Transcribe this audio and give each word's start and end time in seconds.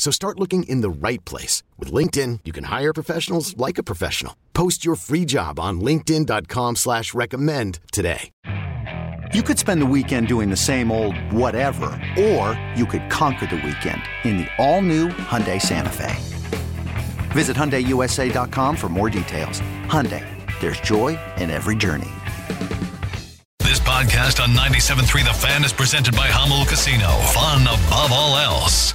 So 0.00 0.10
start 0.10 0.40
looking 0.40 0.62
in 0.62 0.80
the 0.80 0.88
right 0.88 1.22
place. 1.26 1.62
With 1.78 1.92
LinkedIn, 1.92 2.40
you 2.46 2.52
can 2.52 2.64
hire 2.64 2.94
professionals 2.94 3.54
like 3.58 3.76
a 3.76 3.82
professional. 3.82 4.34
Post 4.54 4.82
your 4.82 4.94
free 4.96 5.26
job 5.26 5.60
on 5.60 5.82
linkedin.com 5.82 6.76
slash 6.76 7.12
recommend 7.12 7.80
today. 7.92 8.30
You 9.34 9.42
could 9.42 9.58
spend 9.58 9.82
the 9.82 9.86
weekend 9.86 10.26
doing 10.26 10.48
the 10.48 10.56
same 10.56 10.90
old 10.90 11.16
whatever, 11.30 12.00
or 12.18 12.58
you 12.74 12.86
could 12.86 13.10
conquer 13.10 13.46
the 13.46 13.56
weekend 13.56 14.00
in 14.24 14.38
the 14.38 14.46
all-new 14.58 15.08
Hyundai 15.08 15.60
Santa 15.60 15.90
Fe. 15.90 16.16
Visit 17.32 17.56
HyundaiUSA.com 17.58 18.76
for 18.76 18.88
more 18.88 19.10
details. 19.10 19.60
Hyundai, 19.84 20.24
there's 20.62 20.80
joy 20.80 21.18
in 21.36 21.50
every 21.50 21.76
journey. 21.76 22.10
This 23.58 23.80
podcast 23.80 24.42
on 24.42 24.48
97.3 24.56 25.26
The 25.26 25.34
Fan 25.34 25.62
is 25.62 25.74
presented 25.74 26.16
by 26.16 26.28
Hummel 26.28 26.64
Casino. 26.64 27.10
Fun 27.34 27.62
above 27.64 28.12
all 28.12 28.36
else. 28.38 28.94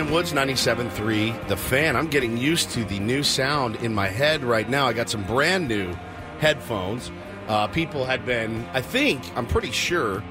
And 0.00 0.10
Woods, 0.10 0.32
97.3. 0.32 1.48
The 1.48 1.56
fan. 1.56 1.96
I'm 1.96 2.08
getting 2.08 2.36
used 2.36 2.70
to 2.70 2.84
the 2.84 2.98
new 2.98 3.22
sound 3.22 3.76
in 3.76 3.94
my 3.94 4.08
head 4.08 4.44
right 4.44 4.68
now. 4.68 4.86
I 4.86 4.92
got 4.92 5.10
some 5.10 5.24
brand 5.24 5.68
new 5.68 5.92
headphones. 6.38 7.10
Uh, 7.48 7.66
people 7.68 8.04
had 8.04 8.24
been, 8.24 8.66
I 8.72 8.80
think, 8.80 9.20
I'm 9.36 9.46
pretty 9.46 9.70
sure, 9.70 10.22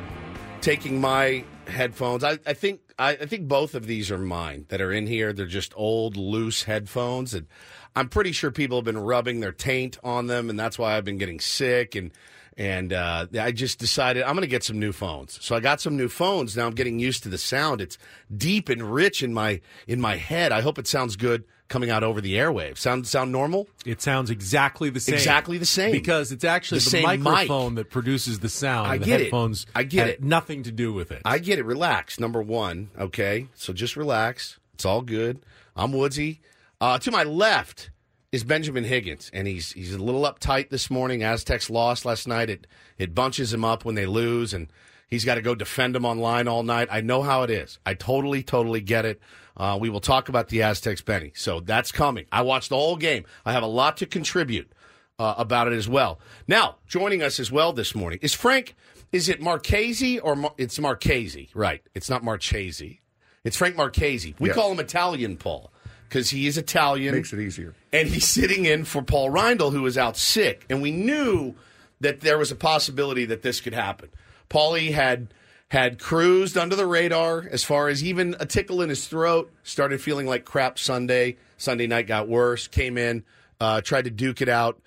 taking 0.62 1.02
my 1.02 1.44
headphones. 1.68 2.24
I, 2.24 2.40
I 2.46 2.54
think 2.54 2.82
I, 2.98 3.12
I 3.12 3.26
think 3.26 3.48
both 3.48 3.76
of 3.76 3.88
these 3.88 4.10
are 4.10 4.18
mine 4.18 4.66
that 4.70 4.82
are 4.82 4.92
in 4.92 5.06
here. 5.06 5.34
They're 5.34 5.46
just 5.46 5.74
old, 5.76 6.18
loose 6.18 6.64
headphones, 6.64 7.34
and 7.34 7.48
I'm 7.96 8.10
pretty 8.10 8.32
sure 8.32 8.52
people 8.52 8.78
have 8.78 8.86
been 8.86 8.98
rubbing 8.98 9.40
their 9.42 9.52
taint 9.52 9.98
on 10.04 10.28
them, 10.28 10.50
and 10.50 10.60
that's 10.60 10.80
why 10.80 10.96
I've 10.96 11.06
been 11.06 11.18
getting 11.18 11.40
sick 11.40 11.96
and 11.96 12.12
and 12.58 12.92
uh, 12.94 13.28
I 13.40 13.52
just 13.52 13.80
decided 13.80 14.24
I'm 14.24 14.34
going 14.34 14.42
to 14.42 14.48
get 14.48 14.64
some 14.64 14.80
new 14.80 14.92
phones. 14.92 15.38
So 15.44 15.56
I 15.56 15.60
got 15.60 15.82
some 15.82 15.98
new 15.98 16.10
phones. 16.10 16.56
Now 16.58 16.68
I'm 16.68 16.74
getting 16.76 17.00
used 17.00 17.24
to 17.24 17.30
the 17.30 17.38
sound. 17.38 17.82
It's 17.82 17.98
deep 18.36 18.70
and 18.70 18.82
rich 18.94 19.24
in 19.24 19.34
my 19.34 19.62
in 19.88 20.02
my 20.02 20.18
head. 20.18 20.52
I 20.52 20.62
hope 20.62 20.78
it 20.78 20.88
sounds 20.88 21.16
good 21.16 21.44
coming 21.70 21.90
out 21.90 22.04
over 22.04 22.20
the 22.20 22.34
airwaves. 22.36 22.80
Sound 22.80 23.08
sound 23.08 23.32
normal? 23.32 23.70
It 23.86 24.02
sounds 24.02 24.30
exactly 24.30 24.90
the 24.90 25.00
same. 25.00 25.16
Exactly 25.16 25.58
the 25.58 25.66
same. 25.66 25.94
Because 25.94 26.32
it's 26.34 26.44
actually 26.44 26.80
The 26.80 26.84
the, 26.86 26.90
same 26.92 27.08
mic. 27.10 27.20
microphone 27.22 27.76
that 27.76 27.90
produces 27.90 28.40
the 28.40 28.50
sound. 28.50 28.88
I 28.90 28.98
the 28.98 29.06
get 29.06 29.22
it. 29.22 29.24
headphones 29.26 29.66
I 29.74 29.84
get 29.84 30.10
it. 30.10 30.22
Nothing 30.24 30.64
to 30.64 30.72
do 30.72 30.92
with 30.92 31.12
it. 31.12 31.22
I 31.24 31.40
get 31.40 31.60
it. 31.60 31.66
Relax. 31.66 32.20
Number 32.20 32.42
one. 32.42 32.90
Okay. 33.00 33.48
So 33.56 33.72
just 33.72 33.96
relax. 33.96 34.60
It's 34.74 34.84
all 34.86 35.02
good. 35.02 35.46
I'm 35.76 35.94
Woodsy. 35.94 36.42
Uh, 36.82 36.98
to 37.00 37.12
my 37.12 37.24
left 37.24 37.91
is 38.32 38.44
Benjamin 38.46 38.86
Higgins, 38.86 39.30
and 39.34 39.48
he's 39.48 39.74
he's 39.74 39.94
a 39.94 40.02
little 40.02 40.22
uptight 40.24 40.70
this 40.70 40.90
morning. 40.90 41.24
Aztecs 41.24 41.70
lost 41.70 42.06
last 42.06 42.28
night. 42.28 42.50
It 42.50 42.68
it 42.98 43.14
bunches 43.14 43.54
him 43.54 43.66
up 43.66 43.84
when 43.84 43.96
they 43.96 44.06
lose, 44.06 44.54
and 44.54 44.72
he's 45.08 45.26
got 45.26 45.36
to 45.36 45.42
go 45.42 45.54
defend 45.56 45.96
them 45.96 46.06
online 46.06 46.48
all 46.48 46.64
night. 46.64 46.88
I 46.92 47.02
know 47.02 47.24
how 47.24 47.44
it 47.44 47.50
is. 47.50 47.80
I 47.86 47.94
totally, 47.94 48.42
totally 48.44 48.82
get 48.82 49.06
it. 49.06 49.20
Uh, 49.58 49.78
we 49.80 49.90
will 49.90 50.00
talk 50.00 50.30
about 50.30 50.48
the 50.48 50.64
Aztecs, 50.64 51.02
Benny. 51.02 51.34
So 51.36 51.60
that's 51.60 51.92
coming. 51.92 52.26
I 52.32 52.42
watched 52.44 52.70
the 52.70 52.78
whole 52.78 52.96
game. 52.96 53.26
I 53.46 53.52
have 53.52 53.64
a 53.64 53.68
lot 53.68 53.98
to 53.98 54.06
contribute 54.06 54.72
uh, 55.20 55.36
about 55.38 55.68
it 55.68 55.74
as 55.74 55.90
well. 55.90 56.20
Now, 56.48 56.78
joining 56.88 57.22
us 57.22 57.38
as 57.40 57.52
well 57.52 57.74
this 57.74 57.94
morning 57.94 58.20
is 58.22 58.34
Frank. 58.34 58.76
Is 59.12 59.28
it 59.28 59.42
Marchese 59.42 60.20
or 60.20 60.38
Mar- 60.38 60.54
it's 60.58 60.80
Marchese? 60.80 61.50
Right. 61.54 61.82
It's 61.94 62.10
not 62.10 62.24
Marchese. 62.24 63.02
It's 63.44 63.58
Frank 63.58 63.76
Marchese. 63.76 64.36
We 64.40 64.48
Yes. 64.50 64.56
call 64.56 64.72
him 64.72 64.80
Italian 64.80 65.36
Paul 65.36 65.74
because 66.12 66.30
he 66.30 66.46
is 66.46 66.58
Italian. 66.58 67.16
Makes 67.16 67.32
it 67.32 67.40
easier. 67.40 67.74
And 67.94 68.10
he's 68.10 68.28
sitting 68.28 68.66
in 68.66 68.84
for 68.84 69.02
Paul 69.02 69.30
Reindl, 69.30 69.72
who 69.72 69.86
is 69.86 69.98
out 69.98 70.18
sick. 70.18 70.66
And 70.70 70.82
we 70.82 70.92
knew 70.92 71.56
that 72.02 72.20
there 72.20 72.38
was 72.38 72.52
a 72.52 72.56
possibility 72.56 73.24
that 73.26 73.44
this 73.44 73.62
could 73.62 73.74
happen. 73.74 74.10
Paulie 74.50 74.92
had 74.92 75.34
had 75.70 76.00
cruised 76.00 76.58
under 76.58 76.76
the 76.76 76.86
radar 76.86 77.48
as 77.50 77.64
far 77.64 77.88
as 77.88 78.04
even 78.04 78.36
a 78.42 78.46
tickle 78.46 78.82
in 78.82 78.90
his 78.90 79.08
throat, 79.08 79.50
started 79.64 80.02
feeling 80.02 80.28
like 80.28 80.44
crap 80.44 80.78
Sunday. 80.78 81.38
Sunday 81.58 81.88
night 81.88 82.08
got 82.08 82.28
worse, 82.28 82.68
came 82.68 82.98
in, 82.98 83.24
uh, 83.62 83.80
tried 83.80 84.04
to 84.04 84.10
duke 84.10 84.42
it 84.42 84.50
out 84.50 84.82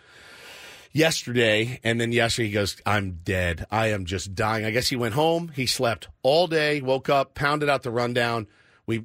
yesterday, 0.92 1.80
and 1.82 1.98
then 1.98 2.12
yesterday 2.12 2.48
he 2.48 2.52
goes, 2.52 2.76
I'm 2.84 3.20
dead. 3.24 3.64
I 3.70 3.86
am 3.88 4.04
just 4.04 4.34
dying. 4.34 4.66
I 4.66 4.72
guess 4.72 4.88
he 4.88 4.96
went 4.96 5.14
home. 5.14 5.50
He 5.54 5.64
slept 5.64 6.08
all 6.22 6.48
day, 6.48 6.82
woke 6.82 7.08
up, 7.08 7.34
pounded 7.34 7.70
out 7.70 7.82
the 7.82 7.90
rundown. 7.90 8.46
We 8.86 9.04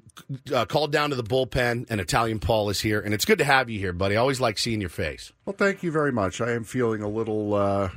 uh, 0.53 0.65
called 0.65 0.91
down 0.91 1.11
to 1.11 1.15
the 1.15 1.23
bullpen, 1.23 1.85
and 1.89 2.01
Italian 2.01 2.39
Paul 2.39 2.69
is 2.69 2.81
here. 2.81 2.99
And 2.99 3.13
it's 3.13 3.23
good 3.25 3.37
to 3.37 3.45
have 3.45 3.69
you 3.69 3.79
here, 3.79 3.93
buddy. 3.93 4.15
I 4.17 4.19
always 4.19 4.41
like 4.41 4.57
seeing 4.57 4.81
your 4.81 4.89
face. 4.89 5.31
Well, 5.45 5.55
thank 5.57 5.83
you 5.83 5.91
very 5.91 6.11
much. 6.11 6.41
I 6.41 6.51
am 6.51 6.63
feeling 6.65 7.01
a 7.01 7.07
little 7.07 7.53
uh, 7.53 7.89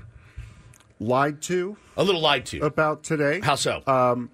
lied 1.00 1.42
to 1.42 1.76
A 1.96 2.04
little 2.04 2.20
lied 2.20 2.46
to. 2.46 2.60
about 2.60 3.02
today. 3.02 3.40
How 3.40 3.56
so? 3.56 3.82
Um, 3.86 4.30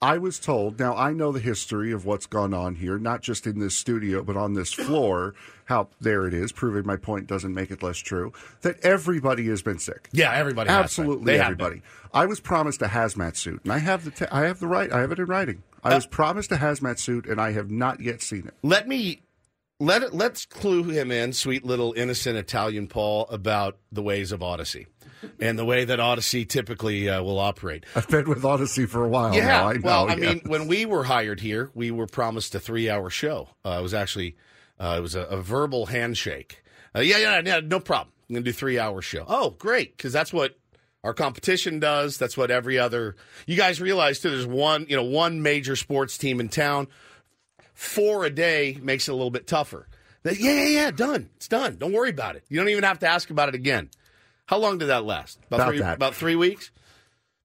I 0.00 0.18
was 0.18 0.38
told, 0.38 0.78
now 0.78 0.94
I 0.94 1.12
know 1.12 1.32
the 1.32 1.40
history 1.40 1.90
of 1.92 2.04
what's 2.04 2.26
gone 2.26 2.52
on 2.52 2.74
here, 2.76 2.98
not 2.98 3.22
just 3.22 3.46
in 3.46 3.58
this 3.58 3.76
studio, 3.76 4.22
but 4.22 4.36
on 4.36 4.52
this 4.54 4.72
floor. 4.72 5.34
How 5.66 5.88
there 6.00 6.26
it 6.26 6.34
is, 6.34 6.52
proving 6.52 6.86
my 6.86 6.96
point 6.96 7.26
doesn't 7.26 7.52
make 7.52 7.70
it 7.70 7.82
less 7.82 7.96
true. 7.98 8.32
That 8.60 8.78
everybody 8.84 9.46
has 9.48 9.62
been 9.62 9.78
sick. 9.78 10.08
yeah, 10.12 10.32
everybody. 10.32 10.68
has 10.68 10.76
been. 10.76 10.84
Absolutely 10.84 11.38
everybody. 11.40 11.82
I 12.14 12.26
was 12.26 12.40
promised 12.40 12.82
a 12.82 12.86
hazmat 12.86 13.36
suit, 13.36 13.60
and 13.64 13.72
I 13.72 13.78
have 13.78 14.04
the 14.04 14.10
t- 14.12 14.26
I 14.30 14.42
have 14.42 14.60
the 14.60 14.66
right. 14.68 14.92
I 14.92 15.00
have 15.00 15.12
it 15.12 15.18
in 15.18 15.24
writing. 15.26 15.62
I 15.86 15.92
Uh, 15.92 15.94
was 15.96 16.06
promised 16.06 16.52
a 16.52 16.56
hazmat 16.56 16.98
suit, 16.98 17.26
and 17.26 17.40
I 17.40 17.52
have 17.52 17.70
not 17.70 18.00
yet 18.00 18.22
seen 18.22 18.46
it. 18.46 18.54
Let 18.62 18.88
me 18.88 19.20
let 19.78 20.02
it, 20.02 20.14
let's 20.14 20.46
clue 20.46 20.84
him 20.84 21.10
in, 21.10 21.32
sweet 21.32 21.64
little 21.64 21.92
innocent 21.96 22.38
Italian 22.38 22.86
Paul, 22.86 23.26
about 23.30 23.76
the 23.92 24.02
ways 24.02 24.32
of 24.32 24.40
Audacy 24.40 24.86
and 25.40 25.58
the 25.58 25.64
way 25.66 25.84
that 25.84 25.98
Audacy 25.98 26.48
typically 26.48 27.08
uh, 27.10 27.22
will 27.22 27.38
operate. 27.38 27.84
I've 27.94 28.08
been 28.08 28.28
with 28.28 28.42
Audacy 28.42 28.88
for 28.88 29.04
a 29.04 29.08
while 29.08 29.34
yeah, 29.34 29.46
now. 29.46 29.68
I 29.68 29.72
know. 29.74 29.80
well, 29.82 30.08
I 30.10 30.14
yeah. 30.14 30.28
mean, 30.34 30.40
when 30.46 30.66
we 30.66 30.86
were 30.86 31.04
hired 31.04 31.40
here, 31.40 31.70
we 31.74 31.90
were 31.90 32.06
promised 32.06 32.54
a 32.54 32.60
three-hour 32.60 33.10
show. 33.10 33.50
Uh, 33.64 33.76
it 33.78 33.82
was 33.82 33.92
actually 33.94 34.36
uh, 34.80 34.96
it 34.98 35.00
was 35.02 35.14
a, 35.14 35.22
a 35.22 35.40
verbal 35.42 35.86
handshake. 35.86 36.62
Uh, 36.94 37.00
yeah, 37.00 37.18
yeah, 37.18 37.42
yeah, 37.44 37.60
no 37.60 37.78
problem. 37.80 38.12
I'm 38.28 38.34
gonna 38.34 38.44
do 38.44 38.52
three-hour 38.52 39.02
show. 39.02 39.24
Oh, 39.28 39.50
great, 39.50 39.96
because 39.96 40.12
that's 40.12 40.32
what 40.32 40.58
our 41.06 41.14
competition 41.14 41.78
does. 41.78 42.18
That's 42.18 42.36
what 42.36 42.50
every 42.50 42.78
other. 42.78 43.14
You 43.46 43.56
guys 43.56 43.80
realize 43.80 44.18
too. 44.18 44.28
There's 44.30 44.44
one, 44.46 44.86
you 44.88 44.96
know, 44.96 45.04
one 45.04 45.40
major 45.40 45.76
sports 45.76 46.18
team 46.18 46.40
in 46.40 46.48
town. 46.48 46.88
Four 47.74 48.24
a 48.24 48.30
day 48.30 48.78
makes 48.82 49.08
it 49.08 49.12
a 49.12 49.14
little 49.14 49.30
bit 49.30 49.46
tougher. 49.46 49.86
They- 50.24 50.34
Yeah, 50.36 50.52
yeah, 50.52 50.68
yeah. 50.68 50.90
Done. 50.90 51.30
It's 51.36 51.48
done. 51.48 51.76
Don't 51.76 51.92
worry 51.92 52.10
about 52.10 52.36
it. 52.36 52.44
You 52.48 52.58
don't 52.58 52.68
even 52.70 52.84
have 52.84 52.98
to 53.00 53.08
ask 53.08 53.30
about 53.30 53.48
it 53.48 53.54
again. 53.54 53.90
How 54.46 54.58
long 54.58 54.78
did 54.78 54.86
that 54.86 55.04
last? 55.04 55.38
About 55.50 55.68
three, 55.68 55.78
that. 55.80 55.96
About 55.96 56.14
three 56.14 56.36
weeks. 56.36 56.70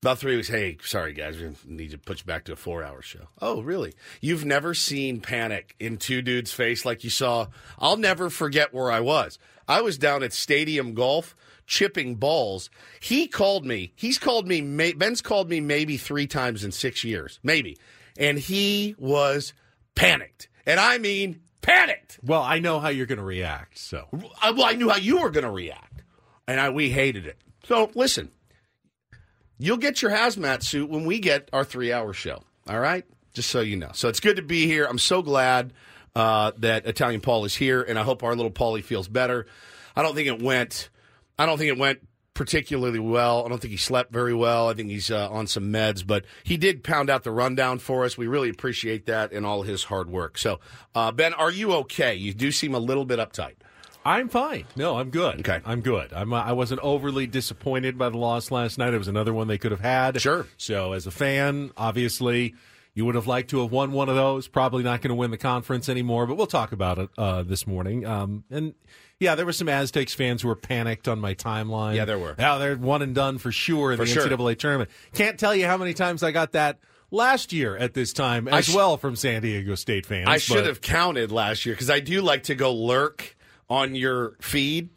About 0.02 0.18
three 0.18 0.36
weeks. 0.36 0.48
Hey, 0.48 0.78
sorry 0.84 1.14
guys, 1.14 1.38
we 1.38 1.52
need 1.66 1.92
to 1.92 1.98
put 2.00 2.20
you 2.20 2.26
back 2.26 2.46
to 2.46 2.54
a 2.54 2.56
four-hour 2.56 3.04
show. 3.04 3.28
Oh, 3.40 3.62
really? 3.62 3.94
You've 4.20 4.46
never 4.46 4.74
seen 4.74 5.22
panic 5.22 5.76
in 5.80 5.98
two 5.98 6.24
dudes' 6.24 6.52
face 6.52 6.86
like 6.86 7.04
you 7.04 7.12
saw. 7.12 7.48
I'll 7.78 7.98
never 7.98 8.32
forget 8.32 8.74
where 8.74 8.92
I 8.92 9.00
was. 9.00 9.38
I 9.68 9.82
was 9.82 10.00
down 10.00 10.24
at 10.24 10.34
Stadium 10.34 10.96
Golf 10.96 11.36
chipping 11.72 12.16
balls. 12.16 12.70
He 13.00 13.28
called 13.28 13.66
me. 13.66 13.94
He's 13.96 14.20
called 14.20 14.46
me. 14.46 14.60
Ben's 14.92 15.22
called 15.22 15.50
me 15.50 15.62
maybe 15.62 15.96
three 15.96 16.28
times 16.28 16.66
in 16.66 16.74
six 16.74 17.06
years, 17.06 17.40
maybe, 17.44 17.78
and 18.20 18.38
he 18.38 18.94
was 19.00 19.54
panicked, 19.96 20.50
and 20.66 20.82
I 20.82 20.98
mean 20.98 21.40
panicked. 21.62 22.20
Well, 22.22 22.42
I 22.42 22.60
know 22.60 22.82
how 22.82 22.90
you're 22.90 23.06
going 23.06 23.20
to 23.20 23.24
react. 23.24 23.78
So 23.78 24.08
I, 24.42 24.52
well, 24.52 24.66
I 24.66 24.74
knew 24.74 24.90
how 24.90 24.98
you 24.98 25.22
were 25.22 25.30
going 25.30 25.46
to 25.46 25.52
react, 25.52 26.04
and 26.46 26.60
I, 26.60 26.72
we 26.72 26.90
hated 26.90 27.26
it. 27.26 27.38
So 27.64 27.90
listen, 27.96 28.32
you'll 29.58 29.78
get 29.78 30.02
your 30.02 30.12
hazmat 30.12 30.64
suit 30.64 30.90
when 30.90 31.06
we 31.06 31.20
get 31.20 31.48
our 31.54 31.64
three-hour 31.64 32.12
show. 32.12 32.44
All 32.68 32.80
right, 32.82 33.06
just 33.34 33.50
so 33.50 33.62
you 33.62 33.78
know. 33.78 33.92
So 33.94 34.10
it's 34.10 34.20
good 34.20 34.36
to 34.36 34.42
be 34.42 34.68
here. 34.68 34.86
I'm 34.86 35.00
so 35.00 35.22
glad 35.22 35.72
uh, 36.18 36.52
that 36.58 36.86
Italian 36.86 37.22
Paul 37.22 37.46
is 37.46 37.56
here, 37.56 37.82
and 37.82 37.98
I 37.98 38.04
hope 38.04 38.24
our 38.24 38.36
little 38.36 38.52
Paulie 38.52 38.84
feels 38.84 39.08
better. 39.08 39.46
I 39.96 40.02
don't 40.04 40.16
think 40.16 40.28
it 40.28 40.42
went. 40.42 40.90
I 41.42 41.48
don't 41.48 41.58
think 41.58 41.70
it 41.70 41.80
went 41.80 42.00
particularly 42.36 43.00
well. 43.00 43.44
I 43.44 43.50
don't 43.50 43.60
think 43.60 43.72
he 43.72 43.78
slept 43.78 44.14
very 44.14 44.34
well. 44.34 44.70
I 44.70 44.76
think 44.76 44.90
he's 44.90 45.10
uh, 45.10 45.28
on 45.30 45.48
some 45.48 45.74
meds, 45.74 46.06
but 46.06 46.24
he 46.44 46.56
did 46.56 46.84
pound 46.84 47.10
out 47.10 47.24
the 47.24 47.32
rundown 47.32 47.80
for 47.80 48.06
us. 48.06 48.16
We 48.16 48.28
really 48.28 48.50
appreciate 48.50 49.08
that 49.08 49.32
and 49.32 49.44
all 49.44 49.64
his 49.64 49.86
hard 49.86 50.10
work. 50.10 50.38
So, 50.38 50.60
uh, 50.94 51.12
Ben, 51.12 51.34
are 51.34 51.50
you 51.50 51.74
okay? 51.74 52.14
You 52.14 52.34
do 52.36 52.52
seem 52.52 52.76
a 52.76 52.80
little 52.80 53.06
bit 53.06 53.18
uptight. 53.18 53.56
I'm 54.06 54.30
fine. 54.30 54.66
No, 54.76 54.98
I'm 54.98 55.10
good. 55.10 55.40
Okay. 55.40 55.62
I'm 55.66 55.82
good. 55.82 56.14
I'm. 56.14 56.32
uh, 56.32 56.44
I 56.44 56.54
wasn't 56.54 56.82
overly 56.82 57.26
disappointed 57.26 57.98
by 57.98 58.10
the 58.10 58.18
loss 58.18 58.52
last 58.52 58.78
night. 58.78 58.94
It 58.94 59.00
was 59.00 59.08
another 59.08 59.34
one 59.34 59.48
they 59.48 59.58
could 59.58 59.72
have 59.72 59.82
had. 59.82 60.22
Sure. 60.22 60.46
So 60.58 60.94
as 60.94 61.08
a 61.08 61.12
fan, 61.12 61.72
obviously. 61.76 62.54
You 62.94 63.06
would 63.06 63.16
have 63.16 63.26
liked 63.26 63.52
to 63.52 63.62
have 63.62 63.72
won 63.72 63.94
one 63.94 64.10
of 64.10 64.16
those. 64.16 64.50
Probably 64.50 64.84
not 64.84 65.02
going 65.02 65.10
to 65.10 65.16
win 65.16 65.32
the 65.32 65.38
conference 65.38 65.88
anymore, 65.88 66.28
but 66.28 66.36
we'll 66.36 66.46
talk 66.46 66.74
about 66.74 66.98
it 66.98 67.10
uh, 67.18 67.42
this 67.42 67.66
morning. 67.66 68.06
Um, 68.06 68.44
and 68.52 68.74
yeah, 69.22 69.36
there 69.36 69.46
were 69.46 69.54
some 69.54 69.70
Aztecs 69.70 70.14
fans 70.14 70.42
who 70.42 70.48
were 70.50 70.56
panicked 70.56 71.08
on 71.08 71.20
my 71.20 71.34
timeline. 71.36 71.96
Yeah, 71.96 72.06
there 72.06 72.20
were. 72.20 72.36
Yeah, 72.38 72.58
they're 72.58 72.76
one 72.76 73.02
and 73.02 73.16
done 73.16 73.38
for 73.38 73.52
sure 73.52 73.92
in 73.94 73.98
For 73.98 74.06
the 74.06 74.12
sure. 74.12 74.28
NCAA 74.28 74.58
tournament. 74.58 74.90
Can't 75.14 75.40
tell 75.40 75.56
you 75.56 75.68
how 75.68 75.78
many 75.78 75.94
times 75.94 76.24
I 76.24 76.32
got 76.32 76.54
that 76.54 76.80
last 77.12 77.54
year 77.54 77.78
at 77.78 77.94
this 77.94 78.14
time 78.14 78.48
as 78.48 78.66
sh- 78.66 78.76
well 78.76 78.98
from 78.98 79.16
San 79.16 79.42
Diego 79.44 79.76
State 79.76 80.06
fans. 80.06 80.28
I 80.28 80.38
should 80.40 80.56
but- 80.56 80.66
have 80.66 80.82
counted 80.82 81.32
last 81.32 81.66
year 81.66 81.76
because 81.76 81.90
I 81.90 82.00
do 82.00 82.22
like 82.22 82.44
to 82.44 82.56
go 82.56 82.74
lurk 82.74 83.36
on 83.70 83.94
your 83.96 84.36
feed 84.42 84.90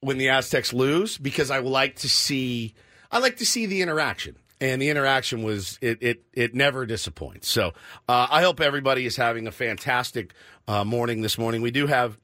when 0.00 0.18
the 0.18 0.28
Aztecs 0.28 0.72
lose 0.72 1.16
because 1.18 1.50
I 1.50 1.58
like 1.60 1.96
to 2.00 2.08
see 2.08 2.74
I 3.10 3.18
like 3.18 3.38
to 3.38 3.46
see 3.46 3.66
the 3.66 3.82
interaction. 3.82 4.36
And 4.60 4.80
the 4.80 4.90
interaction 4.90 5.42
was 5.42 5.76
it 5.80 5.98
it 6.02 6.22
it 6.32 6.54
never 6.54 6.86
disappoints. 6.86 7.48
So 7.48 7.72
uh, 8.08 8.28
I 8.30 8.42
hope 8.42 8.60
everybody 8.60 9.06
is 9.06 9.16
having 9.16 9.48
a 9.48 9.52
fantastic 9.52 10.34
uh, 10.68 10.84
morning 10.84 11.20
this 11.22 11.36
morning. 11.36 11.62
We 11.62 11.72
do 11.72 11.88
have 11.88 12.16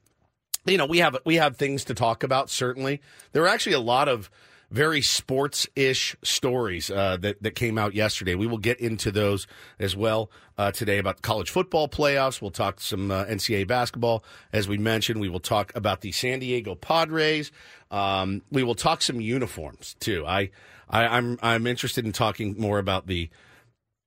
you 0.69 0.77
know 0.77 0.85
we 0.85 0.99
have 0.99 1.17
we 1.25 1.35
have 1.35 1.57
things 1.57 1.83
to 1.85 1.93
talk 1.93 2.23
about 2.23 2.49
certainly. 2.49 3.01
There 3.31 3.43
are 3.43 3.47
actually 3.47 3.73
a 3.73 3.79
lot 3.79 4.07
of 4.07 4.29
very 4.71 5.01
sports-ish 5.01 6.15
stories 6.21 6.91
uh, 6.91 7.17
that 7.17 7.41
that 7.41 7.55
came 7.55 7.77
out 7.77 7.95
yesterday. 7.95 8.35
We 8.35 8.47
will 8.47 8.59
get 8.59 8.79
into 8.79 9.11
those 9.11 9.47
as 9.79 9.95
well 9.95 10.29
uh, 10.57 10.71
today 10.71 10.99
about 10.99 11.21
college 11.21 11.49
football 11.49 11.87
playoffs. 11.87 12.41
We'll 12.41 12.51
talk 12.51 12.79
some 12.79 13.11
uh, 13.11 13.25
ncaa 13.25 13.67
basketball. 13.67 14.23
As 14.53 14.67
we 14.67 14.77
mentioned 14.77 15.19
we 15.19 15.29
will 15.29 15.39
talk 15.39 15.71
about 15.75 16.01
the 16.01 16.11
san 16.11 16.39
diego 16.39 16.75
padres. 16.75 17.51
Um, 17.91 18.43
we 18.51 18.63
will 18.63 18.75
talk 18.75 19.01
some 19.01 19.19
uniforms 19.19 19.95
too. 19.99 20.25
I, 20.25 20.51
I 20.89 21.07
i'm 21.07 21.39
i'm 21.41 21.65
interested 21.65 22.05
in 22.05 22.11
talking 22.11 22.55
more 22.59 22.77
about 22.77 23.07
the 23.07 23.29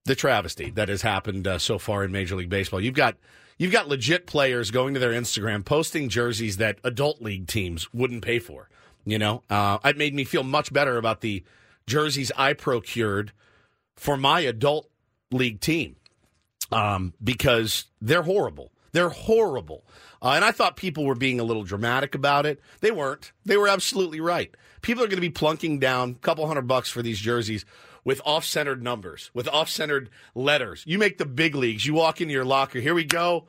the 0.05 0.15
travesty 0.15 0.71
that 0.71 0.89
has 0.89 1.03
happened 1.03 1.47
uh, 1.47 1.59
so 1.59 1.79
far 1.79 2.05
in 2.05 2.13
Major 2.13 2.35
League 2.35 2.49
Baseball. 2.49 2.81
You've 2.81 2.95
got 2.95 3.17
you've 3.63 3.73
got 3.73 3.87
legit 3.87 4.27
players 4.27 4.73
going 4.73 4.93
to 4.93 4.99
their 4.99 5.13
Instagram 5.13 5.65
posting 5.65 6.09
jerseys 6.09 6.57
that 6.57 6.79
adult 6.83 7.23
league 7.23 7.47
teams 7.47 7.93
wouldn't 7.95 8.25
pay 8.25 8.41
for. 8.41 8.69
You 9.05 9.21
know, 9.21 9.45
uh, 9.49 9.79
it 9.85 9.97
made 9.97 10.15
me 10.15 10.25
feel 10.25 10.43
much 10.43 10.73
better 10.73 10.97
about 10.97 11.21
the 11.21 11.45
jerseys 11.87 12.33
I 12.37 12.55
procured 12.55 13.33
for 13.95 14.17
my 14.17 14.41
adult 14.41 14.91
league 15.31 15.61
team 15.61 15.95
um, 16.73 17.15
because 17.23 17.85
they're 18.01 18.23
horrible. 18.23 18.73
They're 18.91 19.11
horrible. 19.11 19.85
Uh, 20.21 20.31
and 20.31 20.45
I 20.45 20.51
thought 20.51 20.77
people 20.77 21.05
were 21.05 21.15
being 21.15 21.39
a 21.39 21.45
little 21.45 21.63
dramatic 21.63 22.17
about 22.17 22.47
it. 22.47 22.61
They 22.81 22.91
weren't. 22.91 23.31
They 23.45 23.57
were 23.57 23.69
absolutely 23.69 24.21
right. 24.21 24.53
People 24.83 25.05
are 25.05 25.07
going 25.09 25.23
to 25.23 25.29
be 25.29 25.31
plunking 25.31 25.79
down 25.79 26.11
a 26.11 26.15
couple 26.15 26.47
hundred 26.49 26.67
bucks 26.67 26.91
for 26.91 27.01
these 27.01 27.21
jerseys 27.21 27.65
with 28.05 28.21
off 28.25 28.45
centered 28.45 28.83
numbers, 28.83 29.31
with 29.35 29.49
off 29.49 29.69
centered 29.69 30.11
letters. 30.35 30.83
You 30.87 30.99
make 30.99 31.19
the 31.19 31.27
big 31.27 31.55
leagues. 31.55 31.87
You 31.87 31.95
walk 31.95 32.21
into 32.21 32.33
your 32.35 32.45
locker. 32.45 32.81
Here 32.81 32.95
we 32.95 33.05
go. 33.05 33.47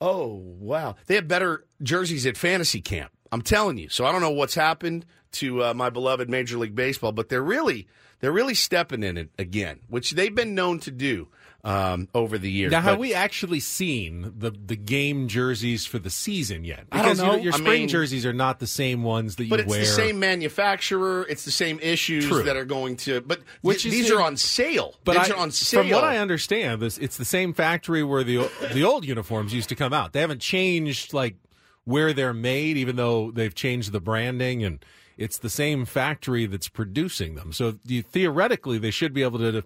Oh, 0.00 0.34
wow. 0.58 0.96
They 1.06 1.16
have 1.16 1.28
better 1.28 1.66
jerseys 1.82 2.26
at 2.26 2.36
fantasy 2.36 2.80
camp. 2.80 3.12
I'm 3.32 3.42
telling 3.42 3.78
you. 3.78 3.88
So 3.88 4.04
I 4.04 4.12
don't 4.12 4.22
know 4.22 4.30
what's 4.30 4.54
happened 4.54 5.06
to 5.32 5.64
uh, 5.64 5.74
my 5.74 5.90
beloved 5.90 6.28
Major 6.28 6.58
League 6.58 6.74
Baseball, 6.74 7.12
but 7.12 7.28
they're 7.28 7.42
really 7.42 7.86
they're 8.20 8.32
really 8.32 8.54
stepping 8.54 9.02
in 9.02 9.16
it 9.16 9.30
again, 9.38 9.80
which 9.88 10.12
they've 10.12 10.34
been 10.34 10.54
known 10.54 10.80
to 10.80 10.90
do 10.90 11.28
um, 11.62 12.08
over 12.14 12.38
the 12.38 12.50
years. 12.50 12.72
Now, 12.72 12.80
have 12.80 12.98
we 12.98 13.12
actually 13.14 13.60
seen 13.60 14.32
the 14.38 14.50
the 14.50 14.76
game 14.76 15.28
jerseys 15.28 15.84
for 15.86 15.98
the 15.98 16.10
season 16.10 16.64
yet? 16.64 16.86
I 16.90 17.02
don't 17.02 17.18
know. 17.18 17.32
Your, 17.34 17.40
your 17.44 17.52
I 17.54 17.56
spring 17.58 17.80
mean- 17.82 17.88
jerseys 17.88 18.24
are 18.24 18.32
not 18.32 18.58
the 18.60 18.66
same 18.66 19.02
ones 19.02 19.36
that 19.36 19.44
you 19.44 19.50
But 19.50 19.60
it's 19.60 19.68
wear. 19.68 19.80
the 19.80 19.86
same 19.86 20.18
manufacturer. 20.18 21.26
It's 21.28 21.44
the 21.44 21.50
same 21.50 21.78
issues 21.80 22.26
True. 22.26 22.42
that 22.44 22.56
are 22.56 22.64
going 22.64 22.96
to. 22.98 23.20
But 23.20 23.40
Which 23.62 23.82
th- 23.82 23.92
these 23.92 24.10
in- 24.10 24.16
are 24.16 24.22
on 24.22 24.36
sale. 24.36 24.94
But 25.04 25.18
these 25.18 25.30
I, 25.30 25.34
are 25.34 25.38
on 25.38 25.50
sale. 25.50 25.82
from 25.82 25.90
what 25.90 26.04
I 26.04 26.18
understand, 26.18 26.80
this 26.80 26.98
it's 26.98 27.16
the 27.16 27.24
same 27.24 27.52
factory 27.52 28.02
where 28.02 28.24
the 28.24 28.50
the 28.72 28.84
old 28.84 29.04
uniforms 29.04 29.52
used 29.52 29.68
to 29.68 29.74
come 29.74 29.92
out. 29.92 30.12
They 30.12 30.20
haven't 30.20 30.40
changed 30.40 31.12
like 31.12 31.36
where 31.84 32.12
they're 32.12 32.34
made, 32.34 32.76
even 32.76 32.96
though 32.96 33.30
they've 33.30 33.54
changed 33.54 33.92
the 33.92 34.00
branding, 34.00 34.62
and 34.64 34.84
it's 35.16 35.38
the 35.38 35.50
same 35.50 35.84
factory 35.84 36.46
that's 36.46 36.68
producing 36.68 37.34
them. 37.34 37.52
So 37.52 37.78
you, 37.84 38.02
theoretically, 38.02 38.78
they 38.78 38.90
should 38.90 39.12
be 39.12 39.22
able 39.22 39.38
to 39.40 39.64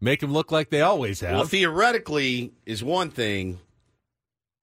make 0.00 0.20
them 0.20 0.32
look 0.32 0.50
like 0.50 0.70
they 0.70 0.80
always 0.80 1.20
have. 1.20 1.34
well, 1.34 1.44
theoretically 1.44 2.52
is 2.66 2.82
one 2.82 3.10
thing. 3.10 3.60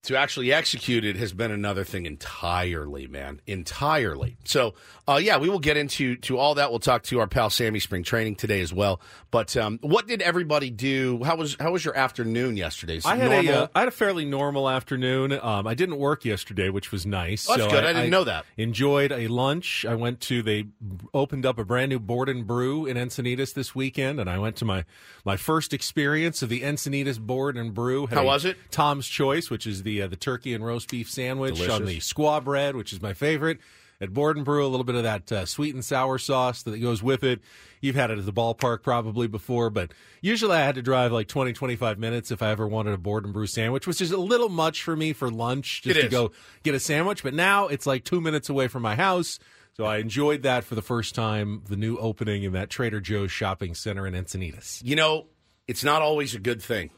To 0.07 0.17
actually 0.17 0.53
execute 0.53 1.03
it 1.03 1.17
has 1.17 1.33
been 1.33 1.51
another 1.51 1.83
thing 1.83 2.05
entirely, 2.05 3.07
man, 3.07 3.41
entirely. 3.45 4.37
So, 4.45 4.73
uh, 5.05 5.19
yeah, 5.21 5.35
we 5.35 5.49
will 5.49 5.59
get 5.59 5.75
into 5.75 6.15
to 6.15 6.37
all 6.37 6.55
that. 6.55 6.69
We'll 6.69 6.79
talk 6.79 7.03
to 7.03 7.19
our 7.19 7.27
pal 7.27 7.49
Sammy 7.49 7.81
Spring 7.81 8.03
Training 8.03 8.35
today 8.35 8.61
as 8.61 8.71
well. 8.71 9.01
But 9.31 9.57
um, 9.57 9.79
what 9.81 10.07
did 10.07 10.21
everybody 10.21 10.69
do? 10.69 11.21
How 11.25 11.35
was 11.35 11.57
how 11.59 11.73
was 11.73 11.83
your 11.83 11.93
afternoon 11.93 12.55
yesterday? 12.55 13.01
I 13.03 13.17
had 13.17 13.31
normal? 13.31 13.53
a 13.53 13.63
uh, 13.63 13.67
I 13.75 13.79
had 13.79 13.89
a 13.89 13.91
fairly 13.91 14.23
normal 14.23 14.69
afternoon. 14.69 15.33
Um, 15.33 15.67
I 15.67 15.73
didn't 15.73 15.97
work 15.97 16.23
yesterday, 16.23 16.69
which 16.69 16.89
was 16.93 17.05
nice. 17.05 17.45
Oh, 17.49 17.57
that's 17.57 17.69
so 17.69 17.69
good. 17.69 17.83
I 17.83 17.91
didn't 17.91 18.09
know 18.09 18.23
that. 18.23 18.45
Enjoyed 18.55 19.11
a 19.11 19.27
lunch. 19.27 19.85
I 19.85 19.95
went 19.95 20.21
to 20.21 20.41
they 20.41 20.67
opened 21.13 21.45
up 21.45 21.59
a 21.59 21.65
brand 21.65 21.89
new 21.89 21.99
board 21.99 22.29
and 22.29 22.47
brew 22.47 22.85
in 22.85 22.95
Encinitas 22.95 23.53
this 23.53 23.75
weekend, 23.75 24.21
and 24.21 24.29
I 24.29 24.39
went 24.39 24.55
to 24.57 24.65
my 24.65 24.85
my 25.25 25.35
first 25.35 25.73
experience 25.73 26.41
of 26.41 26.47
the 26.47 26.61
Encinitas 26.61 27.19
board 27.19 27.57
and 27.57 27.73
brew. 27.73 28.07
How 28.07 28.23
was 28.23 28.45
it? 28.45 28.55
Tom's 28.71 29.09
Choice, 29.09 29.49
which 29.49 29.67
is 29.67 29.83
the 29.83 29.96
uh, 30.01 30.07
the 30.07 30.15
turkey 30.15 30.53
and 30.53 30.65
roast 30.65 30.89
beef 30.89 31.09
sandwich 31.09 31.59
on 31.69 31.85
the 31.85 31.97
squaw 31.99 32.43
bread, 32.43 32.75
which 32.75 32.93
is 32.93 33.01
my 33.01 33.13
favorite. 33.13 33.59
At 33.99 34.13
Board 34.13 34.35
and 34.35 34.45
Brew, 34.45 34.63
a 34.63 34.69
little 34.69 34.83
bit 34.83 34.93
of 34.93 35.03
that 35.03 35.31
uh, 35.31 35.45
sweet 35.47 35.73
and 35.73 35.83
sour 35.83 36.19
sauce 36.19 36.61
that 36.61 36.77
goes 36.79 37.01
with 37.01 37.23
it. 37.23 37.41
You've 37.81 37.95
had 37.95 38.11
it 38.11 38.19
at 38.19 38.25
the 38.27 38.33
ballpark 38.33 38.83
probably 38.83 39.27
before, 39.27 39.71
but 39.71 39.91
usually 40.21 40.55
I 40.55 40.63
had 40.63 40.75
to 40.75 40.83
drive 40.83 41.11
like 41.11 41.27
20, 41.27 41.53
25 41.53 41.97
minutes 41.97 42.29
if 42.29 42.43
I 42.43 42.51
ever 42.51 42.67
wanted 42.67 42.93
a 42.93 42.99
Board 42.99 43.23
and 43.23 43.33
Brew 43.33 43.47
sandwich, 43.47 43.87
which 43.87 43.99
is 43.99 44.11
a 44.11 44.17
little 44.17 44.49
much 44.49 44.83
for 44.83 44.95
me 44.95 45.13
for 45.13 45.31
lunch 45.31 45.81
just 45.81 45.99
to 45.99 46.09
go 46.09 46.31
get 46.61 46.75
a 46.75 46.79
sandwich. 46.79 47.23
But 47.23 47.33
now 47.33 47.69
it's 47.69 47.87
like 47.87 48.03
two 48.03 48.21
minutes 48.21 48.49
away 48.49 48.67
from 48.67 48.83
my 48.83 48.95
house. 48.95 49.39
So 49.77 49.85
I 49.85 49.97
enjoyed 49.97 50.43
that 50.43 50.63
for 50.63 50.75
the 50.75 50.81
first 50.83 51.15
time, 51.15 51.63
the 51.67 51.75
new 51.75 51.97
opening 51.97 52.43
in 52.43 52.53
that 52.53 52.69
Trader 52.69 52.99
Joe's 52.99 53.31
shopping 53.31 53.73
center 53.73 54.05
in 54.05 54.13
Encinitas. 54.13 54.81
You 54.83 54.95
know, 54.95 55.25
it's 55.67 55.83
not 55.83 56.03
always 56.03 56.35
a 56.35 56.39
good 56.39 56.61
thing 56.61 56.91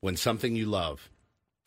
when 0.00 0.16
something 0.16 0.54
you 0.54 0.66
love 0.66 1.10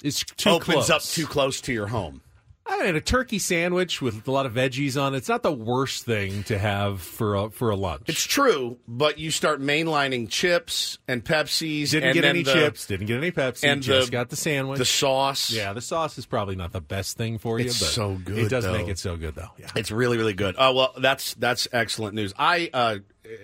It's 0.03 0.23
too 0.23 0.49
opens 0.49 0.87
close. 0.87 0.89
up 0.89 1.01
too 1.01 1.25
close 1.27 1.61
to 1.61 1.73
your 1.73 1.87
home. 1.87 2.21
I 2.63 2.83
mean, 2.83 2.95
a 2.95 3.01
turkey 3.01 3.39
sandwich 3.39 4.01
with 4.01 4.25
a 4.27 4.31
lot 4.31 4.45
of 4.45 4.53
veggies 4.53 4.99
on 4.99 5.13
it, 5.13 5.17
it's 5.17 5.27
not 5.27 5.41
the 5.43 5.51
worst 5.51 6.05
thing 6.05 6.43
to 6.43 6.57
have 6.57 7.01
for 7.01 7.35
a, 7.35 7.49
for 7.49 7.71
a 7.71 7.75
lunch. 7.75 8.03
It's 8.07 8.23
true, 8.23 8.77
but 8.87 9.17
you 9.17 9.29
start 9.31 9.59
mainlining 9.59 10.29
chips 10.29 10.97
and 11.07 11.25
Pepsis. 11.25 11.89
didn't 11.89 12.09
and 12.09 12.13
get 12.13 12.23
any 12.23 12.43
the, 12.43 12.53
chips, 12.53 12.85
didn't 12.85 13.07
get 13.07 13.17
any 13.17 13.31
Pepsi, 13.31 13.63
and 13.67 13.81
just 13.81 14.07
the- 14.07 14.11
got 14.11 14.29
the 14.29 14.35
sandwich. 14.35 14.77
The 14.77 14.85
sauce. 14.85 15.51
yeah, 15.51 15.73
the 15.73 15.81
sauce 15.81 16.17
is 16.19 16.25
probably 16.27 16.55
not 16.55 16.71
the 16.71 16.79
best 16.81 17.17
thing 17.17 17.39
for 17.39 17.59
you, 17.59 17.65
It's 17.65 17.79
but 17.79 17.87
so 17.89 18.13
good, 18.23 18.37
It 18.37 18.49
does 18.49 18.63
though. 18.63 18.73
make 18.73 18.87
it 18.87 18.99
so 18.99 19.17
good, 19.17 19.35
though. 19.35 19.49
Yeah. 19.57 19.67
It's 19.75 19.91
really, 19.91 20.17
really 20.17 20.35
good. 20.35 20.55
Oh 20.57 20.73
well, 20.73 20.93
that's 20.99 21.33
that's 21.33 21.67
excellent 21.73 22.13
news. 22.15 22.31
I 22.37 22.69
uh, 22.73 22.97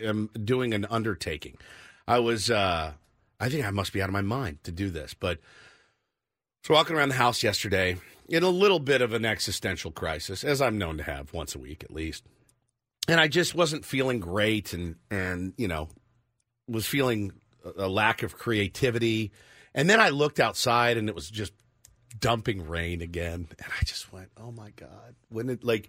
am 0.04 0.30
doing 0.42 0.74
an 0.76 0.86
undertaking. 0.90 1.58
I 2.08 2.20
was, 2.20 2.50
uh, 2.50 2.94
I 3.40 3.50
think 3.50 3.66
I 3.66 3.72
must 3.72 3.92
be 3.94 4.02
out 4.02 4.10
of 4.10 4.14
my 4.14 4.22
mind 4.22 4.64
to 4.64 4.72
do 4.72 4.90
this, 4.92 5.14
but 5.16 5.40
Was 6.68 6.76
walking 6.76 6.98
around 6.98 7.10
the 7.10 7.16
house 7.16 7.44
yesterday 7.44 7.96
in 8.28 8.44
a 8.44 8.50
little 8.50 8.80
bit 8.80 9.02
of 9.02 9.14
an 9.14 9.24
existential 9.24 9.90
crisis, 9.90 10.44
as 10.44 10.62
I'm 10.62 10.78
known 10.78 10.98
to 10.98 11.04
have 11.04 11.32
once 11.32 11.56
a 11.56 11.60
week 11.60 11.82
at 11.82 11.94
least, 11.94 12.26
and 13.08 13.22
I 13.22 13.30
just 13.30 13.56
wasn't 13.56 13.86
feeling 13.86 14.20
great, 14.20 14.74
and 14.74 14.98
and 15.10 15.54
you 15.56 15.70
know, 15.70 15.88
was 16.68 16.86
feeling 16.86 17.32
a 17.64 17.86
a 17.86 17.88
lack 17.88 18.22
of 18.22 18.38
creativity, 18.38 19.32
and 19.74 19.90
then 19.90 20.02
I 20.02 20.10
looked 20.10 20.42
outside 20.42 20.98
and 20.98 21.08
it 21.08 21.16
was 21.16 21.30
just 21.30 21.54
dumping 22.20 22.68
rain 22.68 23.02
again, 23.02 23.48
and 23.60 23.72
I 23.80 23.86
just 23.86 24.12
went, 24.12 24.32
"Oh 24.36 24.52
my 24.52 24.72
god!" 24.72 25.16
When 25.30 25.50
it 25.50 25.64
like, 25.64 25.88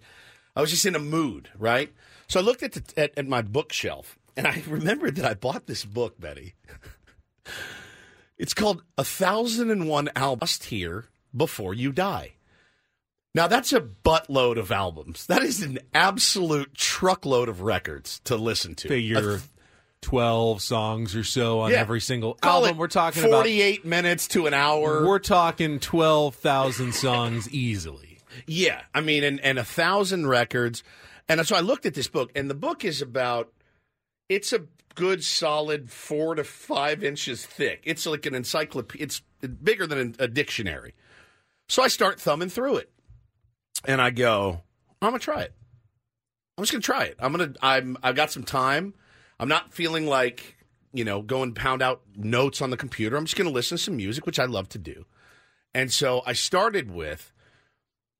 I 0.55 0.61
was 0.61 0.69
just 0.69 0.85
in 0.85 0.95
a 0.95 0.99
mood, 0.99 1.49
right? 1.57 1.91
So 2.29 2.39
I 2.39 2.43
looked 2.43 2.63
at 2.63 2.71
the, 2.71 2.83
at, 2.95 3.17
at 3.17 3.27
my 3.27 3.41
bookshelf, 3.41 4.17
and 4.37 4.47
I 4.47 4.63
remembered 4.67 5.17
that 5.17 5.25
I 5.25 5.33
bought 5.33 5.67
this 5.67 5.83
book, 5.83 6.17
Betty. 6.21 6.55
it's 8.39 8.55
called 8.55 8.81
"A 8.97 9.03
Thousand 9.03 9.69
and 9.69 9.87
One 9.87 10.09
Albums 10.15 10.63
Here 10.63 11.05
Before 11.35 11.73
You 11.75 11.91
Die." 11.91 12.33
Now 13.35 13.45
that's 13.47 13.71
a 13.73 13.79
buttload 13.81 14.57
of 14.57 14.71
albums. 14.71 15.27
That 15.27 15.43
is 15.43 15.61
an 15.61 15.77
absolute 15.93 16.73
truckload 16.73 17.47
of 17.47 17.61
records 17.61 18.19
to 18.23 18.35
listen 18.35 18.73
to. 18.75 18.87
Figure 18.87 19.37
th- 19.37 19.41
12 20.01 20.61
songs 20.61 21.15
or 21.15 21.23
so 21.23 21.59
on 21.59 21.71
Yeah. 21.71 21.77
every 21.77 22.01
single 22.01 22.33
call 22.33 22.63
album. 22.65 22.77
We're 22.79 22.87
talking 22.87 23.21
about. 23.23 23.31
48 23.43 23.85
minutes 23.85 24.27
to 24.29 24.47
an 24.47 24.53
hour. 24.55 25.05
We're 25.05 25.19
talking 25.19 25.79
12,000 25.79 26.93
songs 26.95 27.49
easily. 27.49 28.19
Yeah, 28.47 28.81
I 28.95 29.01
mean, 29.01 29.23
and, 29.23 29.39
and 29.41 29.59
a 29.59 29.63
thousand 29.65 30.27
records. 30.27 30.83
And 31.27 31.45
so 31.45 31.55
I 31.55 31.59
looked 31.59 31.85
at 31.85 31.93
this 31.93 32.07
book, 32.07 32.31
and 32.33 32.49
the 32.49 32.55
book 32.55 32.83
is 32.85 33.01
about, 33.01 33.51
it's 34.29 34.53
a 34.53 34.61
good 34.95 35.23
solid 35.23 35.89
four 35.89 36.35
to 36.35 36.43
five 36.43 37.03
inches 37.03 37.45
thick. 37.45 37.81
It's 37.85 38.05
like 38.05 38.25
an 38.25 38.35
encyclopedia, 38.35 39.05
it's 39.05 39.21
bigger 39.63 39.87
than 39.87 40.15
a 40.19 40.27
dictionary. 40.27 40.93
So 41.67 41.83
I 41.83 41.87
start 41.87 42.19
thumbing 42.19 42.49
through 42.49 42.77
it, 42.77 42.91
and 43.85 44.01
I 44.01 44.09
go, 44.09 44.61
I'm 45.01 45.11
going 45.11 45.19
to 45.19 45.23
try 45.23 45.41
it. 45.41 45.53
I'm 46.57 46.63
just 46.63 46.71
going 46.71 46.81
to 46.81 46.85
try 46.85 47.03
it. 47.05 47.15
I'm 47.19 47.33
going 47.33 47.53
to, 47.53 47.59
I'm, 47.61 47.97
I've 48.03 48.15
got 48.15 48.31
some 48.31 48.43
time. 48.43 48.93
I'm 49.39 49.47
not 49.47 49.73
feeling 49.73 50.07
like, 50.07 50.57
you 50.93 51.05
know, 51.05 51.21
go 51.21 51.43
and 51.43 51.55
pound 51.55 51.81
out 51.81 52.01
notes 52.15 52.61
on 52.61 52.69
the 52.69 52.77
computer. 52.77 53.15
I'm 53.15 53.25
just 53.25 53.37
going 53.37 53.47
to 53.47 53.53
listen 53.53 53.77
to 53.77 53.83
some 53.83 53.97
music, 53.97 54.25
which 54.25 54.39
I 54.39 54.45
love 54.45 54.67
to 54.69 54.77
do. 54.77 55.05
And 55.73 55.93
so 55.93 56.21
I 56.25 56.33
started 56.33 56.91
with, 56.91 57.31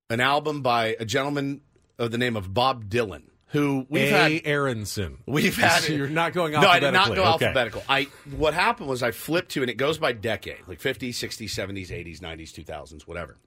an 0.10 0.20
album 0.20 0.62
by 0.62 0.96
a 1.00 1.06
gentleman 1.06 1.62
of 2.00 2.12
the 2.12 2.18
name 2.18 2.36
of 2.36 2.54
Bob 2.54 2.90
Dylan, 2.90 3.24
who 3.50 3.86
we've 3.90 4.12
A. 4.12 4.36
had. 4.36 4.42
Aronson. 4.46 5.18
We've 5.26 5.56
had. 5.56 5.88
You're 5.90 6.08
not 6.08 6.34
going 6.34 6.54
No, 6.54 6.60
I 6.68 6.80
did 6.80 6.92
not 6.92 7.08
go 7.08 7.14
Okay. 7.14 7.46
alphabetical. 7.48 7.84
I 7.90 8.08
what 8.36 8.54
happened 8.54 8.90
was 8.90 9.04
I 9.04 9.12
flipped 9.12 9.52
to, 9.52 9.62
and 9.62 9.70
it 9.70 9.76
goes 9.78 9.98
by 9.98 10.12
decade, 10.14 10.62
like 10.68 10.80
50s, 10.80 11.10
60s, 11.10 11.50
70s, 11.50 11.90
80s, 11.90 12.20
90s, 12.20 12.52
2000s, 12.54 13.02
whatever. 13.08 13.38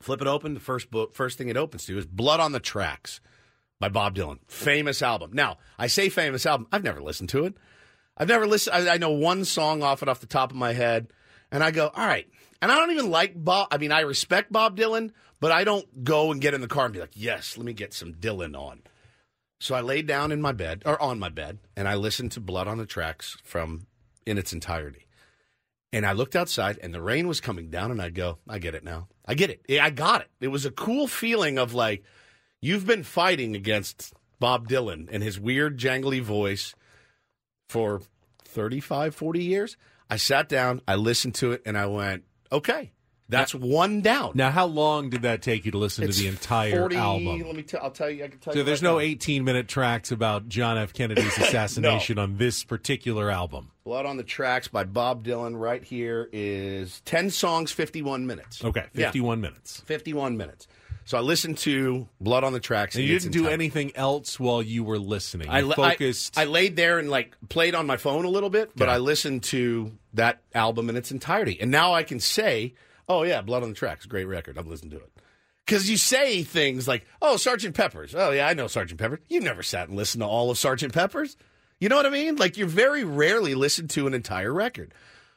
Flip 0.00 0.20
it 0.22 0.26
open. 0.26 0.54
The 0.54 0.60
first 0.60 0.90
book, 0.90 1.14
first 1.14 1.36
thing 1.38 1.48
it 1.48 1.56
opens 1.56 1.84
to 1.86 1.98
is 1.98 2.06
"Blood 2.06 2.40
on 2.40 2.52
the 2.52 2.60
Tracks" 2.60 3.20
by 3.78 3.88
Bob 3.90 4.14
Dylan. 4.16 4.38
Famous 4.48 5.02
album. 5.02 5.30
Now 5.34 5.58
I 5.78 5.86
say 5.88 6.08
famous 6.08 6.46
album. 6.46 6.66
I've 6.72 6.84
never 6.84 7.02
listened 7.02 7.28
to 7.30 7.44
it. 7.44 7.54
I've 8.16 8.28
never 8.28 8.46
listened. 8.46 8.88
I, 8.88 8.94
I 8.94 8.98
know 8.98 9.10
one 9.10 9.44
song 9.44 9.82
off 9.82 10.02
it 10.02 10.08
off 10.08 10.20
the 10.20 10.26
top 10.26 10.50
of 10.50 10.56
my 10.56 10.72
head, 10.72 11.08
and 11.52 11.62
I 11.62 11.70
go, 11.70 11.88
all 11.94 12.06
right. 12.06 12.26
And 12.62 12.70
I 12.70 12.74
don't 12.76 12.90
even 12.90 13.10
like 13.10 13.32
Bob. 13.42 13.68
I 13.70 13.78
mean, 13.78 13.92
I 13.92 14.00
respect 14.00 14.52
Bob 14.52 14.76
Dylan, 14.76 15.12
but 15.40 15.52
I 15.52 15.64
don't 15.64 16.04
go 16.04 16.30
and 16.30 16.40
get 16.40 16.52
in 16.54 16.60
the 16.60 16.66
car 16.66 16.84
and 16.84 16.92
be 16.94 17.00
like, 17.00 17.12
yes, 17.14 17.56
let 17.56 17.64
me 17.64 17.72
get 17.72 17.94
some 17.94 18.12
Dylan 18.14 18.54
on. 18.58 18.80
So 19.60 19.74
I 19.74 19.82
laid 19.82 20.06
down 20.06 20.32
in 20.32 20.40
my 20.40 20.52
bed 20.52 20.82
or 20.86 21.00
on 21.00 21.18
my 21.18 21.28
bed, 21.28 21.58
and 21.76 21.86
I 21.86 21.94
listened 21.94 22.32
to 22.32 22.40
Blood 22.40 22.66
on 22.66 22.78
the 22.78 22.86
Tracks 22.86 23.36
from 23.44 23.86
in 24.26 24.38
its 24.38 24.54
entirety. 24.54 25.06
And 25.92 26.06
I 26.06 26.12
looked 26.12 26.34
outside, 26.34 26.78
and 26.82 26.94
the 26.94 27.02
rain 27.02 27.28
was 27.28 27.40
coming 27.40 27.68
down, 27.68 27.90
and 27.90 28.00
I 28.00 28.08
go, 28.10 28.38
I 28.48 28.58
get 28.58 28.74
it 28.74 28.84
now. 28.84 29.08
I 29.26 29.34
get 29.34 29.50
it. 29.50 29.80
I 29.80 29.90
got 29.90 30.22
it. 30.22 30.28
It 30.40 30.48
was 30.48 30.64
a 30.64 30.70
cool 30.70 31.06
feeling 31.06 31.58
of 31.58 31.74
like, 31.74 32.04
you've 32.62 32.86
been 32.86 33.02
fighting 33.02 33.54
against 33.54 34.14
Bob 34.38 34.68
Dylan 34.68 35.08
and 35.10 35.22
his 35.22 35.38
weird, 35.38 35.78
jangly 35.78 36.22
voice 36.22 36.74
for 37.68 38.00
35, 38.44 39.14
40 39.14 39.44
years. 39.44 39.76
I 40.08 40.16
sat 40.16 40.48
down, 40.48 40.80
I 40.88 40.94
listened 40.94 41.34
to 41.36 41.52
it, 41.52 41.62
and 41.66 41.76
I 41.76 41.86
went, 41.86 42.24
okay, 42.50 42.92
that's 43.30 43.54
one 43.54 44.00
down. 44.02 44.32
Now, 44.34 44.50
how 44.50 44.66
long 44.66 45.08
did 45.10 45.22
that 45.22 45.40
take 45.42 45.64
you 45.64 45.70
to 45.72 45.78
listen 45.78 46.04
It's 46.04 46.16
to 46.18 46.22
the 46.24 46.28
entire 46.28 46.78
40 46.78 46.96
album? 46.96 47.42
Let 47.46 47.56
me 47.56 47.62
tell. 47.62 47.80
I'll 47.82 47.90
tell 47.90 48.10
you. 48.10 48.24
I 48.24 48.28
can 48.28 48.38
tell 48.38 48.52
So 48.52 48.58
you. 48.58 48.64
there's 48.64 48.82
right 48.82 48.88
no 48.90 48.94
now. 48.96 49.00
18 49.00 49.44
minute 49.44 49.68
tracks 49.68 50.10
about 50.12 50.48
John 50.48 50.76
F. 50.76 50.92
Kennedy's 50.92 51.38
assassination 51.38 52.18
on 52.18 52.36
this 52.36 52.64
particular 52.64 53.30
album. 53.30 53.70
Blood 53.84 54.06
on 54.06 54.16
the 54.18 54.22
Tracks 54.24 54.68
by 54.68 54.84
Bob 54.84 55.24
Dylan. 55.24 55.58
Right 55.58 55.82
here 55.82 56.28
is 56.32 57.00
ten 57.04 57.30
songs, 57.30 57.72
fifty-one 57.72 58.26
minutes. 58.26 58.64
Okay, 58.64 58.84
Yeah, 58.94 59.06
51 59.06 59.40
minutes. 59.40 59.80
fifty-one 59.86 60.36
minutes. 60.36 60.68
So 61.06 61.18
I 61.18 61.22
listened 61.22 61.58
to 61.58 62.06
Blood 62.20 62.44
on 62.44 62.52
the 62.52 62.60
Tracks. 62.60 62.94
And 62.94 63.02
you 63.04 63.18
didn't 63.18 63.32
do 63.32 63.48
anything 63.48 63.90
else 63.96 64.38
while 64.38 64.62
you 64.62 64.84
were 64.84 64.98
listening. 64.98 65.48
You 65.48 65.52
I, 65.54 65.60
la- 65.62 65.74
focused. 65.74 66.38
I, 66.38 66.42
I 66.42 66.44
laid 66.44 66.76
there 66.76 67.00
and 67.00 67.10
like 67.10 67.34
played 67.48 67.74
on 67.74 67.86
my 67.86 67.96
phone 67.96 68.24
a 68.26 68.28
little 68.28 68.50
bit, 68.50 68.70
but. 68.76 68.88
I 68.88 68.98
listened 68.98 69.42
to 69.44 69.90
that 70.14 70.40
album 70.54 70.88
in 70.88 70.96
its 70.96 71.10
entirety, 71.10 71.58
and 71.60 71.70
now 71.70 71.92
I 71.94 72.02
can 72.04 72.20
say, 72.20 72.74
"Oh 73.10 73.24
yeah, 73.24 73.40
Blood 73.42 73.62
on 73.62 73.68
the 73.70 73.74
Tracks, 73.74 74.06
great 74.06 74.26
record. 74.26 74.56
I've 74.56 74.66
listened 74.66 74.92
to 74.92 74.98
it." 74.98 75.10
Because 75.66 75.90
you 75.90 75.96
say 75.96 76.42
things 76.42 76.88
like, 76.88 77.04
"Oh, 77.20 77.36
Sergeant 77.36 77.74
Pepper's." 77.74 78.14
Oh 78.14 78.30
yeah, 78.30 78.46
I 78.46 78.54
know 78.54 78.66
Sergeant 78.68 79.00
Pepper. 79.00 79.20
You 79.28 79.40
never 79.40 79.62
sat 79.62 79.88
and 79.88 79.96
listened 79.96 80.22
to 80.22 80.26
all 80.26 80.50
of 80.50 80.58
Sergeant 80.58 80.94
Pepper's. 80.94 81.36
You 81.80 81.88
know 81.88 81.96
what 81.96 82.06
I 82.06 82.10
mean? 82.10 82.36
Like 82.36 82.56
you 82.56 82.66
very 82.66 83.04
rarely 83.04 83.54
listen 83.54 83.88
to 83.88 84.06
an 84.06 84.14
entire 84.14 84.52
record. 84.52 84.92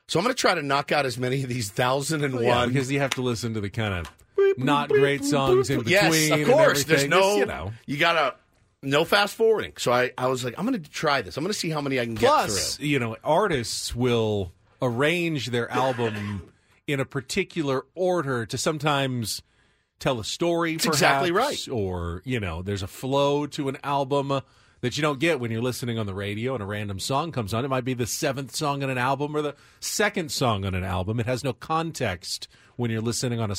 So 0.08 0.20
I'm 0.20 0.26
going 0.26 0.36
to 0.36 0.40
try 0.40 0.54
to 0.54 0.62
knock 0.62 0.92
out 0.92 1.06
as 1.06 1.18
many 1.18 1.44
of 1.44 1.50
these 1.50 1.72
thousand 1.72 2.26
and 2.26 2.34
oh, 2.36 2.38
one. 2.38 2.46
yeah, 2.46 2.66
because 2.66 2.92
you 2.92 3.00
have 3.00 3.12
to 3.12 3.22
listen 3.22 3.54
to 3.54 3.62
the 3.62 3.70
kind 3.70 3.94
of 3.94 4.58
not 4.58 4.90
great 4.90 5.24
songs 5.24 5.70
in 5.70 5.80
between. 5.80 5.94
Yes, 5.94 6.32
of 6.32 6.46
course. 6.46 6.84
There's 6.84 7.08
no, 7.08 7.30
It's, 7.30 7.38
you 7.38 7.46
know. 7.46 7.72
you 7.86 7.98
gotta 7.98 8.36
no 8.82 9.06
fast 9.06 9.36
forwarding. 9.36 9.74
So 9.78 9.94
I, 9.94 10.12
I 10.18 10.28
was 10.28 10.44
like, 10.44 10.56
I'm 10.58 10.66
gonna 10.66 10.80
try 10.80 11.22
this. 11.22 11.38
I'm 11.38 11.44
gonna 11.44 11.54
see 11.54 11.70
how 11.70 11.80
many 11.80 12.00
I 12.00 12.06
can 12.06 12.16
Plus, 12.16 12.76
get 12.76 12.80
through. 12.80 12.88
you 12.88 13.00
know, 13.00 13.16
artists 13.24 13.96
will 13.96 14.52
arrange 14.82 15.48
their 15.48 15.72
album 15.72 16.52
in 16.88 17.00
a 17.00 17.06
particular 17.06 17.86
order 17.96 18.46
to 18.46 18.58
sometimes 18.58 19.42
tell 20.00 20.20
a 20.20 20.24
story. 20.24 20.74
That's 20.74 20.86
exactly 20.86 21.32
right. 21.32 21.68
Or 21.70 22.22
you 22.26 22.40
know, 22.40 22.62
there's 22.62 22.84
a 22.84 22.88
flow 22.88 23.48
to 23.48 23.70
an 23.70 23.78
album 23.84 24.42
that 24.82 24.98
you 24.98 25.02
don't 25.02 25.20
get 25.20 25.40
when 25.40 25.50
you're 25.50 25.62
listening 25.62 25.98
on 25.98 26.06
the 26.06 26.14
radio 26.14 26.54
and 26.56 26.62
a 26.62 26.66
random 26.66 27.00
song 27.00 27.32
comes 27.32 27.54
on. 27.54 27.64
It 27.64 27.70
might 27.70 27.86
be 27.86 27.94
the 27.94 28.06
seventh 28.06 28.54
song 28.54 28.84
on 28.84 28.90
an 28.90 28.98
album 28.98 29.34
or 29.34 29.42
the 29.42 29.56
second 29.80 30.30
song 30.30 30.66
on 30.66 30.76
an 30.76 30.84
album. 30.84 31.22
It 31.22 31.26
has 31.26 31.42
no 31.42 31.54
context 31.54 32.50
when 32.76 32.92
you're 32.92 33.00
listening 33.00 33.40
on 33.40 33.50
a, 33.50 33.56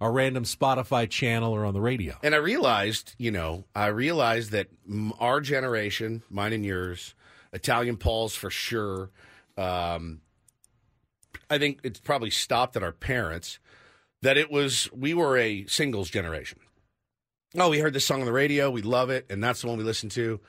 a 0.00 0.10
random 0.10 0.42
Spotify 0.42 1.08
channel 1.08 1.52
or 1.52 1.64
on 1.64 1.74
the 1.74 1.80
radio. 1.80 2.16
And 2.24 2.34
I 2.34 2.38
realized, 2.38 3.14
you 3.18 3.30
know, 3.30 3.66
I 3.72 3.86
realized 3.86 4.50
that 4.50 4.66
our 5.20 5.40
generation, 5.40 6.24
mine 6.28 6.52
and 6.52 6.64
yours, 6.64 7.14
Italian 7.52 7.96
Pauls 7.96 8.34
for 8.34 8.50
sure. 8.50 9.10
Um, 9.56 10.22
I 11.54 11.58
think 11.58 11.80
it's 11.82 12.00
probably 12.00 12.30
stopped 12.30 12.76
at 12.76 12.82
our 12.82 12.92
parents. 12.92 13.58
That 14.22 14.36
it 14.36 14.50
was 14.50 14.90
we 14.92 15.12
were 15.14 15.36
a 15.36 15.66
singles 15.66 16.10
generation. 16.10 16.58
Oh, 17.56 17.70
we 17.70 17.78
heard 17.78 17.92
this 17.92 18.06
song 18.06 18.20
on 18.20 18.26
the 18.26 18.32
radio, 18.32 18.70
we 18.70 18.82
love 18.82 19.10
it, 19.10 19.26
and 19.30 19.42
that's 19.44 19.60
the 19.60 19.68
one 19.68 19.78
we 19.78 19.84
listened 19.84 20.12
to. 20.12 20.40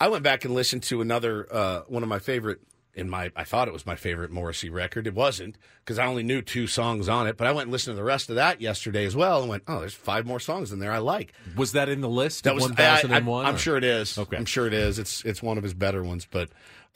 I 0.00 0.08
went 0.08 0.24
back 0.24 0.44
and 0.44 0.54
listened 0.54 0.82
to 0.84 1.00
another 1.00 1.46
uh, 1.52 1.80
one 1.88 2.02
of 2.02 2.08
my 2.08 2.18
favorite. 2.18 2.60
In 2.94 3.08
my, 3.08 3.30
I 3.36 3.44
thought 3.44 3.68
it 3.68 3.72
was 3.72 3.86
my 3.86 3.94
favorite 3.94 4.32
Morrissey 4.32 4.70
record. 4.70 5.06
It 5.06 5.14
wasn't 5.14 5.56
because 5.84 6.00
I 6.00 6.06
only 6.06 6.24
knew 6.24 6.42
two 6.42 6.66
songs 6.66 7.08
on 7.08 7.28
it. 7.28 7.36
But 7.36 7.46
I 7.46 7.52
went 7.52 7.66
and 7.66 7.72
listened 7.72 7.92
to 7.92 7.96
the 7.96 8.02
rest 8.02 8.28
of 8.28 8.34
that 8.34 8.60
yesterday 8.60 9.04
as 9.04 9.14
well, 9.14 9.40
and 9.40 9.48
went, 9.48 9.62
"Oh, 9.68 9.78
there's 9.78 9.94
five 9.94 10.26
more 10.26 10.40
songs 10.40 10.72
in 10.72 10.80
there 10.80 10.90
I 10.90 10.98
like." 10.98 11.32
Was 11.54 11.72
that 11.72 11.88
in 11.88 12.00
the 12.00 12.08
list? 12.08 12.42
That 12.42 12.56
was 12.56 12.64
I, 12.64 12.70
1001? 12.70 13.46
am 13.46 13.56
sure 13.56 13.76
it 13.76 13.84
is. 13.84 14.18
Okay. 14.18 14.36
I'm 14.36 14.46
sure 14.46 14.66
it 14.66 14.72
is. 14.72 14.98
It's 14.98 15.24
it's 15.24 15.40
one 15.40 15.58
of 15.58 15.62
his 15.62 15.74
better 15.74 16.02
ones. 16.02 16.26
But 16.28 16.48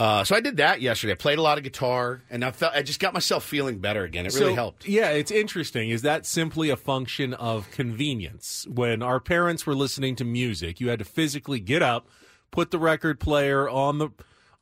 uh, 0.02 0.24
so 0.24 0.34
I 0.34 0.40
did 0.40 0.56
that 0.56 0.80
yesterday. 0.80 1.12
I 1.12 1.16
played 1.16 1.38
a 1.38 1.42
lot 1.42 1.58
of 1.58 1.64
guitar, 1.64 2.22
and 2.30 2.44
I 2.44 2.50
felt 2.50 2.74
I 2.74 2.82
just 2.82 2.98
got 2.98 3.14
myself 3.14 3.44
feeling 3.44 3.78
better 3.78 4.02
again. 4.04 4.26
It 4.26 4.34
really 4.34 4.52
So, 4.52 4.54
helped. 4.54 4.88
Yeah, 4.88 5.10
it's 5.10 5.30
interesting. 5.30 5.90
Is 5.90 6.02
that 6.02 6.26
simply 6.26 6.70
a 6.70 6.76
function 6.76 7.34
of 7.34 7.70
convenience? 7.70 8.66
When 8.68 9.02
our 9.02 9.20
parents 9.20 9.66
were 9.66 9.74
listening 9.74 10.16
to 10.16 10.24
music, 10.24 10.80
you 10.80 10.88
had 10.88 10.98
to 10.98 11.04
physically 11.04 11.60
get 11.60 11.82
up, 11.82 12.08
put 12.50 12.70
the 12.70 12.78
record 12.78 13.20
player 13.20 13.68
on 13.68 13.98
the 13.98 14.08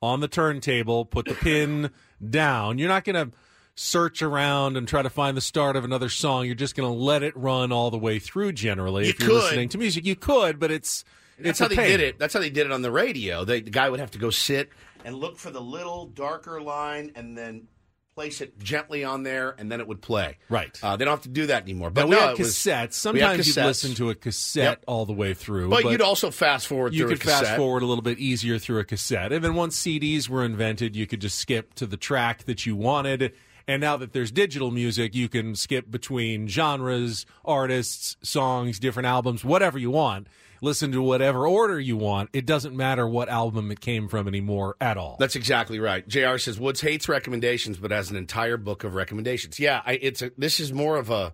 on 0.02 0.20
the 0.20 0.28
turntable, 0.28 1.04
put 1.04 1.26
the 1.26 1.34
pin 1.34 1.90
down. 2.30 2.78
You're 2.78 2.88
not 2.88 3.04
going 3.04 3.30
to 3.30 3.36
search 3.74 4.20
around 4.22 4.76
and 4.76 4.86
try 4.88 5.00
to 5.02 5.10
find 5.10 5.36
the 5.36 5.40
start 5.42 5.76
of 5.76 5.84
another 5.84 6.08
song. 6.08 6.44
You're 6.46 6.54
just 6.54 6.74
going 6.74 6.90
to 6.90 6.98
let 6.98 7.22
it 7.22 7.36
run 7.36 7.70
all 7.72 7.90
the 7.90 7.98
way 7.98 8.18
through. 8.18 8.52
Generally, 8.52 9.04
You 9.04 9.10
if 9.10 9.20
you're 9.20 9.28
could. 9.28 9.34
listening 9.44 9.68
to 9.70 9.78
music, 9.78 10.04
you 10.04 10.16
could, 10.16 10.58
but 10.58 10.70
it's 10.70 11.04
That's 11.38 11.50
it's 11.50 11.58
how 11.60 11.68
they 11.68 11.76
pain. 11.76 11.86
did 11.88 12.00
it. 12.00 12.18
That's 12.18 12.34
how 12.34 12.40
they 12.40 12.50
did 12.50 12.66
it 12.66 12.72
on 12.72 12.82
the 12.82 12.90
radio. 12.90 13.44
They, 13.44 13.60
the 13.60 13.70
guy 13.70 13.88
would 13.88 14.00
have 14.00 14.10
to 14.12 14.18
go 14.18 14.28
sit 14.30 14.70
and 15.04 15.16
look 15.16 15.38
for 15.38 15.50
the 15.50 15.60
little 15.60 16.06
darker 16.06 16.60
line 16.60 17.12
and 17.14 17.36
then 17.36 17.68
place 18.14 18.40
it 18.40 18.58
gently 18.58 19.04
on 19.04 19.22
there, 19.22 19.54
and 19.56 19.70
then 19.70 19.80
it 19.80 19.86
would 19.86 20.02
play. 20.02 20.36
Right. 20.48 20.76
Uh, 20.82 20.96
they 20.96 21.04
don't 21.04 21.12
have 21.12 21.22
to 21.22 21.28
do 21.28 21.46
that 21.46 21.62
anymore. 21.62 21.90
But 21.90 22.02
But 22.02 22.08
we 22.08 22.16
no, 22.16 22.20
had 22.28 22.38
was- 22.38 22.48
cassettes. 22.48 22.92
Sometimes 22.94 23.46
you'd 23.46 23.56
listen 23.64 23.94
to 23.94 24.10
a 24.10 24.14
cassette 24.16 24.64
Yep. 24.64 24.84
all 24.88 25.06
the 25.06 25.12
way 25.12 25.32
through. 25.32 25.70
But, 25.70 25.84
you'd 25.84 26.02
also 26.02 26.30
fast 26.30 26.66
forward 26.66 26.92
you 26.92 27.00
through 27.06 27.08
could 27.10 27.18
a 27.18 27.20
cassette. 27.20 27.44
fast 27.46 27.56
forward 27.56 27.82
a 27.82 27.86
little 27.86 28.02
bit 28.02 28.18
easier 28.18 28.58
through 28.58 28.80
a 28.80 28.84
cassette. 28.84 29.32
And 29.32 29.44
then 29.44 29.54
once 29.54 29.76
CDs 29.78 30.28
were 30.28 30.44
invented, 30.44 30.96
you 30.96 31.06
could 31.06 31.20
just 31.20 31.38
skip 31.38 31.72
to 31.74 31.86
the 31.86 31.96
track 31.96 32.44
that 32.44 32.66
you 32.66 32.74
wanted. 32.76 33.32
And 33.68 33.80
now 33.80 33.96
that 33.98 34.12
there's 34.12 34.32
digital 34.32 34.72
music, 34.72 35.14
you 35.14 35.28
can 35.28 35.54
skip 35.54 35.88
between 35.90 36.48
genres, 36.48 37.24
artists, 37.44 38.16
songs, 38.22 38.80
different 38.80 39.06
albums, 39.06 39.44
whatever 39.44 39.78
you 39.78 39.92
want. 39.92 40.26
Listen 40.62 40.92
to 40.92 41.02
whatever 41.02 41.46
order 41.46 41.80
you 41.80 41.96
want. 41.96 42.30
It 42.32 42.44
doesn't 42.44 42.76
matter 42.76 43.08
what 43.08 43.28
album 43.28 43.70
it 43.70 43.80
came 43.80 44.08
from 44.08 44.28
anymore 44.28 44.76
at 44.80 44.96
all. 44.96 45.16
That's 45.18 45.36
exactly 45.36 45.78
right. 45.80 46.06
Jr. 46.06 46.36
says 46.36 46.60
Woods 46.60 46.80
hates 46.80 47.08
recommendations, 47.08 47.78
but 47.78 47.90
has 47.90 48.10
an 48.10 48.16
entire 48.16 48.56
book 48.56 48.84
of 48.84 48.94
recommendations. 48.94 49.58
Yeah, 49.58 49.82
I, 49.84 49.92
it's 49.94 50.22
a, 50.22 50.30
this 50.36 50.60
is 50.60 50.72
more 50.72 50.96
of 50.96 51.10
a 51.10 51.32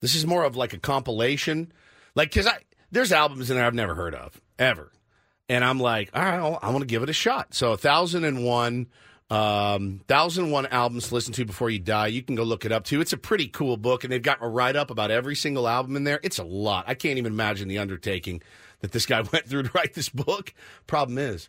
this 0.00 0.14
is 0.14 0.26
more 0.26 0.44
of 0.44 0.56
like 0.56 0.72
a 0.72 0.78
compilation, 0.78 1.72
like 2.14 2.30
because 2.30 2.46
I 2.46 2.58
there's 2.90 3.12
albums 3.12 3.50
in 3.50 3.56
there 3.56 3.66
I've 3.66 3.74
never 3.74 3.94
heard 3.94 4.14
of 4.14 4.40
ever, 4.58 4.92
and 5.48 5.64
I'm 5.64 5.80
like, 5.80 6.10
all 6.14 6.22
right, 6.22 6.58
I 6.62 6.70
want 6.70 6.80
to 6.80 6.86
give 6.86 7.02
it 7.02 7.10
a 7.10 7.14
shot. 7.14 7.54
So 7.54 7.76
thousand 7.76 8.24
and 8.24 8.44
one. 8.44 8.88
Um, 9.34 10.00
thousand 10.06 10.44
and 10.44 10.52
one 10.52 10.66
albums 10.66 11.08
to 11.08 11.14
listen 11.14 11.32
to 11.34 11.44
before 11.44 11.68
you 11.68 11.80
die. 11.80 12.06
You 12.06 12.22
can 12.22 12.36
go 12.36 12.44
look 12.44 12.64
it 12.64 12.70
up 12.70 12.84
too. 12.84 13.00
It's 13.00 13.12
a 13.12 13.16
pretty 13.16 13.48
cool 13.48 13.76
book, 13.76 14.04
and 14.04 14.12
they've 14.12 14.22
got 14.22 14.38
a 14.40 14.46
write 14.46 14.76
up 14.76 14.92
about 14.92 15.10
every 15.10 15.34
single 15.34 15.66
album 15.66 15.96
in 15.96 16.04
there. 16.04 16.20
It's 16.22 16.38
a 16.38 16.44
lot. 16.44 16.84
I 16.86 16.94
can't 16.94 17.18
even 17.18 17.32
imagine 17.32 17.66
the 17.66 17.78
undertaking 17.78 18.42
that 18.80 18.92
this 18.92 19.06
guy 19.06 19.22
went 19.32 19.48
through 19.48 19.64
to 19.64 19.70
write 19.74 19.94
this 19.94 20.08
book. 20.08 20.54
Problem 20.86 21.18
is, 21.18 21.48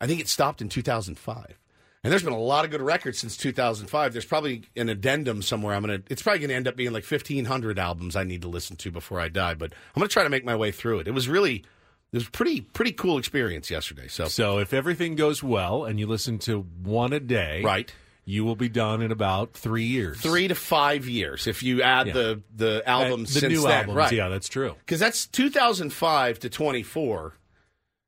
I 0.00 0.06
think 0.06 0.20
it 0.20 0.28
stopped 0.28 0.62
in 0.62 0.68
2005. 0.68 1.58
And 2.04 2.12
there's 2.12 2.22
been 2.22 2.32
a 2.32 2.38
lot 2.38 2.64
of 2.64 2.70
good 2.70 2.82
records 2.82 3.18
since 3.18 3.36
2005. 3.36 4.12
There's 4.12 4.24
probably 4.24 4.62
an 4.76 4.88
addendum 4.88 5.42
somewhere. 5.42 5.74
I'm 5.74 5.82
gonna. 5.82 6.02
It's 6.08 6.22
probably 6.22 6.40
gonna 6.40 6.54
end 6.54 6.68
up 6.68 6.76
being 6.76 6.92
like 6.92 7.04
1,500 7.04 7.80
albums 7.80 8.14
I 8.14 8.22
need 8.22 8.42
to 8.42 8.48
listen 8.48 8.76
to 8.76 8.92
before 8.92 9.18
I 9.18 9.28
die. 9.28 9.54
But 9.54 9.72
I'm 9.72 10.00
gonna 10.00 10.08
try 10.08 10.22
to 10.22 10.30
make 10.30 10.44
my 10.44 10.54
way 10.54 10.70
through 10.70 11.00
it. 11.00 11.08
It 11.08 11.12
was 11.14 11.28
really, 11.28 11.64
it 12.12 12.16
was 12.16 12.28
pretty, 12.28 12.60
pretty 12.60 12.92
cool 12.92 13.16
experience 13.18 13.70
yesterday. 13.70 14.06
So, 14.08 14.26
so 14.26 14.58
if 14.58 14.72
everything 14.74 15.14
goes 15.14 15.42
well 15.42 15.84
and 15.84 15.98
you 15.98 16.06
listen 16.06 16.38
to 16.40 16.60
one 16.82 17.12
a 17.12 17.20
day, 17.20 17.62
right, 17.62 17.92
you 18.24 18.44
will 18.44 18.54
be 18.56 18.68
done 18.68 19.00
in 19.02 19.10
about 19.10 19.54
three 19.54 19.84
years. 19.86 20.20
three 20.20 20.46
to 20.48 20.54
five 20.54 21.08
years 21.08 21.46
if 21.46 21.62
you 21.62 21.82
add 21.82 22.08
Yeah. 22.08 22.12
the 22.12 22.42
the 22.54 22.82
albums 22.86 23.34
the 23.34 23.48
new 23.48 23.62
then. 23.62 23.70
albums. 23.72 23.96
right? 23.96 24.12
Yeah, 24.12 24.28
that's 24.28 24.48
true. 24.48 24.74
because 24.80 25.00
that's 25.00 25.26
2005 25.26 26.38
to 26.40 26.48
24. 26.50 27.34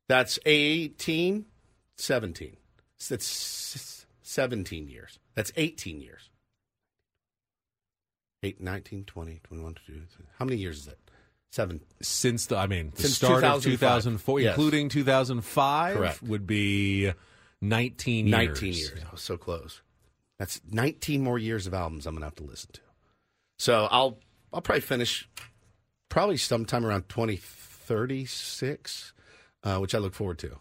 That's 0.07 0.39
18, 0.45 1.47
17. 1.97 2.57
That's 3.09 4.05
17 4.23 4.89
years. 4.89 5.19
That's 5.35 5.51
18 5.57 6.01
years. 6.03 6.29
8, 8.43 8.61
19, 8.61 9.05
20, 9.05 9.41
21, 9.43 9.75
22. 9.75 10.07
How 10.39 10.45
many 10.45 10.59
years 10.59 10.79
is 10.81 10.85
that? 10.87 10.99
Seven. 11.55 11.81
Since 12.03 12.47
the, 12.47 12.57
I 12.57 12.67
mean, 12.67 12.91
the 12.97 13.03
Since 13.03 13.15
start 13.15 13.45
of 13.45 13.63
2004, 13.63 14.41
Yes. 14.41 14.57
including 14.57 14.89
2005, 14.89 15.97
Correct. 15.97 16.21
would 16.25 16.49
be 16.49 17.13
19 17.63 18.27
years. 18.27 18.37
19 18.49 18.73
years. 18.73 18.91
I 19.09 19.13
was 19.13 19.21
so 19.23 19.37
close. 19.37 19.81
That's 20.41 20.61
19 20.73 21.23
more 21.23 21.39
years 21.39 21.69
of 21.69 21.75
albums 21.75 22.07
I'm 22.07 22.15
going 22.15 22.23
to 22.23 22.27
have 22.27 22.35
to 22.37 22.43
listen 22.43 22.71
to. 22.73 22.81
So 23.61 23.87
I'll 23.89 24.19
I'll 24.53 24.63
probably 24.63 24.81
finish 24.81 25.29
probably 26.09 26.39
sometime 26.39 26.85
around 26.85 27.09
2036, 27.09 29.13
uh, 29.63 29.79
which 29.79 29.95
I 29.95 29.99
look 29.99 30.15
forward 30.15 30.39
to. 30.41 30.59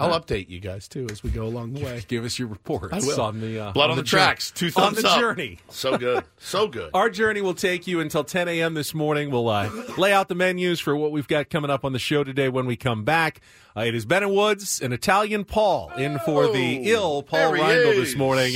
I'll 0.00 0.20
update 0.20 0.48
you 0.48 0.60
guys 0.60 0.86
too 0.86 1.06
as 1.10 1.22
we 1.24 1.30
go 1.30 1.42
along 1.44 1.72
the 1.74 1.84
way. 1.84 2.02
Give 2.06 2.24
us 2.24 2.38
your 2.38 2.46
reports 2.48 2.92
I 2.92 2.98
will. 2.98 3.20
on 3.20 3.40
the 3.40 3.58
uh, 3.58 3.72
Blood 3.72 3.90
on, 3.90 3.96
the, 3.96 4.02
jour- 4.04 4.18
tracks. 4.20 4.50
Two 4.52 4.70
thumbs 4.70 4.98
on 4.98 5.02
the 5.02 5.08
up. 5.08 5.18
journey. 5.18 5.58
So 5.70 5.98
good. 5.98 6.24
So 6.38 6.68
good. 6.68 6.90
Our 6.94 7.10
journey 7.10 7.40
will 7.40 7.54
take 7.54 7.86
you 7.88 7.98
until 8.00 8.22
10 8.22 8.46
a.m. 8.48 8.74
this 8.74 8.94
morning. 8.94 9.30
We'll 9.30 9.48
uh, 9.48 9.68
lay 9.96 10.12
out 10.12 10.28
the 10.28 10.36
menus 10.36 10.78
for 10.78 10.94
what 10.96 11.10
we've 11.10 11.26
got 11.26 11.50
coming 11.50 11.70
up 11.70 11.84
on 11.84 11.92
the 11.92 11.98
show 11.98 12.22
today 12.22 12.48
when 12.48 12.64
we 12.66 12.76
come 12.76 13.04
back. 13.04 13.40
Uh, 13.76 13.80
it 13.82 13.94
is 13.96 14.04
Ben 14.06 14.22
and 14.22 14.32
Woods 14.32 14.80
and 14.80 14.92
Italian 14.94 15.44
Paul 15.44 15.90
in 15.96 16.18
for 16.20 16.44
the 16.52 16.78
Oh, 16.78 16.82
ill 16.84 17.22
Paul 17.24 17.52
there 17.52 17.60
Reindl 17.62 17.96
this 17.96 18.14
morning. 18.16 18.54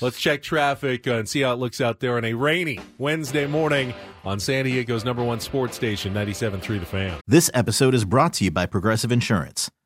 Let's 0.00 0.20
check 0.20 0.42
traffic 0.42 1.08
uh, 1.08 1.14
and 1.14 1.28
see 1.28 1.40
how 1.40 1.52
it 1.52 1.56
looks 1.58 1.80
out 1.80 2.00
there 2.00 2.16
on 2.16 2.24
a 2.24 2.34
rainy 2.34 2.78
Wednesday 2.98 3.46
morning 3.46 3.92
on 4.24 4.38
San 4.38 4.64
Diego's 4.66 5.04
number 5.04 5.24
one 5.24 5.40
sports 5.40 5.74
station, 5.74 6.12
97.3 6.14 6.78
The 6.80 6.86
Fan. 6.86 7.20
This 7.26 7.50
episode 7.54 7.94
is 7.94 8.04
brought 8.04 8.34
to 8.34 8.44
you 8.44 8.50
by 8.50 8.66
Progressive 8.66 9.10
Insurance. 9.10 9.70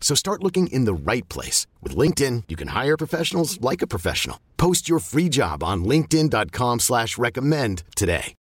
So 0.00 0.14
start 0.14 0.42
looking 0.42 0.68
in 0.68 0.86
the 0.86 0.94
right 0.94 1.28
place. 1.28 1.66
With 1.82 1.94
LinkedIn, 1.94 2.44
you 2.48 2.56
can 2.56 2.68
hire 2.68 2.96
professionals 2.96 3.60
like 3.60 3.82
a 3.82 3.86
professional. 3.86 4.40
Post 4.56 4.88
your 4.88 5.00
free 5.00 5.28
job 5.28 5.62
on 5.62 5.84
linkedin.com 5.84 6.80
slash 6.80 7.18
recommend 7.18 7.82
today. 7.94 8.34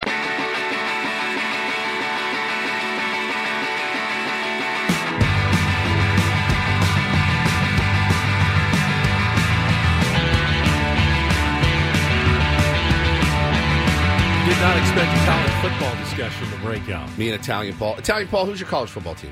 Did 14.46 14.62
not 14.62 14.78
expect 14.78 15.10
a 15.12 15.26
college 15.26 15.52
football 15.60 15.96
discussion 16.04 16.52
to 16.52 16.58
break 16.58 16.88
out. 16.92 17.18
Me 17.18 17.32
and 17.32 17.42
Italian 17.42 17.76
Paul. 17.76 17.96
Italian 17.98 18.28
Paul, 18.28 18.46
who's 18.46 18.60
your 18.60 18.70
college 18.70 18.92
football 18.92 19.16
team? 19.16 19.32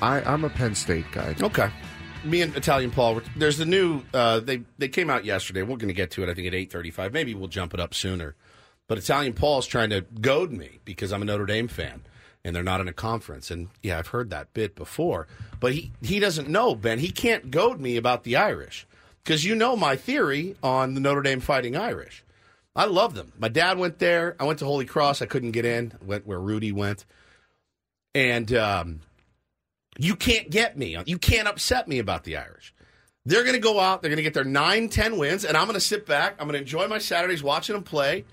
I, 0.00 0.20
I'm 0.22 0.44
a 0.44 0.50
Penn 0.50 0.74
State 0.74 1.10
guy. 1.12 1.34
Okay. 1.40 1.70
Me 2.24 2.42
and 2.42 2.54
Italian 2.56 2.90
Paul. 2.90 3.20
There's 3.36 3.58
the 3.58 3.66
new. 3.66 4.02
Uh, 4.12 4.40
they 4.40 4.62
they 4.78 4.88
came 4.88 5.08
out 5.10 5.24
yesterday. 5.24 5.62
We're 5.62 5.76
going 5.76 5.88
to 5.88 5.94
get 5.94 6.10
to 6.12 6.22
it. 6.22 6.28
I 6.28 6.34
think 6.34 6.46
at 6.46 6.54
eight 6.54 6.70
thirty 6.70 6.90
five. 6.90 7.12
Maybe 7.12 7.34
we'll 7.34 7.48
jump 7.48 7.74
it 7.74 7.80
up 7.80 7.94
sooner. 7.94 8.34
But 8.88 8.98
Italian 8.98 9.34
Paul's 9.34 9.66
trying 9.66 9.90
to 9.90 10.00
goad 10.20 10.50
me 10.50 10.80
because 10.84 11.12
I'm 11.12 11.22
a 11.22 11.24
Notre 11.24 11.46
Dame 11.46 11.68
fan 11.68 12.02
and 12.44 12.56
they're 12.56 12.62
not 12.62 12.80
in 12.80 12.88
a 12.88 12.92
conference. 12.92 13.50
And 13.50 13.68
yeah, 13.82 13.98
I've 13.98 14.08
heard 14.08 14.30
that 14.30 14.52
bit 14.54 14.74
before. 14.74 15.26
But 15.60 15.74
he 15.74 15.92
he 16.02 16.18
doesn't 16.18 16.48
know 16.48 16.74
Ben. 16.74 16.98
He 16.98 17.10
can't 17.10 17.50
goad 17.50 17.80
me 17.80 17.96
about 17.96 18.24
the 18.24 18.36
Irish 18.36 18.86
because 19.22 19.44
you 19.44 19.54
know 19.54 19.76
my 19.76 19.96
theory 19.96 20.56
on 20.62 20.94
the 20.94 21.00
Notre 21.00 21.22
Dame 21.22 21.40
Fighting 21.40 21.76
Irish. 21.76 22.24
I 22.74 22.84
love 22.84 23.14
them. 23.14 23.32
My 23.38 23.48
dad 23.48 23.78
went 23.78 23.98
there. 23.98 24.36
I 24.38 24.44
went 24.44 24.60
to 24.60 24.64
Holy 24.64 24.84
Cross. 24.84 25.20
I 25.20 25.26
couldn't 25.26 25.50
get 25.50 25.64
in. 25.64 25.92
Went 26.04 26.26
where 26.26 26.40
Rudy 26.40 26.72
went. 26.72 27.04
And 28.14 28.52
um, 28.54 29.00
you 29.98 30.16
can't 30.16 30.48
get 30.48 30.78
me. 30.78 30.96
You 31.04 31.18
can't 31.18 31.48
upset 31.48 31.88
me 31.88 31.98
about 31.98 32.24
the 32.24 32.36
Irish. 32.38 32.72
They're 33.26 33.42
going 33.42 33.54
to 33.54 33.60
go 33.60 33.78
out. 33.78 34.00
They're 34.00 34.08
going 34.08 34.16
to 34.16 34.22
get 34.22 34.32
their 34.32 34.44
9, 34.44 34.88
10 34.88 35.18
wins, 35.18 35.44
and 35.44 35.56
I'm 35.56 35.66
going 35.66 35.74
to 35.74 35.80
sit 35.80 36.06
back. 36.06 36.36
I'm 36.38 36.46
going 36.46 36.54
to 36.54 36.60
enjoy 36.60 36.88
my 36.88 36.98
Saturdays 36.98 37.42
watching 37.42 37.74
them 37.74 37.82
play. 37.82 38.24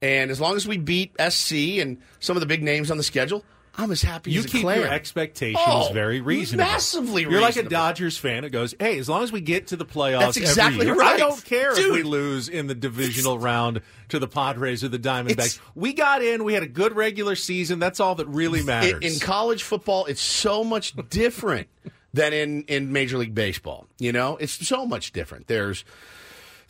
And 0.00 0.32
as 0.32 0.40
long 0.40 0.56
as 0.56 0.66
we 0.66 0.78
beat 0.78 1.14
SC 1.20 1.78
and 1.78 1.98
some 2.18 2.36
of 2.36 2.40
the 2.40 2.46
big 2.46 2.62
names 2.62 2.90
on 2.90 2.96
the 2.96 3.04
schedule, 3.04 3.44
I'm 3.74 3.90
as 3.90 4.02
happy 4.02 4.30
You 4.32 4.40
as 4.40 4.46
keep 4.46 4.62
clam. 4.62 4.80
your 4.80 4.88
expectations 4.88 5.58
Oh, 5.66 5.90
very 5.94 6.20
reasonable. 6.20 6.64
massively 6.70 7.22
You're 7.22 7.40
like 7.40 7.56
a. 7.56 7.62
Dodgers 7.62 8.18
fan 8.18 8.42
that 8.42 8.50
goes, 8.50 8.74
"Hey, 8.78 8.98
as 8.98 9.08
long 9.08 9.22
as 9.22 9.32
we 9.32 9.40
get 9.40 9.68
to 9.68 9.76
the 9.76 9.86
playoffs, 9.86 10.20
That's 10.20 10.36
exactly 10.36 10.86
right. 10.90 11.14
I 11.14 11.16
don't 11.16 11.42
care 11.44 11.72
if 11.72 11.90
we 11.92 12.02
lose 12.02 12.48
in 12.50 12.66
the 12.66 12.74
divisional 12.74 13.38
round 13.38 13.80
to 14.10 14.18
the 14.18 14.28
Padres 14.28 14.84
or 14.84 14.88
the 14.88 14.98
Diamondbacks. 14.98 15.58
We 15.74 15.94
got 15.94 16.22
in. 16.22 16.44
We 16.44 16.52
had 16.52 16.62
a 16.62 16.68
good 16.68 16.94
regular 16.94 17.34
season. 17.34 17.78
That's 17.78 17.98
all 17.98 18.14
that 18.16 18.28
really 18.28 18.62
matters." 18.62 19.02
in 19.02 19.18
college 19.20 19.62
football, 19.62 20.04
it's 20.04 20.20
so 20.20 20.62
much 20.64 20.94
different 21.08 21.68
than 22.12 22.34
in, 22.34 22.64
in 22.64 22.92
Major 22.92 23.16
League 23.16 23.34
Baseball. 23.34 23.86
You 23.98 24.12
know, 24.12 24.36
it's 24.36 24.66
so 24.66 24.84
much 24.84 25.12
different. 25.12 25.46
There's 25.46 25.82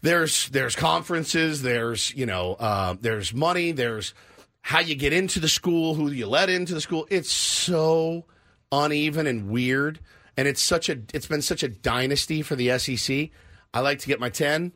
there's 0.02 0.48
there's 0.50 0.76
conferences. 0.76 1.62
There's 1.62 2.14
you 2.14 2.26
know 2.26 2.54
uh, 2.54 2.94
there's 3.00 3.32
money. 3.34 3.72
There's 3.72 4.14
how 4.62 4.81
you 4.81 4.94
get 4.94 5.12
into 5.12 5.40
the 5.40 5.48
school, 5.48 5.94
who 5.94 6.11
you 6.11 6.27
let 6.27 6.48
into 6.48 6.72
the 6.75 6.81
school. 6.81 7.07
It's 7.11 7.31
so 7.31 8.25
uneven 8.70 9.27
and 9.27 9.48
weird, 9.48 10.01
and 10.37 10.48
it's 10.48 10.62
such 10.62 10.88
a 10.88 10.98
it's 11.12 11.27
been 11.27 11.42
such 11.42 11.62
a 11.62 11.68
dynasty 11.68 12.42
for 12.42 12.57
the 12.57 12.79
SEC. 12.79 13.31
I 13.75 13.81
like 13.81 13.98
to 14.01 14.07
get 14.07 14.20
my 14.20 14.29
ten, 14.29 14.72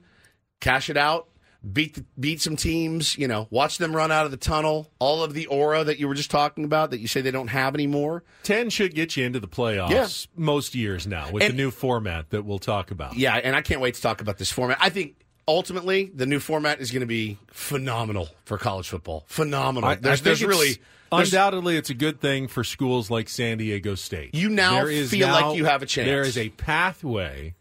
cash 0.61 0.91
it 0.91 0.97
out, 0.97 1.29
beat 1.73 1.95
the, 1.95 2.05
beat 2.19 2.41
some 2.43 2.57
teams. 2.57 3.17
You 3.17 3.29
know, 3.29 3.47
watch 3.51 3.79
them 3.79 3.95
run 3.95 4.11
out 4.11 4.25
of 4.25 4.31
the 4.33 4.37
tunnel. 4.37 4.91
All 4.99 5.23
of 5.23 5.35
the 5.35 5.47
aura 5.47 5.85
that 5.85 5.99
you 5.99 6.09
were 6.09 6.15
just 6.15 6.31
talking 6.31 6.65
about 6.65 6.91
that 6.91 6.99
you 6.99 7.07
say 7.09 7.21
they 7.21 7.31
don't 7.31 7.49
have 7.49 7.75
anymore. 7.75 8.25
Ten 8.43 8.71
should 8.71 8.95
get 8.95 9.17
you 9.17 9.25
into 9.25 9.39
the 9.41 9.49
playoffs 9.49 9.91
Yeah. 9.91 10.09
most 10.35 10.75
years 10.75 11.07
now 11.07 11.31
with 11.31 11.43
And- 11.43 11.53
the 11.53 11.57
new 11.57 11.71
format 11.71 12.31
that 12.31 12.45
we'll 12.45 12.59
talk 12.59 12.91
about. 12.91 13.17
Yeah, 13.17 13.35
and 13.37 13.55
I 13.55 13.63
can't 13.63 13.81
wait 13.81 13.95
to 13.95 14.03
talk 14.03 14.21
about 14.21 14.39
this 14.39 14.51
format. 14.51 14.79
I 14.81 14.89
think 14.91 15.15
ultimately 15.49 16.11
the 16.15 16.27
new 16.27 16.41
format 16.41 16.81
is 16.81 16.91
going 16.91 17.01
to 17.01 17.07
be 17.07 17.39
phenomenal 17.49 18.29
for 18.45 18.59
college 18.59 18.89
football. 18.89 19.25
Phenomenal. 19.29 19.91
I, 19.91 19.95
there's 19.97 20.21
I 20.21 20.25
there's 20.25 20.43
it's- 20.43 20.49
really 20.57 20.79
there's- 21.11 21.29
undoubtedly 21.33 21.77
it's 21.77 21.91
a 21.91 21.95
good 21.95 22.21
thing 22.21 22.49
for 22.49 22.65
schools 22.65 23.11
like 23.11 23.29
San 23.29 23.59
Diego 23.59 23.95
State. 23.95 24.35
You 24.35 24.49
now 24.49 24.85
feel 24.85 25.29
like 25.29 25.57
you 25.57 25.65
have 25.67 25.83
a 25.83 25.87
chance. 25.87 26.07
There 26.07 26.23
is 26.23 26.37
a 26.37 26.49
pathway 26.51 27.55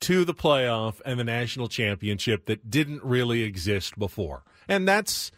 to 0.00 0.24
the 0.24 0.32
playoff 0.34 1.00
and 1.04 1.20
the 1.20 1.24
national 1.24 1.68
championship 1.68 2.46
that 2.46 2.70
didn't 2.70 3.04
really 3.04 3.42
exist 3.42 3.98
before. 3.98 4.42
And 4.66 4.88
that's 4.88 5.30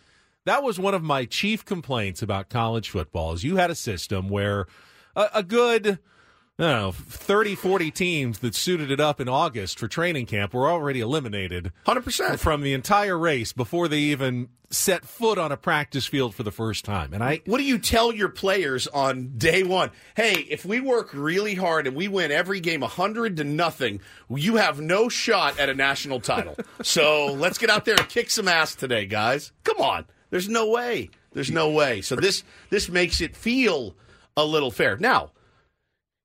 that 0.44 0.62
was 0.62 0.78
one 0.78 0.94
of 0.94 1.02
my 1.02 1.24
chief 1.24 1.64
complaints 1.64 2.22
about 2.22 2.48
college 2.48 2.90
football 2.90 3.32
is 3.32 3.42
you 3.44 3.56
had 3.56 3.70
a 3.70 3.74
system 3.74 4.28
where 4.28 4.66
a, 5.16 5.26
a 5.34 5.42
good 5.42 5.98
I 6.58 6.62
don't 6.64 6.80
know, 6.80 6.92
30, 6.92 7.54
40 7.54 7.90
teams 7.90 8.38
that 8.40 8.54
suited 8.54 8.90
it 8.90 9.00
up 9.00 9.20
in 9.20 9.28
August 9.28 9.78
for 9.78 9.88
training 9.88 10.26
camp 10.26 10.52
were 10.52 10.70
already 10.70 11.00
eliminated 11.00 11.72
100%. 11.86 12.38
from 12.38 12.60
the 12.60 12.74
entire 12.74 13.18
race 13.18 13.52
before 13.54 13.88
they 13.88 13.98
even 13.98 14.50
set 14.68 15.04
foot 15.04 15.38
on 15.38 15.50
a 15.50 15.56
practice 15.56 16.06
field 16.06 16.34
for 16.34 16.42
the 16.42 16.50
first 16.50 16.84
time. 16.84 17.14
And 17.14 17.24
I 17.24 17.40
What 17.46 17.56
do 17.58 17.64
you 17.64 17.78
tell 17.78 18.12
your 18.12 18.28
players 18.28 18.86
on 18.86 19.32
day 19.38 19.62
one? 19.62 19.90
Hey, 20.14 20.46
if 20.50 20.64
we 20.64 20.78
work 20.80 21.10
really 21.14 21.54
hard 21.54 21.86
and 21.86 21.96
we 21.96 22.06
win 22.06 22.30
every 22.30 22.60
game 22.60 22.82
100 22.82 23.38
to 23.38 23.44
nothing, 23.44 24.00
you 24.28 24.56
have 24.56 24.78
no 24.78 25.08
shot 25.08 25.58
at 25.58 25.70
a 25.70 25.74
national 25.74 26.20
title. 26.20 26.56
so 26.82 27.32
let's 27.32 27.56
get 27.58 27.70
out 27.70 27.86
there 27.86 27.96
and 27.96 28.08
kick 28.10 28.30
some 28.30 28.46
ass 28.46 28.74
today, 28.74 29.06
guys. 29.06 29.52
Come 29.64 29.78
on. 29.80 30.04
There's 30.30 30.48
no 30.48 30.68
way. 30.68 31.10
There's 31.32 31.50
no 31.50 31.70
way. 31.70 32.02
So 32.02 32.14
this 32.14 32.44
this 32.68 32.90
makes 32.90 33.20
it 33.22 33.34
feel 33.34 33.94
a 34.36 34.44
little 34.44 34.70
fair. 34.70 34.96
Now, 34.98 35.30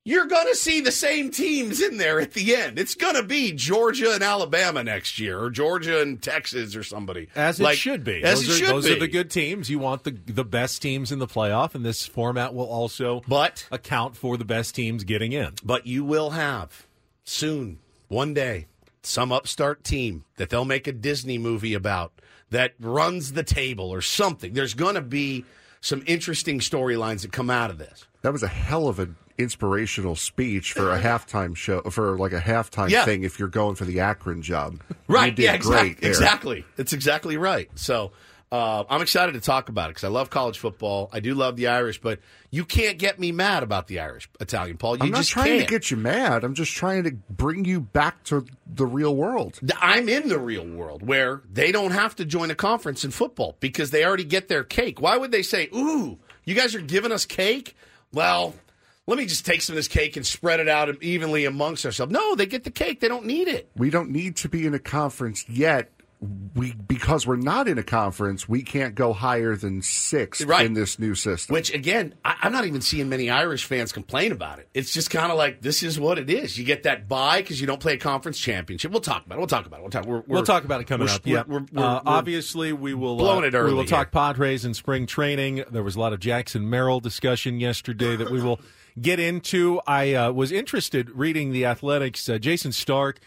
you're 0.07 0.25
going 0.25 0.47
to 0.47 0.55
see 0.55 0.79
the 0.79 0.91
same 0.91 1.29
teams 1.31 1.81
in 1.81 1.97
there 1.97 2.21
at 2.21 2.31
the 2.31 2.55
end. 2.55 2.79
It's 2.79 2.95
going 2.95 3.15
to 3.15 3.23
be 3.23 3.51
Georgia 3.51 4.13
and 4.13 4.23
Alabama 4.23 4.81
next 4.81 5.19
year, 5.19 5.37
or 5.37 5.49
Georgia 5.49 6.01
and 6.01 6.21
Texas, 6.23 6.77
or 6.77 6.83
somebody. 6.83 7.27
As 7.35 7.59
it 7.59 7.75
should 7.75 8.05
be. 8.05 8.23
As 8.23 8.39
those 8.39 8.47
it 8.47 8.51
are, 8.51 8.55
should 8.55 8.69
those 8.69 8.85
be. 8.85 8.93
are 8.93 8.99
the 8.99 9.09
good 9.09 9.29
teams. 9.29 9.69
You 9.69 9.79
want 9.79 10.05
the 10.05 10.11
the 10.11 10.45
best 10.45 10.81
teams 10.81 11.11
in 11.11 11.19
the 11.19 11.27
playoff, 11.27 11.75
and 11.75 11.85
this 11.85 12.05
format 12.05 12.53
will 12.53 12.67
also 12.67 13.21
But 13.27 13.67
account 13.69 14.15
for 14.15 14.37
the 14.37 14.45
best 14.45 14.75
teams 14.75 15.03
getting 15.03 15.33
in. 15.33 15.55
But 15.61 15.85
you 15.85 16.05
will 16.05 16.29
have 16.29 16.87
soon, 17.25 17.79
one 18.07 18.33
day, 18.33 18.67
some 19.01 19.33
upstart 19.33 19.83
team 19.83 20.23
that 20.37 20.49
they'll 20.49 20.63
make 20.63 20.87
a 20.87 20.93
Disney 20.93 21.37
movie 21.37 21.73
about 21.73 22.13
that 22.49 22.75
runs 22.79 23.33
the 23.33 23.43
table 23.43 23.89
or 23.89 24.01
something. 24.01 24.53
There's 24.53 24.73
going 24.73 24.95
to 24.95 25.01
be 25.01 25.43
some 25.81 26.01
interesting 26.07 26.59
storylines 26.61 27.23
that 27.23 27.33
come 27.33 27.49
out 27.49 27.69
of 27.71 27.77
this. 27.77 28.07
That 28.27 28.33
was 28.33 28.43
a 28.43 28.47
hell 28.49 28.89
of 28.89 28.99
an 28.99 29.15
inspirational 29.37 30.17
speech 30.17 30.73
for 30.73 30.91
a 30.91 30.99
halftime 31.01 31.55
show, 31.55 31.79
for 31.83 32.17
like 32.17 32.33
a 32.33 32.41
halftime 32.41 32.89
Yeah. 32.89 33.05
thing 33.05 33.23
if 33.23 33.39
you're 33.39 33.47
going 33.47 33.75
for 33.75 33.85
the 33.85 34.01
Akron 34.01 34.41
job. 34.41 34.81
Right. 35.07 35.27
You 35.27 35.31
did 35.31 35.43
yeah, 35.43 35.53
exactly. 35.53 36.07
Exactly. 36.09 36.65
That's 36.75 36.91
exactly 36.91 37.37
right. 37.37 37.69
So 37.75 38.11
uh, 38.51 38.83
I'm 38.89 39.01
excited 39.01 39.31
to 39.35 39.39
talk 39.39 39.69
about 39.69 39.85
it 39.85 39.91
because 39.91 40.03
I 40.03 40.09
love 40.09 40.29
college 40.29 40.59
football. 40.59 41.09
I 41.13 41.21
do 41.21 41.35
love 41.35 41.55
the 41.55 41.67
Irish, 41.67 42.01
but 42.01 42.19
you 42.51 42.65
can't 42.65 42.97
get 42.97 43.17
me 43.17 43.31
mad 43.31 43.63
about 43.63 43.87
the 43.87 44.01
Irish, 44.01 44.27
Italian 44.41 44.75
Paul. 44.75 44.97
You 44.97 45.03
I'm 45.05 45.11
not 45.11 45.17
just 45.19 45.29
trying 45.29 45.45
can't. 45.59 45.61
to 45.61 45.73
get 45.73 45.89
you 45.89 45.95
mad. 45.95 46.43
I'm 46.43 46.53
just 46.53 46.73
trying 46.73 47.05
to 47.05 47.11
bring 47.29 47.63
you 47.63 47.79
back 47.79 48.25
to 48.25 48.45
the 48.65 48.85
real 48.85 49.15
world. 49.15 49.57
I'm 49.79 50.09
in 50.09 50.27
the 50.27 50.37
real 50.39 50.65
world 50.67 51.01
where 51.01 51.43
they 51.49 51.71
don't 51.71 51.91
have 51.91 52.13
to 52.17 52.25
join 52.25 52.51
a 52.51 52.55
conference 52.55 53.05
in 53.05 53.11
football 53.11 53.55
because 53.61 53.91
they 53.91 54.03
already 54.03 54.25
get 54.25 54.49
their 54.49 54.65
cake. 54.65 54.99
Why 54.99 55.15
would 55.15 55.31
they 55.31 55.43
say, 55.43 55.69
"Ooh, 55.73 56.19
you 56.43 56.55
guys 56.55 56.75
are 56.75 56.81
giving 56.81 57.13
us 57.13 57.25
cake"? 57.25 57.73
Well, 58.13 58.55
let 59.05 59.17
me 59.17 59.25
just 59.25 59.45
take 59.45 59.61
some 59.61 59.73
of 59.73 59.77
this 59.77 59.87
cake 59.87 60.17
and 60.17 60.25
spread 60.25 60.59
it 60.59 60.67
out 60.67 60.89
evenly 61.01 61.45
amongst 61.45 61.85
ourselves. 61.85 62.11
No, 62.11 62.35
they 62.35 62.45
get 62.45 62.63
the 62.63 62.71
cake. 62.71 62.99
They 62.99 63.07
don't 63.07 63.25
need 63.25 63.47
it. 63.47 63.69
We 63.75 63.89
don't 63.89 64.09
need 64.09 64.35
to 64.37 64.49
be 64.49 64.65
in 64.65 64.73
a 64.73 64.79
conference 64.79 65.47
yet. 65.47 65.91
We 66.55 66.73
because 66.73 67.27
we're 67.27 67.35
not 67.35 67.67
in 67.67 67.77
a 67.77 67.83
conference, 67.83 68.49
we 68.49 68.63
can't 68.63 68.95
go 68.95 69.13
higher 69.13 69.55
than 69.55 69.83
six 69.83 70.43
Right. 70.43 70.65
in 70.65 70.73
this 70.73 70.97
new 70.97 71.13
system. 71.13 71.53
Which 71.53 71.71
again, 71.71 72.15
I, 72.25 72.35
I'm 72.41 72.51
not 72.51 72.65
even 72.65 72.81
seeing 72.81 73.07
many 73.07 73.29
Irish 73.29 73.65
fans 73.65 73.91
complain 73.91 74.31
about 74.31 74.57
it. 74.57 74.67
It's 74.73 74.91
just 74.91 75.11
kind 75.11 75.31
of 75.31 75.37
like 75.37 75.61
this 75.61 75.83
is 75.83 75.99
what 75.99 76.17
it 76.17 76.27
is. 76.31 76.57
You 76.57 76.65
get 76.65 76.83
that 76.83 77.07
bye 77.07 77.43
because 77.43 77.61
you 77.61 77.67
don't 77.67 77.79
play 77.79 77.93
a 77.93 77.97
conference 77.97 78.39
championship. 78.39 78.89
We'll 78.91 79.01
talk 79.01 79.27
about 79.27 79.35
it. 79.35 79.37
We'll 79.37 79.47
talk 79.47 79.67
about 79.67 79.77
it. 79.77 79.81
We'll 79.83 79.91
talk. 79.91 80.05
We're, 80.07 80.15
we're, 80.21 80.23
We'll 80.27 80.43
talk 80.43 80.63
about 80.63 80.81
it 80.81 80.85
coming 80.85 81.05
we're- 81.05 81.15
up. 81.15 81.21
Yeah, 81.23 81.43
we're- 81.45 81.65
we're- 81.71 81.85
uh, 81.85 81.89
we're- 81.93 82.01
obviously 82.07 82.73
we 82.73 82.95
will 82.95 83.17
blowing 83.17 83.43
uh, 83.43 83.47
it 83.49 83.53
early 83.53 83.69
We 83.69 83.75
will 83.75 83.83
here. 83.83 83.89
talk 83.89 84.11
Padres 84.11 84.65
in 84.65 84.73
spring 84.73 85.05
training. 85.05 85.65
There 85.69 85.83
was 85.83 85.95
a 85.95 85.99
lot 85.99 86.13
of 86.13 86.19
Jackson 86.19 86.67
Merrill 86.67 86.99
discussion 86.99 87.59
yesterday 87.59 88.15
that 88.15 88.31
we 88.31 88.41
will 88.41 88.59
get 88.99 89.19
into. 89.19 89.81
I 89.85 90.13
uh, 90.15 90.31
was 90.31 90.51
interested 90.51 91.11
reading 91.11 91.51
the 91.51 91.65
Athletics. 91.65 92.27
Uh, 92.27 92.39
Jayson 92.39 92.71
Stark 92.71 93.19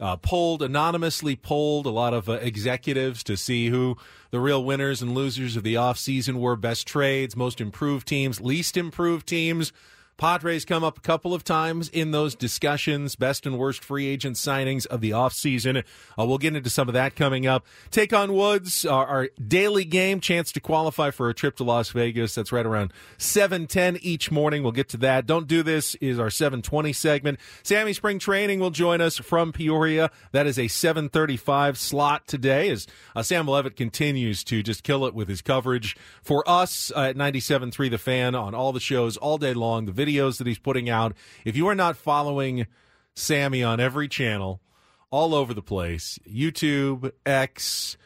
uh, 0.00 0.16
polled 0.16 0.62
anonymously 0.62 1.36
polled 1.36 1.86
a 1.86 1.90
lot 1.90 2.14
of 2.14 2.28
uh, 2.28 2.34
executives 2.34 3.22
to 3.24 3.36
see 3.36 3.68
who 3.68 3.96
the 4.30 4.40
real 4.40 4.62
winners 4.62 5.02
and 5.02 5.14
losers 5.14 5.56
of 5.56 5.62
the 5.62 5.74
offseason 5.74 6.36
were. 6.36 6.56
Best 6.56 6.86
trades, 6.86 7.36
most 7.36 7.60
improved 7.60 8.06
teams, 8.06 8.40
least 8.40 8.76
improved 8.76 9.26
teams. 9.26 9.72
Padres 10.18 10.64
come 10.64 10.82
up 10.82 10.98
a 10.98 11.00
couple 11.00 11.32
of 11.32 11.44
times 11.44 11.88
in 11.88 12.10
those 12.10 12.34
discussions, 12.34 13.14
best 13.14 13.46
and 13.46 13.56
worst 13.56 13.84
free 13.84 14.08
agent 14.08 14.34
signings 14.34 14.84
of 14.86 15.00
the 15.00 15.10
offseason. 15.10 15.84
Uh, 16.18 16.26
we'll 16.26 16.38
get 16.38 16.56
into 16.56 16.68
some 16.68 16.88
of 16.88 16.94
that 16.94 17.14
coming 17.14 17.46
up. 17.46 17.64
Take 17.92 18.12
on 18.12 18.32
Woods, 18.32 18.84
our, 18.84 19.06
our 19.06 19.28
daily 19.46 19.84
game, 19.84 20.18
chance 20.18 20.50
to 20.52 20.60
qualify 20.60 21.12
for 21.12 21.28
a 21.28 21.34
trip 21.34 21.54
to 21.56 21.64
Las 21.64 21.90
Vegas. 21.90 22.34
That's 22.34 22.50
right 22.50 22.66
around 22.66 22.92
710 23.16 23.98
each 24.02 24.32
morning. 24.32 24.64
We'll 24.64 24.72
get 24.72 24.88
to 24.88 24.96
that. 24.98 25.24
Don't 25.24 25.46
do 25.46 25.62
this 25.62 25.94
is 25.96 26.18
our 26.18 26.30
720 26.30 26.92
segment. 26.92 27.38
Sammy 27.62 27.92
Spring 27.92 28.18
Training 28.18 28.58
will 28.58 28.70
join 28.70 29.00
us 29.00 29.18
from 29.18 29.52
Peoria. 29.52 30.10
That 30.32 30.48
is 30.48 30.58
a 30.58 30.66
735 30.66 31.78
slot 31.78 32.26
today 32.26 32.70
as 32.70 32.88
uh, 33.14 33.22
Sam 33.22 33.46
Levitt 33.46 33.76
continues 33.76 34.42
to 34.44 34.64
just 34.64 34.82
kill 34.82 35.06
it 35.06 35.14
with 35.14 35.28
his 35.28 35.42
coverage 35.42 35.96
for 36.22 36.42
us 36.48 36.90
uh, 36.96 37.02
at 37.02 37.16
97.3 37.16 37.88
The 37.88 37.98
Fan 37.98 38.34
on 38.34 38.52
all 38.52 38.72
the 38.72 38.80
shows 38.80 39.16
all 39.16 39.38
day 39.38 39.54
long, 39.54 39.86
the 39.86 39.92
videos 40.08 40.38
that 40.38 40.46
he's 40.46 40.58
putting 40.58 40.88
out. 40.88 41.14
If 41.44 41.56
you 41.56 41.68
are 41.68 41.74
not 41.74 41.96
following 41.96 42.66
Sammy 43.14 43.62
on 43.62 43.80
every 43.80 44.08
channel, 44.08 44.60
all 45.10 45.34
over 45.34 45.54
the 45.54 45.62
place, 45.62 46.18
YouTube, 46.28 47.12
X, 47.24 47.96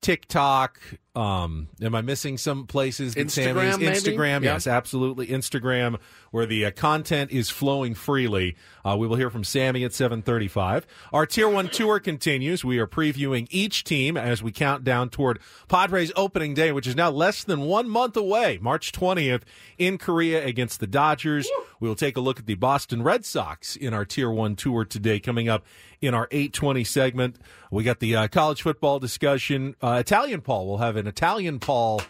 TikTok, 0.00 0.80
Um, 1.16 1.66
am 1.82 1.94
I 1.96 2.02
missing 2.02 2.38
some 2.38 2.66
places? 2.68 3.16
Instagram? 3.16 3.78
Instagram, 3.78 4.44
Yeah. 4.44 4.52
yes, 4.52 4.68
absolutely. 4.68 5.26
Instagram, 5.26 5.98
where 6.30 6.46
the 6.46 6.66
uh, 6.66 6.70
content 6.70 7.32
is 7.32 7.50
flowing 7.50 7.94
freely. 7.94 8.54
Uh, 8.84 8.96
we 8.96 9.08
will 9.08 9.16
hear 9.16 9.28
from 9.28 9.42
Sammy 9.42 9.82
at 9.82 9.90
7:35. 9.90 10.84
Our 11.12 11.26
Tier 11.26 11.48
One 11.48 11.68
tour 11.68 11.98
continues. 11.98 12.64
We 12.64 12.78
are 12.78 12.86
previewing 12.86 13.48
each 13.50 13.82
team 13.82 14.16
as 14.16 14.40
we 14.40 14.52
count 14.52 14.84
down 14.84 15.10
toward 15.10 15.40
Padres 15.68 16.12
opening 16.14 16.54
day, 16.54 16.70
which 16.70 16.86
is 16.86 16.94
now 16.94 17.10
less 17.10 17.42
than 17.42 17.62
one 17.62 17.88
month 17.88 18.16
away, 18.16 18.58
March 18.62 18.92
20th 18.92 19.42
in 19.78 19.98
Korea 19.98 20.46
against 20.46 20.78
the 20.78 20.86
Dodgers. 20.86 21.48
We 21.80 21.88
will 21.88 21.96
take 21.96 22.16
a 22.16 22.20
look 22.20 22.38
at 22.38 22.46
the 22.46 22.54
Boston 22.54 23.02
Red 23.02 23.24
Sox 23.24 23.74
in 23.74 23.92
our 23.92 24.04
Tier 24.04 24.30
One 24.30 24.54
tour 24.54 24.84
today, 24.84 25.18
coming 25.18 25.48
up 25.48 25.64
in 26.00 26.14
our 26.14 26.28
820 26.30 26.84
segment. 26.84 27.36
We 27.70 27.84
got 27.84 27.98
the 28.00 28.16
uh, 28.16 28.28
college 28.28 28.62
football 28.62 28.98
discussion. 29.00 29.74
Uh, 29.82 29.98
Italian 30.00 30.40
Paul 30.40 30.66
will 30.66 30.78
have 30.78 30.96
an 30.96 30.99
Italian 31.06 31.58
Paul 31.58 32.02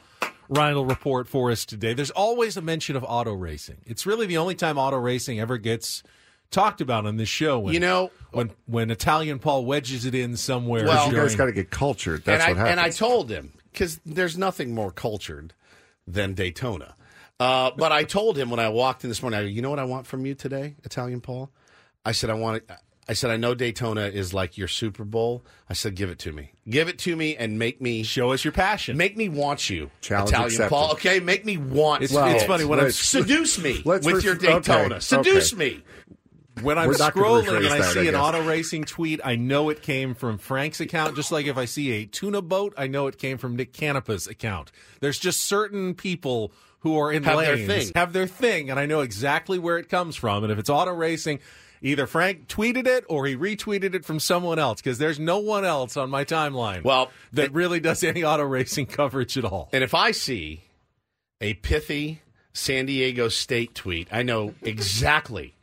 Rhino 0.48 0.82
report 0.82 1.28
for 1.28 1.50
us 1.50 1.64
today. 1.64 1.94
There's 1.94 2.10
always 2.10 2.56
a 2.56 2.62
mention 2.62 2.96
of 2.96 3.04
auto 3.04 3.32
racing. 3.32 3.78
It's 3.86 4.04
really 4.06 4.26
the 4.26 4.38
only 4.38 4.54
time 4.54 4.78
auto 4.78 4.96
racing 4.96 5.38
ever 5.40 5.58
gets 5.58 6.02
talked 6.50 6.80
about 6.80 7.06
on 7.06 7.16
this 7.16 7.28
show. 7.28 7.60
When, 7.60 7.74
You 7.74 7.80
know- 7.80 8.10
when 8.32 8.50
when 8.66 8.90
Italian 8.90 9.38
Paul 9.38 9.64
wedges 9.64 10.04
it 10.04 10.14
in 10.14 10.36
somewhere. 10.36 10.84
Well- 10.86 11.10
You 11.10 11.16
guys 11.16 11.36
got 11.36 11.46
to 11.46 11.52
get 11.52 11.70
cultured. 11.70 12.24
That's 12.24 12.44
and 12.44 12.56
what 12.56 12.66
I, 12.66 12.68
happens. 12.68 12.70
And 12.72 12.80
I 12.80 12.90
told 12.90 13.30
him 13.30 13.52
because 13.72 14.00
there's 14.04 14.36
nothing 14.36 14.74
more 14.74 14.90
cultured 14.90 15.54
than 16.06 16.34
Daytona. 16.34 16.94
Uh, 17.38 17.70
but 17.76 17.90
I 17.92 18.04
told 18.04 18.36
him 18.36 18.50
when 18.50 18.60
I 18.60 18.68
walked 18.68 19.04
in 19.04 19.08
this 19.10 19.22
morning, 19.22 19.40
I 19.40 19.42
go, 19.44 19.48
you 19.48 19.62
know 19.62 19.70
what 19.70 19.78
I 19.78 19.84
want 19.84 20.06
from 20.06 20.26
you 20.26 20.34
today, 20.34 20.74
Italian 20.84 21.20
Paul? 21.20 21.50
I 22.04 22.12
said 22.12 22.28
I 22.28 22.34
want. 22.34 22.64
I 23.08 23.14
said 23.14 23.30
I 23.30 23.36
know 23.36 23.54
Daytona 23.54 24.02
is 24.02 24.32
like 24.32 24.56
your 24.56 24.68
Super 24.68 25.04
Bowl. 25.04 25.44
I 25.68 25.72
said 25.72 25.96
give 25.96 26.10
it 26.10 26.18
to 26.20 26.32
me, 26.32 26.52
give 26.68 26.88
it 26.88 26.98
to 27.00 27.16
me, 27.16 27.36
and 27.36 27.58
make 27.58 27.80
me 27.80 28.02
show 28.04 28.32
us 28.32 28.44
your 28.44 28.52
passion. 28.52 28.96
make 28.96 29.16
me 29.16 29.28
want 29.28 29.68
you, 29.68 29.90
Challenge 30.00 30.30
Italian 30.30 30.46
accepted. 30.52 30.70
Paul. 30.70 30.92
Okay, 30.92 31.18
make 31.18 31.44
me 31.44 31.56
want. 31.56 32.02
It's- 32.04 32.16
it. 32.16 32.36
it's 32.36 32.44
funny 32.44 32.64
when 32.64 32.78
I'm- 32.78 32.92
seduce 32.92 33.58
me 33.58 33.82
with 33.84 34.04
first- 34.04 34.24
your 34.24 34.36
Daytona. 34.36 34.96
okay, 34.96 34.98
Seduce 35.00 35.52
okay. 35.52 35.64
me. 35.76 35.82
when 36.62 36.76
I'm 36.78 36.88
We're 36.88 36.94
scrolling 36.94 37.56
and 37.56 37.66
I 37.68 37.78
that, 37.78 37.92
see 37.94 38.00
I 38.00 38.04
an 38.04 38.14
auto 38.16 38.44
racing 38.44 38.84
tweet, 38.84 39.20
I 39.24 39.34
know 39.34 39.70
it 39.70 39.80
came 39.82 40.14
from 40.14 40.36
Frank's 40.36 40.78
account. 40.80 41.16
Just 41.16 41.32
like 41.32 41.46
if 41.46 41.56
I 41.56 41.64
see 41.64 41.90
a 41.92 42.04
tuna 42.06 42.42
boat, 42.42 42.74
I 42.76 42.86
know 42.86 43.06
it 43.06 43.18
came 43.18 43.38
from 43.38 43.56
Nick 43.56 43.72
Canepa's 43.72 44.26
account. 44.26 44.70
There's 45.00 45.18
just 45.18 45.40
certain 45.40 45.94
people 45.94 46.52
who 46.80 46.98
are 46.98 47.12
in 47.12 47.22
Have 47.24 47.38
their 47.38 47.56
lanes 47.56 47.66
thing. 47.84 47.92
have 47.94 48.12
their 48.12 48.26
thing, 48.26 48.68
and 48.70 48.78
I 48.78 48.84
know 48.86 49.00
exactly 49.00 49.58
where 49.58 49.78
it 49.78 49.88
comes 49.88 50.16
from. 50.16 50.44
And 50.44 50.52
if 50.52 50.58
it's 50.58 50.70
auto 50.70 50.92
racing. 50.92 51.40
Either 51.82 52.06
Frank 52.06 52.46
tweeted 52.46 52.86
it 52.86 53.04
or 53.08 53.26
he 53.26 53.34
retweeted 53.36 53.94
it 53.94 54.04
from 54.04 54.20
someone 54.20 54.58
else 54.58 54.80
because 54.82 54.98
there's 54.98 55.18
no 55.18 55.38
one 55.38 55.64
else 55.64 55.96
on 55.96 56.10
my 56.10 56.24
timeline 56.24 56.82
Well, 56.84 57.10
that 57.32 57.46
it- 57.46 57.52
really 57.52 57.80
does 57.80 58.04
any 58.04 58.22
auto 58.22 58.42
racing 58.44 58.86
coverage 58.98 59.38
at 59.38 59.44
all. 59.44 59.68
And 59.72 59.82
if 59.82 59.94
I 59.94 60.10
see 60.10 60.64
a 61.40 61.54
pithy 61.54 62.20
San 62.52 62.86
Diego 62.86 63.28
State 63.28 63.74
tweet, 63.74 64.08
I 64.12 64.22
know 64.22 64.54
exactly 64.62 65.54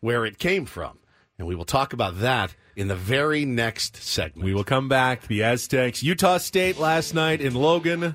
where 0.00 0.24
it 0.24 0.38
came 0.38 0.64
from. 0.66 0.98
And 1.38 1.48
we 1.48 1.56
will 1.56 1.64
talk 1.64 1.92
about 1.92 2.20
that 2.20 2.54
in 2.76 2.86
the 2.86 2.94
very 2.94 3.44
next 3.44 3.96
segment. 3.96 4.44
We 4.44 4.54
will 4.54 4.62
come 4.62 4.88
back. 4.88 5.26
The 5.26 5.42
Aztecs, 5.42 6.02
Utah 6.02 6.38
State 6.38 6.78
last 6.78 7.14
night 7.14 7.40
in 7.40 7.54
Logan 7.54 8.14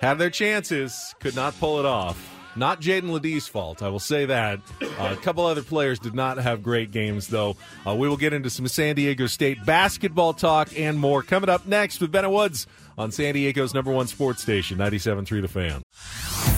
had 0.00 0.14
their 0.14 0.30
chances, 0.30 1.14
could 1.20 1.34
not 1.36 1.58
pull 1.60 1.78
it 1.80 1.84
off. 1.84 2.37
Not 2.58 2.80
Jaedon 2.80 3.10
LeDee's 3.10 3.46
fault, 3.46 3.82
I 3.82 3.88
will 3.88 4.00
say 4.00 4.26
that. 4.26 4.60
Uh, 4.82 4.86
a 5.12 5.16
couple 5.16 5.46
other 5.46 5.62
players 5.62 5.98
did 5.98 6.14
not 6.14 6.38
have 6.38 6.62
great 6.62 6.90
games, 6.90 7.28
though. 7.28 7.56
Uh, 7.86 7.94
we 7.94 8.08
will 8.08 8.16
get 8.16 8.32
into 8.32 8.50
some 8.50 8.66
San 8.66 8.96
Diego 8.96 9.26
State 9.26 9.64
basketball 9.64 10.32
talk 10.32 10.68
and 10.76 10.98
more 10.98 11.22
coming 11.22 11.48
up 11.48 11.66
next 11.66 12.00
with 12.00 12.10
Ben 12.10 12.24
and 12.24 12.34
Woods 12.34 12.66
on 12.96 13.12
San 13.12 13.34
Diego's 13.34 13.74
number 13.74 13.92
one 13.92 14.08
sports 14.08 14.42
station, 14.42 14.76
97.3 14.76 15.40
The 15.40 15.48
Fan. 15.48 16.57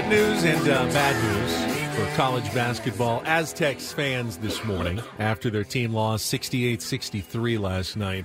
Good 0.00 0.08
news 0.08 0.44
and 0.44 0.62
uh, 0.62 0.86
bad 0.86 1.14
news 1.36 1.94
for 1.94 2.16
college 2.16 2.54
basketball. 2.54 3.22
Aztecs 3.26 3.92
fans 3.92 4.38
this 4.38 4.64
morning 4.64 5.02
after 5.18 5.50
their 5.50 5.64
team 5.64 5.92
lost 5.92 6.24
68 6.26 6.80
63 6.80 7.58
last 7.58 7.96
night 7.96 8.24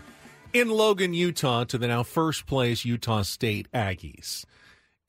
in 0.53 0.69
Logan, 0.69 1.13
Utah, 1.13 1.65
to 1.65 1.77
the 1.77 1.89
now 1.89 2.03
first 2.03 2.45
place 2.45 2.85
Utah 2.85 3.23
State 3.23 3.69
Aggies. 3.73 4.45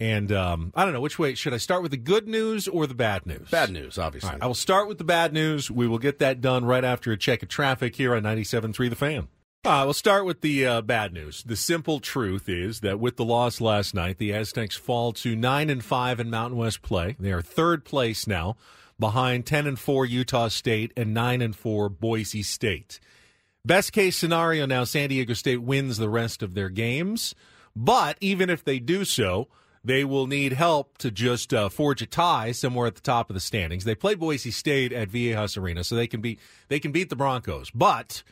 And 0.00 0.32
um, 0.32 0.72
I 0.74 0.84
don't 0.84 0.92
know 0.92 1.00
which 1.00 1.20
way 1.20 1.34
should 1.34 1.54
I 1.54 1.58
start 1.58 1.82
with 1.82 1.92
the 1.92 1.96
good 1.96 2.26
news 2.26 2.66
or 2.66 2.88
the 2.88 2.94
bad 2.94 3.26
news? 3.26 3.48
Bad 3.48 3.70
news, 3.70 3.96
obviously. 3.96 4.30
Right, 4.30 4.42
I 4.42 4.46
will 4.46 4.54
start 4.54 4.88
with 4.88 4.98
the 4.98 5.04
bad 5.04 5.32
news. 5.32 5.70
We 5.70 5.86
will 5.86 5.98
get 5.98 6.18
that 6.18 6.40
done 6.40 6.64
right 6.64 6.84
after 6.84 7.12
a 7.12 7.16
check 7.16 7.44
of 7.44 7.48
traffic 7.48 7.94
here 7.94 8.12
on 8.12 8.24
97.3 8.24 8.90
The 8.90 8.96
Fan. 8.96 9.28
Uh, 9.66 9.82
we'll 9.84 9.92
start 9.92 10.24
with 10.24 10.42
the 10.42 10.64
uh, 10.64 10.80
bad 10.80 11.12
news. 11.12 11.42
The 11.42 11.56
simple 11.56 11.98
truth 11.98 12.48
is 12.48 12.78
that 12.82 13.00
with 13.00 13.16
the 13.16 13.24
loss 13.24 13.60
last 13.60 13.94
night, 13.94 14.18
the 14.18 14.32
Aztecs 14.32 14.76
fall 14.76 15.12
to 15.14 15.34
nine 15.34 15.70
and 15.70 15.84
five 15.84 16.20
in 16.20 16.30
Mountain 16.30 16.56
West 16.56 16.82
play. 16.82 17.16
They 17.18 17.32
are 17.32 17.42
third 17.42 17.84
place 17.84 18.28
now, 18.28 18.56
behind 19.00 19.44
ten 19.44 19.66
and 19.66 19.76
four 19.76 20.06
Utah 20.06 20.46
State 20.46 20.92
and 20.96 21.12
nine 21.12 21.42
and 21.42 21.56
four 21.56 21.88
Boise 21.88 22.44
State. 22.44 23.00
Best 23.64 23.92
case 23.92 24.16
scenario 24.16 24.66
now, 24.66 24.84
San 24.84 25.08
Diego 25.08 25.34
State 25.34 25.62
wins 25.62 25.96
the 25.96 26.08
rest 26.08 26.44
of 26.44 26.54
their 26.54 26.68
games, 26.68 27.34
but 27.74 28.16
even 28.20 28.48
if 28.48 28.62
they 28.62 28.78
do 28.78 29.04
so, 29.04 29.48
they 29.82 30.04
will 30.04 30.28
need 30.28 30.52
help 30.52 30.96
to 30.98 31.10
just 31.10 31.52
uh, 31.52 31.68
forge 31.68 32.00
a 32.00 32.06
tie 32.06 32.52
somewhere 32.52 32.86
at 32.86 32.94
the 32.94 33.00
top 33.00 33.30
of 33.30 33.34
the 33.34 33.40
standings. 33.40 33.82
They 33.82 33.96
play 33.96 34.14
Boise 34.14 34.52
State 34.52 34.92
at 34.92 35.08
Viejas 35.08 35.60
Arena, 35.60 35.82
so 35.82 35.96
they 35.96 36.06
can 36.06 36.20
be 36.20 36.38
they 36.68 36.78
can 36.78 36.92
beat 36.92 37.10
the 37.10 37.16
Broncos, 37.16 37.72
but 37.72 38.22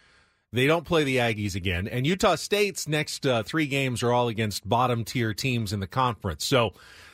they 0.55 0.67
don't 0.67 0.85
play 0.85 1.05
the 1.05 1.17
Aggies 1.17 1.55
again. 1.55 1.89
And 1.89 2.07
Utah 2.07 2.37
State's 2.37 2.87
next 2.87 3.27
uh, 3.27 3.43
three 3.43 3.67
games 3.67 4.03
are 4.03 4.13
all 4.13 4.29
against 4.29 4.69
bottom 4.69 5.05
tier 5.05 5.35
teams 5.35 5.73
in 5.73 5.81
the 5.81 5.87
conference. 5.87 6.45
So 6.45 6.73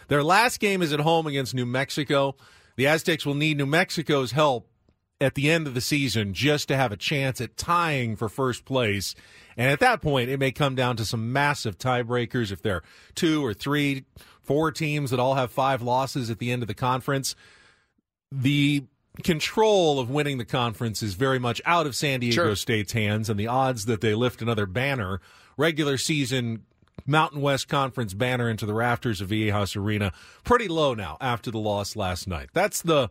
their 0.09 0.23
last 0.23 0.61
game 0.61 0.83
is 0.83 0.93
at 0.93 1.01
home 1.01 1.27
against 1.27 1.55
New 1.55 1.67
Mexico. 1.67 2.37
The 2.77 2.87
Aztecs 2.87 3.25
will 3.25 3.35
need 3.35 3.57
New 3.59 3.67
Mexico's 3.67 4.33
help 4.33 4.69
at 5.21 5.35
the 5.35 5.51
end 5.51 5.67
of 5.67 5.75
the 5.75 5.81
season 5.81 6.33
just 6.33 6.69
to 6.69 6.77
have 6.77 6.93
a 6.93 6.97
chance 6.97 7.41
at 7.41 7.57
tying 7.57 8.17
for 8.17 8.29
first 8.29 8.65
place. 8.65 9.15
And 9.57 9.71
at 9.71 9.81
that 9.81 10.01
point, 10.01 10.31
it 10.31 10.39
may 10.39 10.53
come 10.53 10.75
down 10.75 10.97
to 10.97 11.05
some 11.05 11.33
massive 11.33 11.79
tiebreakers 11.79 12.51
if 12.51 12.63
there 12.63 12.77
are 12.77 12.83
two 13.15 13.45
or 13.45 13.53
three, 13.53 14.05
four 14.43 14.73
teams 14.73 15.11
that 15.11 15.21
all 15.21 15.35
have 15.35 15.51
five 15.51 15.83
losses 15.83 16.31
at 16.31 16.39
the 16.39 16.51
end 16.51 16.63
of 16.63 16.69
the 16.69 16.75
conference. 16.75 17.35
The 18.33 18.85
control 19.23 19.99
of 19.99 20.11
winning 20.11 20.39
the 20.39 20.45
conference 20.45 21.03
is 21.03 21.15
very 21.15 21.39
much 21.39 21.61
out 21.65 21.87
of 21.87 21.95
San 21.95 22.21
Diego 22.21 22.35
Sure. 22.35 22.57
State's 22.57 22.93
hands, 22.93 23.29
and 23.29 23.39
the 23.39 23.47
odds 23.47 23.87
that 23.87 24.01
they 24.01 24.15
lift 24.15 24.41
another 24.43 24.67
banner, 24.67 25.21
regular 25.57 25.99
season 25.99 26.65
Mountain 27.07 27.41
West 27.41 27.69
Conference 27.69 28.15
banner 28.15 28.49
into 28.49 28.67
the 28.67 28.75
rafters 28.75 29.21
of 29.21 29.29
Viejas 29.29 29.77
Arena, 29.77 30.13
pretty 30.45 30.69
low 30.69 30.95
now 30.95 31.17
after 31.21 31.51
the 31.51 31.59
loss 31.59 31.97
last 31.97 32.29
night. 32.29 32.51
That's 32.53 32.83
the 32.83 33.11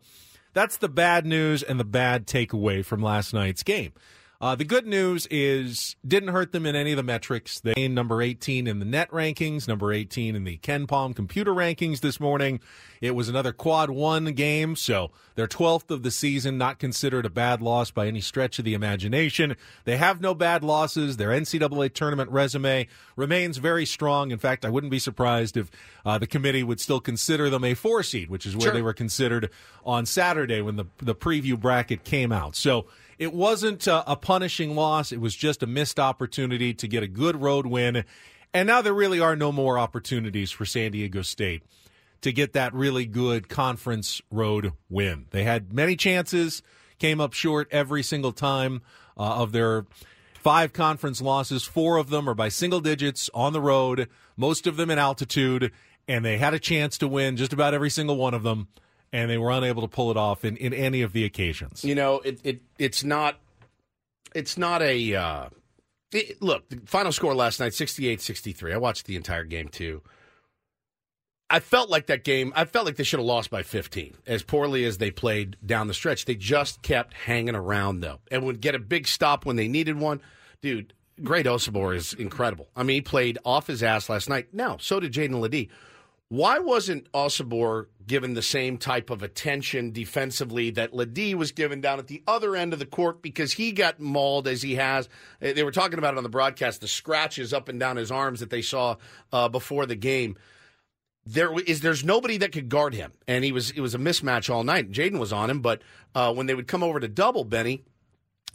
that's 0.54 0.78
the 0.78 0.90
bad 0.90 1.26
news 1.26 1.62
and 1.62 1.80
the 1.80 1.86
bad 1.86 2.26
takeaway 2.26 2.84
from 2.84 3.02
last 3.02 3.34
night's 3.34 3.64
game. 3.64 3.92
Uh, 4.42 4.56
the 4.56 4.64
good 4.64 4.88
news 4.88 5.28
is 5.30 5.98
didn't 6.08 6.30
hurt 6.30 6.54
them 6.54 6.66
in 6.66 6.74
any 6.74 6.92
of 6.94 6.98
the 6.98 7.04
metrics. 7.04 7.60
They 7.60 7.74
gained 7.74 7.94
number 7.94 8.22
18 8.22 8.68
in 8.68 8.80
the 8.80 8.86
NET 8.86 9.10
rankings, 9.12 9.68
number 9.68 9.92
18 9.92 10.34
in 10.34 10.46
the 10.46 10.58
KenPom 10.60 11.14
computer 11.14 11.52
rankings 11.54 12.00
this 12.00 12.22
morning. 12.22 12.62
It 13.02 13.16
was 13.16 13.28
another 13.28 13.52
quad 13.52 13.90
one 13.90 14.26
game, 14.32 14.78
so 14.78 15.12
their 15.36 15.48
12th 15.48 15.92
of 15.92 16.04
the 16.04 16.12
season, 16.12 16.58
not 16.58 16.80
considered 16.80 17.26
a 17.26 17.30
bad 17.30 17.62
loss 17.62 17.92
by 17.92 18.08
any 18.08 18.22
stretch 18.22 18.60
of 18.60 18.66
the 18.66 18.74
imagination. 18.74 19.58
They 19.84 19.98
have 19.98 20.22
no 20.22 20.34
bad 20.34 20.64
losses. 20.64 21.18
Their 21.18 21.30
NCAA 21.32 21.94
tournament 21.94 22.32
resume 22.32 22.88
remains 23.18 23.58
very 23.58 23.86
strong. 23.86 24.32
In 24.32 24.40
fact, 24.40 24.64
I 24.64 24.70
wouldn't 24.70 24.92
be 24.92 25.00
surprised 25.00 25.58
if 25.58 25.70
uh, 26.06 26.18
the 26.18 26.28
committee 26.28 26.64
would 26.64 26.80
still 26.80 27.02
consider 27.02 27.50
them 27.50 27.66
a 27.66 27.74
four 27.74 28.04
seed, 28.04 28.30
which 28.30 28.46
is 28.46 28.56
where 28.56 28.68
Sure. 28.68 28.74
they 28.74 28.82
were 28.82 28.94
considered 28.94 29.50
on 29.86 30.06
Saturday 30.06 30.62
when 30.62 30.78
the 30.78 30.86
the 31.00 31.16
preview 31.16 31.60
bracket 31.60 32.06
came 32.06 32.32
out. 32.32 32.56
So 32.56 32.86
it 33.20 33.34
wasn't 33.34 33.86
a, 33.86 34.12
a 34.12 34.16
punishing 34.16 34.76
loss. 34.76 35.12
It 35.12 35.20
was 35.20 35.36
just 35.36 35.62
a 35.62 35.68
missed 35.68 36.00
opportunity 36.00 36.74
to 36.74 36.88
get 36.88 37.04
a 37.04 37.08
good 37.08 37.40
road 37.40 37.68
win. 37.68 38.06
And 38.54 38.68
now 38.68 38.82
there 38.82 38.94
really 38.94 39.20
are 39.20 39.36
no 39.36 39.52
more 39.52 39.78
opportunities 39.78 40.50
for 40.50 40.66
San 40.66 40.94
Diego 40.94 41.22
State 41.22 41.62
to 42.22 42.32
get 42.32 42.54
that 42.54 42.74
really 42.74 43.06
good 43.06 43.50
conference 43.50 44.22
road 44.32 44.72
win. 44.90 45.26
They 45.32 45.44
had 45.44 45.74
many 45.74 45.96
chances, 45.96 46.64
came 46.98 47.22
up 47.22 47.34
short 47.34 47.68
every 47.72 48.04
single 48.04 48.32
time 48.32 48.82
uh, 49.18 49.42
of 49.42 49.52
their 49.52 49.86
five 50.34 50.74
conference 50.74 51.22
losses. 51.22 51.64
Four 51.64 51.98
of 51.98 52.10
them 52.10 52.28
are 52.28 52.34
by 52.34 52.50
single 52.50 52.80
digits 52.80 53.30
on 53.34 53.54
the 53.54 53.62
road, 53.62 54.08
most 54.38 54.66
of 54.66 54.78
them 54.78 54.90
in 54.90 54.98
altitude, 54.98 55.72
and 56.08 56.26
they 56.26 56.38
had 56.38 56.54
a 56.54 56.60
chance 56.60 56.98
to 56.98 57.08
win 57.08 57.38
just 57.38 57.54
about 57.54 57.74
every 57.74 57.90
single 57.90 58.18
one 58.18 58.34
of 58.34 58.44
them, 58.44 58.70
and 59.12 59.30
they 59.30 59.38
were 59.38 59.52
unable 59.52 59.82
to 59.82 59.88
pull 59.88 60.12
it 60.12 60.18
off 60.18 60.46
in, 60.46 60.58
in 60.58 60.74
any 60.74 61.02
of 61.02 61.14
the 61.14 61.26
occasions. 61.26 61.84
You 61.84 61.96
know, 61.96 62.20
it, 62.20 62.40
it 62.44 62.62
it's 62.78 63.04
not 63.04 63.40
it's 64.36 64.58
not 64.58 64.82
a 64.82 65.16
uh, 65.16 65.50
it, 66.12 66.42
look. 66.42 66.70
The 66.70 66.80
final 66.86 67.12
score 67.12 67.36
last 67.36 67.60
night 67.60 67.72
68-63. 67.72 68.74
I 68.74 68.78
watched 68.78 69.06
the 69.06 69.16
entire 69.16 69.44
game 69.44 69.68
too. 69.68 70.02
I 71.50 71.60
felt 71.60 71.90
like 71.90 72.08
that 72.08 72.24
game. 72.24 72.54
I 72.56 72.66
felt 72.66 72.86
like 72.86 72.96
they 72.96 73.04
should 73.04 73.20
have 73.20 73.26
lost 73.26 73.50
by 73.50 73.64
15. 73.64 74.16
As 74.28 74.44
poorly 74.44 74.86
as 74.86 75.00
they 75.00 75.10
played 75.10 75.58
down 75.66 75.88
the 75.88 75.96
stretch, 75.96 76.26
they 76.26 76.36
just 76.36 76.82
kept 76.84 77.14
hanging 77.14 77.56
around 77.56 78.02
though, 78.02 78.20
and 78.30 78.44
would 78.44 78.62
get 78.62 78.76
a 78.76 78.80
big 78.80 79.08
stop 79.08 79.46
when 79.46 79.56
they 79.56 79.68
needed 79.68 79.98
one. 79.98 80.22
Dude, 80.62 80.94
Great 81.24 81.48
Osobor 81.48 81.96
is 81.96 82.14
incredible. 82.14 82.68
I 82.76 82.84
mean, 82.84 82.96
he 82.96 83.02
played 83.02 83.40
off 83.44 83.68
his 83.68 83.82
ass 83.82 84.10
last 84.10 84.30
night. 84.30 84.54
Now, 84.54 84.78
so 84.78 85.00
did 85.00 85.14
Jaedon 85.14 85.40
LeDee. 85.40 85.70
Why 86.30 86.60
wasn't 86.60 87.12
Osobor 87.12 87.88
given 88.06 88.36
the 88.36 88.44
same 88.44 88.78
type 88.78 89.10
of 89.10 89.24
attention 89.24 89.92
defensively 89.92 90.70
that 90.72 90.94
LeDee 90.94 91.34
was 91.34 91.52
given 91.52 91.82
down 91.82 91.98
at 91.98 92.06
the 92.06 92.22
other 92.28 92.56
end 92.56 92.72
of 92.72 92.80
the 92.80 92.86
court 92.86 93.24
because 93.24 93.54
he 93.54 93.72
got 93.72 94.00
mauled 94.00 94.48
as 94.48 94.62
he 94.62 94.76
has? 94.76 95.10
They 95.40 95.64
were 95.64 95.72
talking 95.72 95.98
about 95.98 96.14
it 96.14 96.18
on 96.18 96.24
the 96.24 96.30
broadcast, 96.30 96.82
the 96.82 96.88
scratches 96.88 97.52
up 97.52 97.68
and 97.68 97.80
down 97.80 97.98
his 97.98 98.12
arms 98.12 98.40
that 98.42 98.52
they 98.52 98.62
saw 98.62 98.98
uh, 99.34 99.50
before 99.50 99.86
the 99.86 99.96
game 99.96 100.38
there 101.26 101.54
is 101.60 101.82
there's 101.82 102.04
nobody 102.04 102.38
that 102.38 102.52
could 102.52 102.70
guard 102.70 102.94
him, 102.94 103.12
and 103.28 103.44
he 103.44 103.52
was 103.52 103.72
it 103.72 103.82
was 103.82 103.94
a 103.94 104.00
mismatch 104.00 104.50
all 104.50 104.64
night. 104.64 104.92
Jaedon 104.92 105.20
was 105.20 105.32
on 105.32 105.50
him, 105.50 105.62
but 105.62 105.82
uh, 106.16 106.34
when 106.34 106.48
they 106.48 106.56
would 106.56 106.68
come 106.68 106.82
over 106.82 107.00
to 107.00 107.08
double 107.08 107.44
Benny, 107.44 107.84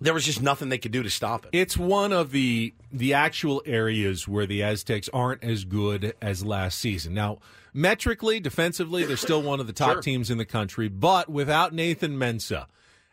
there 0.01 0.15
was 0.15 0.25
just 0.25 0.43
nothing 0.43 0.69
they 0.69 0.79
could 0.79 0.93
do 0.93 1.03
to 1.03 1.11
stop 1.11 1.45
it. 1.47 1.51
It's 1.53 1.77
one 1.77 2.13
of 2.13 2.31
the 2.33 2.75
the 2.93 3.15
actual 3.15 3.63
areas 3.67 4.27
where 4.29 4.47
the 4.47 4.63
Aztecs 4.63 5.09
aren't 5.13 5.43
as 5.45 5.65
good 5.65 6.15
as 6.21 6.45
last 6.45 6.79
season. 6.79 7.15
Now, 7.15 7.39
metrically, 7.73 8.41
defensively, 8.41 9.05
they're 9.05 9.17
still 9.17 9.43
one 9.43 9.61
of 9.61 9.67
the 9.67 9.73
top 9.73 9.95
Sure. 9.95 10.03
teams 10.03 10.31
in 10.31 10.39
the 10.39 10.45
country, 10.45 10.89
but 10.89 11.29
without 11.29 11.73
Nathan 11.73 12.17
Mensah 12.17 12.67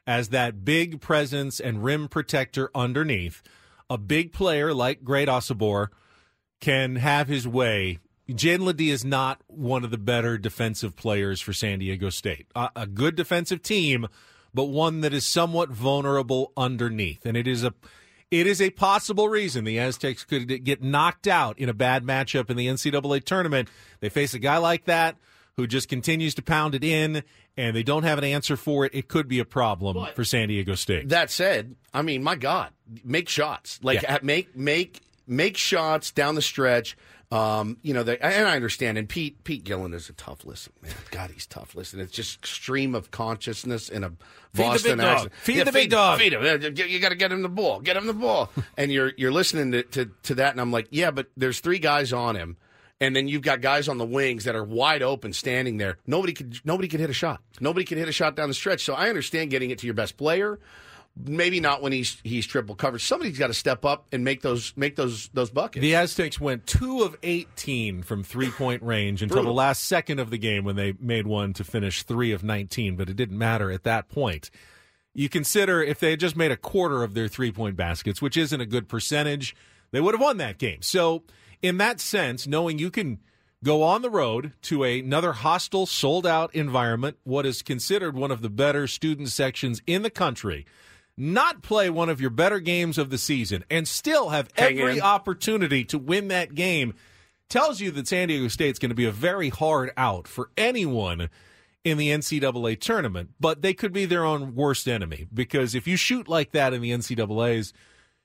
as 0.08 0.30
that 0.30 0.66
big 0.66 1.00
presence 1.02 1.60
and 1.60 1.84
rim 1.84 2.08
protector 2.08 2.70
underneath, 2.74 3.42
a 3.90 3.98
big 3.98 4.34
player 4.34 4.74
like 4.74 5.04
Great 5.04 5.28
Osobor 5.28 5.88
can 6.60 6.96
have 6.98 7.28
his 7.28 7.48
way. 7.48 8.00
Jaedon 8.30 8.62
LeDee 8.62 8.92
is 8.92 9.04
not 9.04 9.42
one 9.48 9.84
of 9.84 9.92
the 9.92 9.98
better 9.98 10.38
defensive 10.38 10.96
players 10.96 11.42
for 11.42 11.54
San 11.54 11.80
Diego 11.80 12.10
State. 12.10 12.48
A, 12.56 12.70
a 12.76 12.88
good 12.88 13.16
defensive 13.16 13.62
team, 13.62 14.08
but 14.54 14.66
one 14.66 15.02
that 15.02 15.14
is 15.14 15.26
somewhat 15.26 15.70
vulnerable 15.70 16.52
underneath, 16.58 17.26
and 17.26 17.36
it 17.38 17.48
is 17.48 17.64
a 17.64 17.74
it 18.30 18.48
is 18.48 18.62
a 18.62 18.70
possible 18.70 19.28
reason 19.28 19.66
the 19.66 19.78
Aztecs 19.78 20.24
could 20.24 20.64
get 20.64 20.82
knocked 20.82 21.28
out 21.28 21.60
in 21.60 21.68
a 21.68 21.74
bad 21.74 22.04
matchup 22.04 22.50
in 22.50 22.56
the 22.58 22.68
NCAA 22.68 23.24
tournament. 23.26 23.68
They 24.00 24.08
face 24.10 24.34
a 24.34 24.40
guy 24.40 24.58
like 24.58 24.86
that 24.86 25.18
who 25.58 25.68
just 25.68 25.90
continues 25.90 26.34
to 26.36 26.42
pound 26.42 26.74
it 26.74 26.84
in, 26.84 27.24
and 27.58 27.76
they 27.76 27.84
don't 27.84 28.04
have 28.04 28.18
an 28.18 28.24
answer 28.24 28.56
for 28.56 28.86
it. 28.86 28.96
It 28.96 29.10
could 29.10 29.28
be 29.28 29.40
a 29.40 29.46
problem 29.46 30.08
for 30.16 30.24
San 30.24 30.48
Diego 30.48 30.76
State. 30.76 31.10
That 31.10 31.30
said, 31.30 31.76
I 31.94 32.04
mean, 32.04 32.24
my 32.24 32.36
God, 32.36 32.70
make 33.04 33.28
shots 33.28 33.80
like 33.84 34.02
Yeah. 34.02 34.16
uh, 34.16 34.20
make 34.24 34.56
make 34.56 35.02
make 35.28 35.58
shots 35.58 36.12
down 36.12 36.36
the 36.36 36.42
stretch. 36.42 36.96
Um, 37.32 37.78
you 37.82 37.94
know, 37.94 38.04
they, 38.04 38.18
and 38.20 38.46
I 38.48 38.56
understand. 38.56 38.98
And 38.98 39.08
Pete 39.08 39.44
Pete 39.46 39.64
Gillen 39.64 39.94
is 39.94 40.10
a 40.10 40.14
tough 40.14 40.44
listen. 40.44 40.74
Man, 40.82 40.92
God, 41.12 41.32
he's 41.32 41.46
tough 41.46 41.76
listen. 41.76 42.00
It's 42.02 42.12
just 42.12 42.46
stream 42.46 42.94
of 42.94 43.10
consciousness 43.12 43.88
in 43.88 44.04
a 44.04 44.10
the 44.10 44.16
Boston 44.64 45.00
accent. 45.14 45.32
Feed 45.42 45.60
the 45.68 45.72
big 45.72 45.90
dog. 45.92 46.20
Feed 46.20 46.34
him. 46.34 46.44
You- 46.78 46.86
You 46.86 47.00
got 47.00 47.10
to 47.10 47.16
get 47.16 47.32
him 47.32 47.42
the 47.42 47.48
ball. 47.50 47.80
Get 47.80 47.96
him 47.96 48.06
the 48.08 48.14
ball. 48.14 48.50
and 48.78 48.92
you're 48.92 49.14
you're 49.18 49.32
listening 49.32 49.72
to, 49.72 49.84
to 49.84 50.12
to 50.24 50.36
that, 50.36 50.52
and 50.52 50.60
I'm 50.60 50.72
like, 50.72 50.88
yeah, 50.92 51.12
but 51.12 51.28
there's 51.38 51.62
three 51.62 51.80
guys 51.80 52.12
on 52.12 52.36
him. 52.36 52.58
And 53.00 53.16
then 53.16 53.28
you've 53.28 53.42
got 53.42 53.62
guys 53.62 53.88
on 53.88 53.98
the 53.98 54.06
wings 54.06 54.44
that 54.44 54.56
are 54.56 54.64
wide 54.64 55.02
open, 55.02 55.34
standing 55.34 55.78
there. 55.78 55.98
Nobody 56.06 56.34
could, 56.34 56.60
nobody 56.64 56.88
could 56.88 57.00
hit 57.00 57.10
a 57.10 57.14
shot. 57.14 57.42
Nobody 57.60 57.84
could 57.84 57.98
hit 57.98 58.08
a 58.08 58.12
shot 58.12 58.36
down 58.36 58.48
the 58.48 58.54
stretch. 58.54 58.84
So 58.84 58.94
I 58.94 59.10
understand 59.10 59.50
getting 59.50 59.72
it 59.72 59.80
to 59.80 59.88
your 59.88 59.96
best 59.96 60.18
player. 60.18 60.60
Maybe 61.16 61.60
not 61.60 61.82
when 61.82 61.92
he's 61.92 62.18
he's 62.24 62.48
triple 62.48 62.74
covered. 62.74 63.00
Somebody's 63.00 63.38
got 63.38 63.48
to 63.48 63.54
step 63.54 63.84
up 63.84 64.08
and 64.12 64.24
make 64.24 64.42
those 64.42 64.74
make 64.76 64.96
those 64.96 65.30
those 65.34 65.50
buckets. 65.50 65.82
The 65.82 65.96
Aztecs 65.96 66.40
went 66.40 66.66
two 66.66 67.04
of 67.04 67.18
18 67.22 68.04
from 68.04 68.24
three 68.24 68.50
point 68.50 68.82
range 68.82 69.22
until 69.22 69.44
the 69.44 69.52
last 69.52 69.84
second 69.84 70.20
of 70.20 70.30
the 70.30 70.38
game 70.38 70.64
when 70.64 70.78
they 70.78 70.94
made 71.00 71.28
one 71.28 71.54
to 71.54 71.64
finish 71.64 72.04
three 72.04 72.32
of 72.32 72.44
19, 72.44 72.96
but 72.96 73.10
it 73.10 73.16
didn't 73.16 73.38
matter 73.38 73.72
at 73.72 73.84
that 73.84 74.10
point. 74.10 74.50
You 75.14 75.28
consider 75.28 75.84
if 75.84 76.00
they 76.00 76.12
had 76.12 76.22
just 76.22 76.38
made 76.38 76.52
a 76.52 76.58
quarter 76.58 77.04
of 77.04 77.14
their 77.14 77.28
three 77.28 77.52
point 77.52 77.76
baskets, 77.76 78.22
which 78.22 78.38
isn't 78.38 78.62
a 78.62 78.66
good 78.66 78.88
percentage, 78.88 79.56
they 79.92 80.00
would 80.00 80.14
have 80.14 80.22
won 80.22 80.38
that 80.38 80.58
game. 80.58 80.82
So, 80.82 81.24
in 81.62 81.78
that 81.78 82.00
sense, 82.00 82.48
knowing 82.48 82.80
you 82.80 82.90
can 82.90 83.20
go 83.64 83.84
on 83.84 84.02
the 84.02 84.10
road 84.10 84.54
to 84.64 84.84
another 84.84 85.34
hostile, 85.34 85.86
sold 85.86 86.26
out 86.26 86.54
environment, 86.56 87.18
what 87.24 87.46
is 87.46 87.62
considered 87.62 88.16
one 88.16 88.32
of 88.32 88.42
the 88.42 88.50
better 88.50 88.88
student 88.88 89.30
sections 89.30 89.82
in 89.86 90.02
the 90.02 90.10
country, 90.10 90.66
not 91.22 91.62
play 91.62 91.90
one 91.90 92.10
of 92.10 92.20
your 92.20 92.32
better 92.32 92.60
games 92.60 92.98
of 92.98 93.12
the 93.12 93.18
season, 93.18 93.64
and 93.70 93.88
still 93.88 94.30
have 94.30 94.50
Hang 94.56 94.80
every 94.80 94.98
in. 94.98 95.02
opportunity 95.04 95.86
to 95.86 95.98
win 95.98 96.30
that 96.30 96.56
game 96.56 96.96
tells 97.48 97.80
you 97.80 97.92
that 97.92 98.08
San 98.08 98.30
Diego 98.30 98.48
State's 98.48 98.80
going 98.80 98.90
to 98.90 98.96
be 98.96 99.06
a 99.06 99.12
very 99.12 99.50
hard 99.50 99.92
out 99.98 100.28
for 100.28 100.50
anyone 100.58 101.30
in 101.84 101.98
the 101.98 102.10
NCAA 102.10 102.80
tournament, 102.80 103.32
but 103.40 103.62
they 103.62 103.74
could 103.74 103.92
be 103.94 104.06
their 104.06 104.24
own 104.26 104.56
worst 104.56 104.88
enemy 104.88 105.28
because 105.34 105.76
if 105.76 105.88
you 105.88 105.96
shoot 105.96 106.28
like 106.28 106.52
that 106.52 106.74
in 106.74 106.82
the 106.82 106.92
NCAA's, 106.92 107.74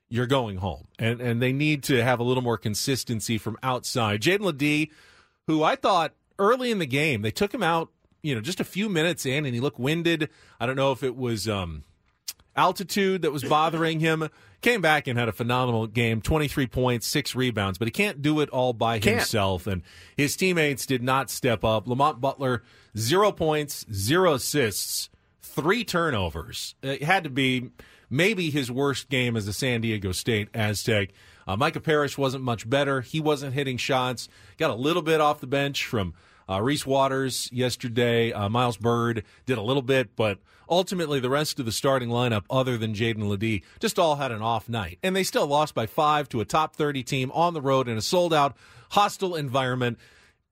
you're 0.09 0.27
going 0.27 0.59
home. 0.59 0.87
And 0.99 1.21
and 1.21 1.43
they 1.43 1.53
need 1.53 1.83
to 1.85 2.03
have 2.03 2.21
a 2.21 2.23
little 2.23 2.43
more 2.43 2.59
consistency 2.59 3.37
from 3.39 3.59
outside. 3.63 4.23
Jaedon 4.23 4.41
LeDee, 4.41 4.91
who 5.47 5.63
I 5.63 5.77
thought 5.77 6.15
early 6.39 6.71
in 6.71 6.79
the 6.79 6.87
game, 6.87 7.23
they 7.23 7.31
took 7.31 7.53
him 7.53 7.63
out, 7.63 7.91
you 8.23 8.35
know, 8.35 8.41
just 8.41 8.61
a 8.61 8.65
few 8.65 8.89
minutes 8.89 9.27
in 9.27 9.45
and 9.45 9.55
he 9.55 9.61
looked 9.61 9.79
winded. 9.81 10.31
I 10.61 10.67
don't 10.67 10.77
know 10.77 10.93
if 10.93 11.03
it 11.03 11.17
was 11.17 11.49
um 11.49 11.85
altitude 12.57 13.23
that 13.23 13.33
was 13.33 13.45
bothering 13.45 14.01
him. 14.01 14.29
Came 14.63 14.81
back 14.81 15.07
and 15.07 15.19
had 15.19 15.29
a 15.29 15.33
phenomenal 15.33 15.87
game 15.87 16.21
23 16.21 16.67
points, 16.67 17.07
six 17.07 17.35
rebounds, 17.35 17.79
but 17.79 17.87
he 17.87 17.93
can't 17.93 18.23
do 18.23 18.41
it 18.41 18.49
all 18.49 18.73
by 18.73 18.99
Can't. 18.99 19.17
himself. 19.19 19.67
And 19.67 19.83
his 20.17 20.35
teammates 20.35 20.87
did 20.87 21.03
not 21.03 21.31
step 21.31 21.63
up. 21.63 21.87
Lamont 21.87 22.21
Butler, 22.21 22.63
zero 22.97 23.31
points, 23.33 23.85
zero 23.93 24.35
assists, 24.35 25.11
three 25.43 25.85
turnovers. 25.85 26.75
It 26.83 27.03
had 27.03 27.23
to 27.25 27.31
be 27.31 27.71
maybe 28.11 28.51
his 28.51 28.71
worst 28.71 29.09
game 29.09 29.37
as 29.37 29.47
a 29.47 29.53
San 29.53 29.83
Diego 29.83 30.13
State 30.13 30.49
Aztec. 30.55 31.11
Uh, 31.47 31.57
Micah 31.57 31.81
Parrish 31.81 32.19
wasn't 32.19 32.43
much 32.43 32.69
better. 32.69 33.03
He 33.03 33.21
wasn't 33.21 33.55
hitting 33.55 33.77
shots. 33.77 34.29
Got 34.59 34.71
a 34.71 34.75
little 34.75 35.03
bit 35.03 35.21
off 35.21 35.41
the 35.41 35.47
bench 35.47 35.85
from 35.85 36.15
uh, 36.49 36.61
Reese 36.61 36.87
Waters 36.87 37.51
yesterday. 37.53 38.33
Uh, 38.33 38.49
Miles 38.49 38.77
Byrd 38.77 39.23
did 39.45 39.59
a 39.59 39.63
little 39.63 39.83
bit, 39.83 40.17
but 40.17 40.39
ultimately 40.69 41.21
the 41.21 41.31
rest 41.31 41.59
of 41.59 41.67
the 41.67 41.73
starting 41.73 42.09
lineup, 42.09 42.45
other 42.51 42.77
than 42.77 42.95
Jaedon 42.95 43.29
LeDee, 43.29 43.63
just 43.81 43.99
all 43.99 44.17
had 44.17 44.33
an 44.33 44.43
off 44.43 44.69
night. 44.69 44.99
And 45.03 45.15
they 45.15 45.23
still 45.23 45.47
lost 45.47 45.75
by 45.75 45.87
five 45.87 46.29
to 46.31 46.41
a 46.41 46.45
top 46.45 46.77
30 46.77 47.03
team 47.03 47.31
on 47.33 47.55
the 47.55 47.61
road 47.61 47.89
in 47.89 47.97
a 47.97 48.03
sold 48.03 48.35
out, 48.35 48.57
hostile 48.91 49.35
environment. 49.35 49.99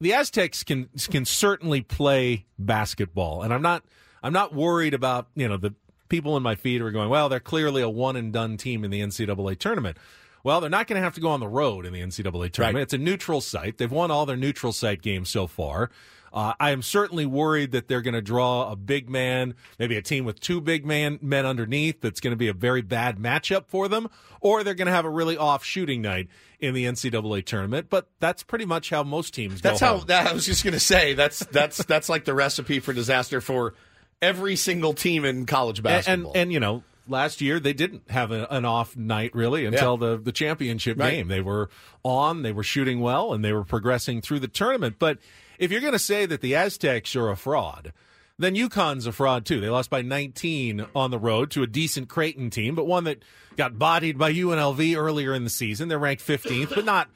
The 0.00 0.12
Aztecs 0.12 0.64
can 0.64 0.88
can 1.10 1.24
certainly 1.24 1.80
play 1.80 2.46
basketball, 2.58 3.42
and 3.42 3.54
I'm 3.54 3.62
not 3.62 3.84
I'm 4.22 4.32
not 4.32 4.54
worried 4.54 4.92
about 4.92 5.28
you 5.34 5.48
know 5.48 5.56
the 5.56 5.74
people 6.08 6.36
in 6.36 6.42
my 6.42 6.54
feed 6.54 6.80
who 6.80 6.86
are 6.86 6.90
going, 6.90 7.08
well, 7.08 7.28
they're 7.28 7.40
clearly 7.40 7.82
a 7.82 7.88
one 7.88 8.16
and 8.16 8.32
done 8.32 8.56
team 8.56 8.84
in 8.84 8.90
the 8.90 9.00
NCAA 9.00 9.58
tournament. 9.58 9.96
Well, 10.42 10.60
they're 10.60 10.70
not 10.70 10.86
going 10.86 11.00
to 11.00 11.02
have 11.02 11.14
to 11.14 11.20
go 11.20 11.30
on 11.30 11.40
the 11.40 11.48
road 11.48 11.86
in 11.86 11.92
the 11.92 12.00
NCAA 12.00 12.52
tournament. 12.52 12.58
Right. 12.58 12.82
It's 12.82 12.92
a 12.92 12.98
neutral 12.98 13.40
site. 13.40 13.78
They've 13.78 13.90
won 13.90 14.10
all 14.10 14.26
their 14.26 14.36
neutral 14.36 14.72
site 14.72 15.00
games 15.00 15.30
so 15.30 15.46
far. 15.46 15.90
Uh, 16.34 16.52
I 16.58 16.72
am 16.72 16.82
certainly 16.82 17.26
worried 17.26 17.70
that 17.70 17.86
they're 17.86 18.02
going 18.02 18.14
to 18.14 18.20
draw 18.20 18.68
a 18.72 18.74
big 18.74 19.08
man, 19.08 19.54
maybe 19.78 19.96
a 19.96 20.02
team 20.02 20.24
with 20.24 20.40
two 20.40 20.60
big 20.60 20.84
man 20.84 21.20
men 21.22 21.46
underneath. 21.46 22.00
That's 22.00 22.18
going 22.18 22.32
to 22.32 22.36
be 22.36 22.48
a 22.48 22.52
very 22.52 22.82
bad 22.82 23.18
matchup 23.18 23.66
for 23.68 23.86
them, 23.86 24.10
or 24.40 24.64
they're 24.64 24.74
going 24.74 24.86
to 24.86 24.92
have 24.92 25.04
a 25.04 25.10
really 25.10 25.36
off 25.36 25.62
shooting 25.64 26.02
night 26.02 26.26
in 26.58 26.74
the 26.74 26.86
NCAA 26.86 27.44
tournament. 27.46 27.86
But 27.88 28.08
that's 28.18 28.42
pretty 28.42 28.64
much 28.64 28.90
how 28.90 29.04
most 29.04 29.32
teams. 29.32 29.60
That's 29.60 29.78
go 29.80 29.86
how 29.86 29.98
that, 30.06 30.26
I 30.26 30.32
was 30.32 30.44
just 30.44 30.64
going 30.64 30.74
to 30.74 30.80
say. 30.80 31.14
That's 31.14 31.38
that's 31.38 31.84
that's 31.84 32.08
like 32.08 32.24
the 32.24 32.34
recipe 32.34 32.80
for 32.80 32.92
disaster 32.92 33.40
for 33.40 33.74
every 34.20 34.56
single 34.56 34.92
team 34.92 35.24
in 35.24 35.46
college 35.46 35.84
basketball. 35.84 36.32
and 36.32 36.36
and 36.36 36.52
you 36.52 36.58
know 36.58 36.82
last 37.06 37.40
year 37.42 37.60
they 37.60 37.74
didn't 37.74 38.10
have 38.10 38.32
a, 38.32 38.46
an 38.50 38.64
off 38.64 38.96
night 38.96 39.34
really 39.34 39.66
until 39.66 39.96
the 39.98 40.16
the 40.16 40.32
championship 40.32 40.98
Right. 40.98 41.10
game 41.10 41.28
they 41.28 41.42
were 41.42 41.68
on 42.02 42.40
they 42.42 42.52
were 42.52 42.62
shooting 42.62 43.00
well 43.00 43.34
and 43.34 43.44
they 43.44 43.52
were 43.52 43.64
progressing 43.64 44.22
through 44.22 44.38
the 44.40 44.48
tournament 44.48 44.96
but 44.98 45.18
if 45.58 45.70
you're 45.70 45.80
going 45.80 45.92
to 45.92 45.98
say 45.98 46.26
that 46.26 46.40
the 46.40 46.54
aztecs 46.54 47.14
are 47.16 47.30
a 47.30 47.36
fraud 47.36 47.92
then 48.38 48.54
UConn's 48.54 49.06
a 49.06 49.12
fraud 49.12 49.46
too. 49.46 49.60
They 49.60 49.68
lost 49.68 49.90
by 49.90 50.02
19 50.02 50.86
on 50.94 51.10
the 51.10 51.18
road 51.18 51.50
to 51.52 51.62
a 51.62 51.66
decent 51.66 52.08
Creighton 52.08 52.50
team, 52.50 52.74
but 52.74 52.86
one 52.86 53.04
that 53.04 53.22
got 53.56 53.78
bodied 53.78 54.18
by 54.18 54.32
UNLV 54.32 54.96
earlier 54.96 55.34
in 55.34 55.44
the 55.44 55.50
season. 55.50 55.88
They're 55.88 55.98
ranked 55.98 56.26
15th, 56.26 56.74
but 56.74 56.84
not, 56.84 57.08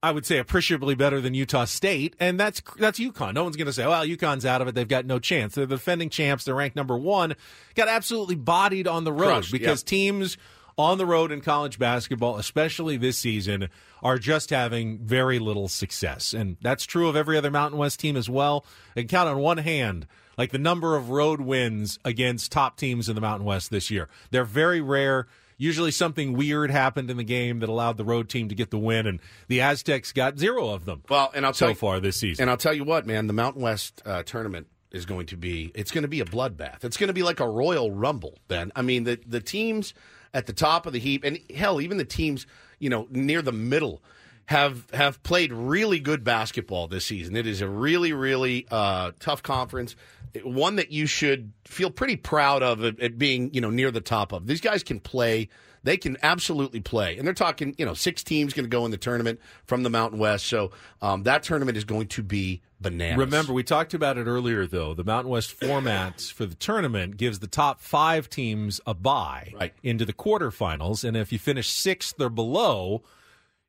I 0.00 0.12
would 0.12 0.24
say, 0.24 0.38
appreciably 0.38 0.94
better 0.94 1.20
than 1.20 1.34
Utah 1.34 1.64
State. 1.64 2.14
And 2.20 2.38
that's 2.38 2.62
that's 2.78 3.00
UConn. 3.00 3.34
No 3.34 3.42
one's 3.42 3.56
going 3.56 3.66
to 3.66 3.72
say, 3.72 3.86
well, 3.86 4.06
UConn's 4.06 4.46
out 4.46 4.62
of 4.62 4.68
it. 4.68 4.76
They've 4.76 4.86
got 4.86 5.06
no 5.06 5.18
chance. 5.18 5.56
They're 5.56 5.66
the 5.66 5.74
defending 5.74 6.08
champs. 6.08 6.44
They're 6.44 6.54
ranked 6.54 6.76
number 6.76 6.96
one. 6.96 7.34
Got 7.74 7.88
absolutely 7.88 8.36
bodied 8.36 8.86
on 8.86 9.02
the 9.02 9.12
road 9.12 9.26
Crushed, 9.28 9.52
because 9.52 9.82
yeah. 9.82 9.88
teams 9.88 10.38
on 10.80 10.98
the 10.98 11.06
road 11.06 11.30
in 11.32 11.40
college 11.40 11.78
basketball, 11.78 12.36
especially 12.36 12.96
this 12.96 13.18
season, 13.18 13.68
are 14.02 14.18
just 14.18 14.50
having 14.50 14.98
very 14.98 15.38
little 15.38 15.68
success. 15.68 16.32
And 16.32 16.56
that's 16.60 16.84
true 16.84 17.08
of 17.08 17.16
every 17.16 17.36
other 17.36 17.50
Mountain 17.50 17.78
West 17.78 18.00
team 18.00 18.16
as 18.16 18.28
well. 18.28 18.64
And 18.96 19.08
count 19.08 19.28
on 19.28 19.38
one 19.38 19.58
hand, 19.58 20.06
like 20.36 20.52
the 20.52 20.58
number 20.58 20.96
of 20.96 21.10
road 21.10 21.40
wins 21.40 21.98
against 22.04 22.52
top 22.52 22.76
teams 22.76 23.08
in 23.08 23.14
the 23.14 23.20
Mountain 23.20 23.46
West 23.46 23.70
this 23.70 23.90
year. 23.90 24.08
They're 24.30 24.44
very 24.44 24.80
rare. 24.80 25.26
Usually 25.58 25.90
something 25.90 26.32
weird 26.32 26.70
happened 26.70 27.10
in 27.10 27.18
the 27.18 27.24
game 27.24 27.60
that 27.60 27.68
allowed 27.68 27.98
the 27.98 28.04
road 28.04 28.30
team 28.30 28.48
to 28.48 28.54
get 28.54 28.70
the 28.70 28.78
win, 28.78 29.06
and 29.06 29.20
the 29.48 29.60
Aztecs 29.60 30.10
got 30.12 30.38
zero 30.38 30.70
of 30.70 30.86
them 30.86 31.02
Well, 31.10 31.30
and 31.34 31.44
I'll 31.44 31.52
so 31.52 31.66
tell 31.66 31.68
you, 31.70 31.74
far 31.74 32.00
this 32.00 32.16
season. 32.16 32.44
And 32.44 32.50
I'll 32.50 32.56
tell 32.56 32.72
you 32.72 32.82
what, 32.82 33.06
man, 33.06 33.26
the 33.26 33.34
Mountain 33.34 33.60
West 33.60 34.00
uh, 34.06 34.22
tournament 34.22 34.68
is 34.90 35.04
going 35.04 35.26
to 35.26 35.36
be 35.36 35.70
it's 35.74 35.90
going 35.90 36.02
to 36.02 36.08
be 36.08 36.20
a 36.20 36.24
bloodbath. 36.24 36.82
It's 36.84 36.96
going 36.96 37.08
to 37.08 37.14
be 37.14 37.22
like 37.22 37.40
a 37.40 37.48
Royal 37.48 37.90
Rumble. 37.90 38.38
Then 38.48 38.72
I 38.74 38.82
mean 38.82 39.04
the 39.04 39.20
the 39.26 39.40
teams 39.40 39.94
at 40.32 40.46
the 40.46 40.52
top 40.52 40.86
of 40.86 40.92
the 40.92 40.98
heap, 40.98 41.24
and 41.24 41.38
hell, 41.54 41.80
even 41.80 41.98
the 41.98 42.04
teams 42.04 42.46
you 42.78 42.90
know 42.90 43.06
near 43.10 43.42
the 43.42 43.52
middle 43.52 44.02
have 44.46 44.90
have 44.92 45.22
played 45.22 45.52
really 45.52 46.00
good 46.00 46.24
basketball 46.24 46.88
this 46.88 47.06
season. 47.06 47.36
It 47.36 47.46
is 47.46 47.60
a 47.60 47.68
really 47.68 48.12
really 48.12 48.66
uh, 48.70 49.12
tough 49.20 49.42
conference. 49.42 49.96
One 50.44 50.76
that 50.76 50.92
you 50.92 51.06
should 51.06 51.52
feel 51.64 51.90
pretty 51.90 52.16
proud 52.16 52.62
of 52.62 52.84
at, 52.84 52.94
it 53.00 53.18
being, 53.18 53.52
you 53.52 53.60
know, 53.60 53.70
near 53.70 53.90
the 53.90 54.00
top 54.00 54.32
of. 54.32 54.46
These 54.46 54.60
guys 54.60 54.84
can 54.84 55.00
play. 55.00 55.48
They 55.82 55.96
can 55.96 56.18
absolutely 56.22 56.80
play, 56.80 57.16
and 57.16 57.26
they're 57.26 57.32
talking, 57.32 57.74
you 57.78 57.86
know, 57.86 57.94
six 57.94 58.22
teams 58.22 58.52
going 58.52 58.64
to 58.64 58.68
go 58.70 58.84
in 58.84 58.90
the 58.90 58.98
tournament 58.98 59.40
from 59.64 59.82
the 59.82 59.88
Mountain 59.90 60.18
West. 60.18 60.46
So 60.46 60.72
um, 61.00 61.22
that 61.22 61.42
tournament 61.42 61.78
is 61.78 61.84
going 61.84 62.08
to 62.08 62.22
be 62.22 62.60
bananas. 62.80 63.18
Remember, 63.18 63.54
we 63.54 63.62
talked 63.62 63.94
about 63.94 64.18
it 64.18 64.26
earlier, 64.26 64.66
though. 64.66 64.92
The 64.92 65.04
Mountain 65.04 65.30
West 65.30 65.52
format 65.52 66.20
for 66.20 66.44
the 66.44 66.54
tournament 66.54 67.16
gives 67.16 67.38
the 67.38 67.46
top 67.46 67.80
five 67.80 68.28
teams 68.28 68.80
a 68.86 68.92
bye 68.92 69.52
Right. 69.54 69.72
into 69.82 70.04
the 70.04 70.12
quarterfinals, 70.12 71.02
and 71.02 71.16
if 71.16 71.32
you 71.32 71.38
finish 71.38 71.68
sixth 71.70 72.20
or 72.20 72.28
below, 72.28 73.02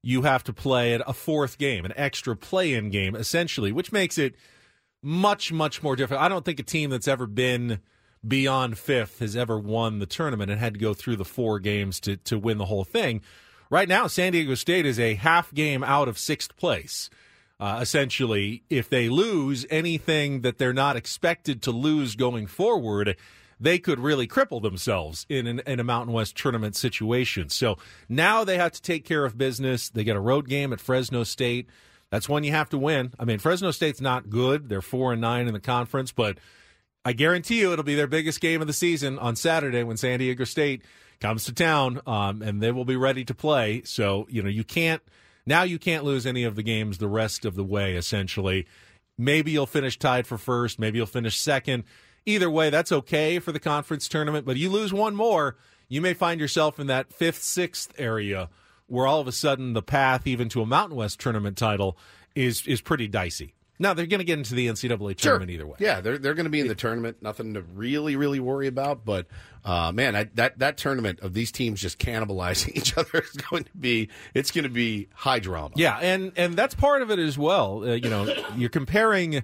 you 0.03 0.23
have 0.23 0.43
to 0.45 0.53
play 0.53 0.93
a 0.93 1.13
fourth 1.13 1.57
game, 1.57 1.85
an 1.85 1.93
extra 1.95 2.35
play-in 2.35 2.89
game, 2.89 3.15
essentially, 3.15 3.71
which 3.71 3.91
makes 3.93 4.17
it 4.17 4.35
much, 5.01 5.51
much 5.51 5.81
more 5.81 5.95
difficult. 5.95 6.21
I 6.21 6.27
don't 6.27 6.43
think 6.43 6.59
a 6.59 6.63
team 6.63 6.89
that's 6.89 7.07
ever 7.07 7.25
been 7.25 7.79
beyond 8.27 8.77
fifth 8.77 9.19
has 9.19 9.35
ever 9.35 9.57
won 9.57 9.99
the 9.99 10.05
tournament 10.05 10.51
and 10.51 10.59
had 10.59 10.75
to 10.75 10.79
go 10.79 10.93
through 10.93 11.15
the 11.15 11.25
four 11.25 11.59
games 11.59 11.99
to 12.01 12.17
to 12.17 12.37
win 12.37 12.57
the 12.57 12.65
whole 12.65 12.83
thing. 12.83 13.21
Right 13.69 13.87
now, 13.87 14.07
San 14.07 14.33
Diego 14.33 14.55
State 14.55 14.85
is 14.85 14.99
a 14.99 15.15
half 15.15 15.53
game 15.53 15.83
out 15.83 16.07
of 16.07 16.17
sixth 16.17 16.55
place. 16.57 17.09
Uh, 17.59 17.79
essentially, 17.79 18.63
if 18.69 18.89
they 18.89 19.07
lose 19.07 19.65
anything 19.69 20.41
that 20.41 20.57
they're 20.57 20.73
not 20.73 20.95
expected 20.95 21.61
to 21.61 21.71
lose 21.71 22.15
going 22.15 22.47
forward, 22.47 23.15
they 23.59 23.77
could 23.77 23.99
really 23.99 24.27
cripple 24.27 24.61
themselves 24.61 25.27
in, 25.29 25.45
an, 25.45 25.61
in 25.67 25.79
a 25.79 25.83
Mountain 25.83 26.11
West 26.11 26.35
tournament 26.35 26.75
situation. 26.75 27.49
So 27.49 27.77
now 28.09 28.43
they 28.43 28.57
have 28.57 28.71
to 28.71 28.81
take 28.81 29.05
care 29.05 29.23
of 29.23 29.37
business. 29.37 29.89
They 29.89 30.03
get 30.03 30.15
a 30.15 30.19
road 30.19 30.49
game 30.49 30.73
at 30.73 30.81
Fresno 30.81 31.23
State. 31.23 31.69
That's 32.09 32.27
one 32.27 32.43
you 32.43 32.51
have 32.51 32.69
to 32.69 32.79
win. 32.79 33.13
I 33.19 33.25
mean, 33.25 33.37
Fresno 33.37 33.69
State's 33.69 34.01
not 34.01 34.31
good. 34.31 34.67
They're 34.67 34.81
four 34.81 35.13
and 35.13 35.21
nine 35.21 35.47
in 35.47 35.53
the 35.53 35.59
conference, 35.59 36.11
but 36.11 36.39
I 37.03 37.13
guarantee 37.13 37.59
you 37.59 37.73
it'll 37.73 37.83
be 37.83 37.95
their 37.95 38.07
biggest 38.07 38.41
game 38.41 38.61
of 38.61 38.67
the 38.67 38.73
season 38.73 39.17
on 39.17 39.35
Saturday 39.35 39.83
when 39.83 39.97
San 39.97 40.19
Diego 40.19 40.43
State 40.43 40.83
comes 41.19 41.45
to 41.45 41.53
town, 41.53 42.01
um, 42.05 42.41
and 42.41 42.61
they 42.61 42.71
will 42.71 42.85
be 42.85 42.95
ready 42.95 43.25
to 43.25 43.33
play. 43.33 43.81
So 43.85 44.27
you 44.29 44.43
know 44.43 44.49
you 44.49 44.63
can't 44.63 45.01
now 45.45 45.63
you 45.63 45.79
can't 45.79 46.03
lose 46.03 46.25
any 46.25 46.43
of 46.43 46.55
the 46.55 46.63
games 46.63 46.97
the 46.97 47.07
rest 47.07 47.45
of 47.45 47.55
the 47.55 47.63
way. 47.63 47.95
Essentially, 47.95 48.67
maybe 49.17 49.51
you'll 49.51 49.65
finish 49.65 49.97
tied 49.97 50.27
for 50.27 50.37
first, 50.37 50.79
maybe 50.79 50.97
you'll 50.97 51.07
finish 51.07 51.39
second. 51.39 51.83
Either 52.25 52.51
way, 52.51 52.69
that's 52.69 52.91
okay 52.91 53.39
for 53.39 53.51
the 53.51 53.59
conference 53.59 54.07
tournament. 54.07 54.45
But 54.45 54.57
you 54.57 54.69
lose 54.69 54.93
one 54.93 55.15
more, 55.15 55.57
you 55.87 56.01
may 56.01 56.13
find 56.13 56.39
yourself 56.39 56.79
in 56.79 56.85
that 56.87 57.11
fifth, 57.11 57.41
sixth 57.41 57.93
area 57.97 58.49
where 58.85 59.07
all 59.07 59.21
of 59.21 59.27
a 59.27 59.31
sudden 59.31 59.73
the 59.73 59.81
path 59.81 60.27
even 60.27 60.49
to 60.49 60.61
a 60.61 60.65
Mountain 60.65 60.97
West 60.97 61.19
tournament 61.19 61.57
title 61.57 61.97
is 62.35 62.67
is 62.67 62.81
pretty 62.81 63.07
dicey. 63.07 63.55
Now 63.81 63.95
they're 63.95 64.05
going 64.05 64.19
to 64.19 64.25
get 64.25 64.37
into 64.37 64.53
the 64.53 64.67
NCAA 64.67 65.17
tournament 65.17 65.49
either 65.49 65.65
way. 65.65 65.75
Yeah, 65.79 66.01
they're 66.01 66.19
they're 66.19 66.35
going 66.35 66.45
to 66.45 66.51
be 66.51 66.59
in 66.59 66.67
the 66.67 66.75
tournament. 66.75 67.17
Nothing 67.21 67.55
to 67.55 67.61
really 67.61 68.15
really 68.15 68.39
worry 68.39 68.67
about. 68.67 69.03
But 69.03 69.25
uh, 69.65 69.91
man, 69.91 70.15
I, 70.15 70.25
that 70.35 70.59
that 70.59 70.77
tournament 70.77 71.19
of 71.21 71.33
these 71.33 71.51
teams 71.51 71.81
just 71.81 71.97
cannibalizing 71.97 72.71
each 72.75 72.95
other 72.95 73.19
is 73.19 73.31
going 73.31 73.63
to 73.63 73.77
be 73.77 74.09
it's 74.35 74.51
going 74.51 74.65
to 74.65 74.69
be 74.69 75.09
high 75.15 75.39
drama. 75.39 75.73
Yeah, 75.75 75.97
and 75.97 76.31
and 76.37 76.55
that's 76.55 76.75
part 76.75 77.01
of 77.01 77.09
it 77.09 77.17
as 77.17 77.39
well. 77.39 77.83
Uh, 77.83 77.93
you 77.93 78.07
know, 78.07 78.31
you're 78.55 78.69
comparing 78.69 79.41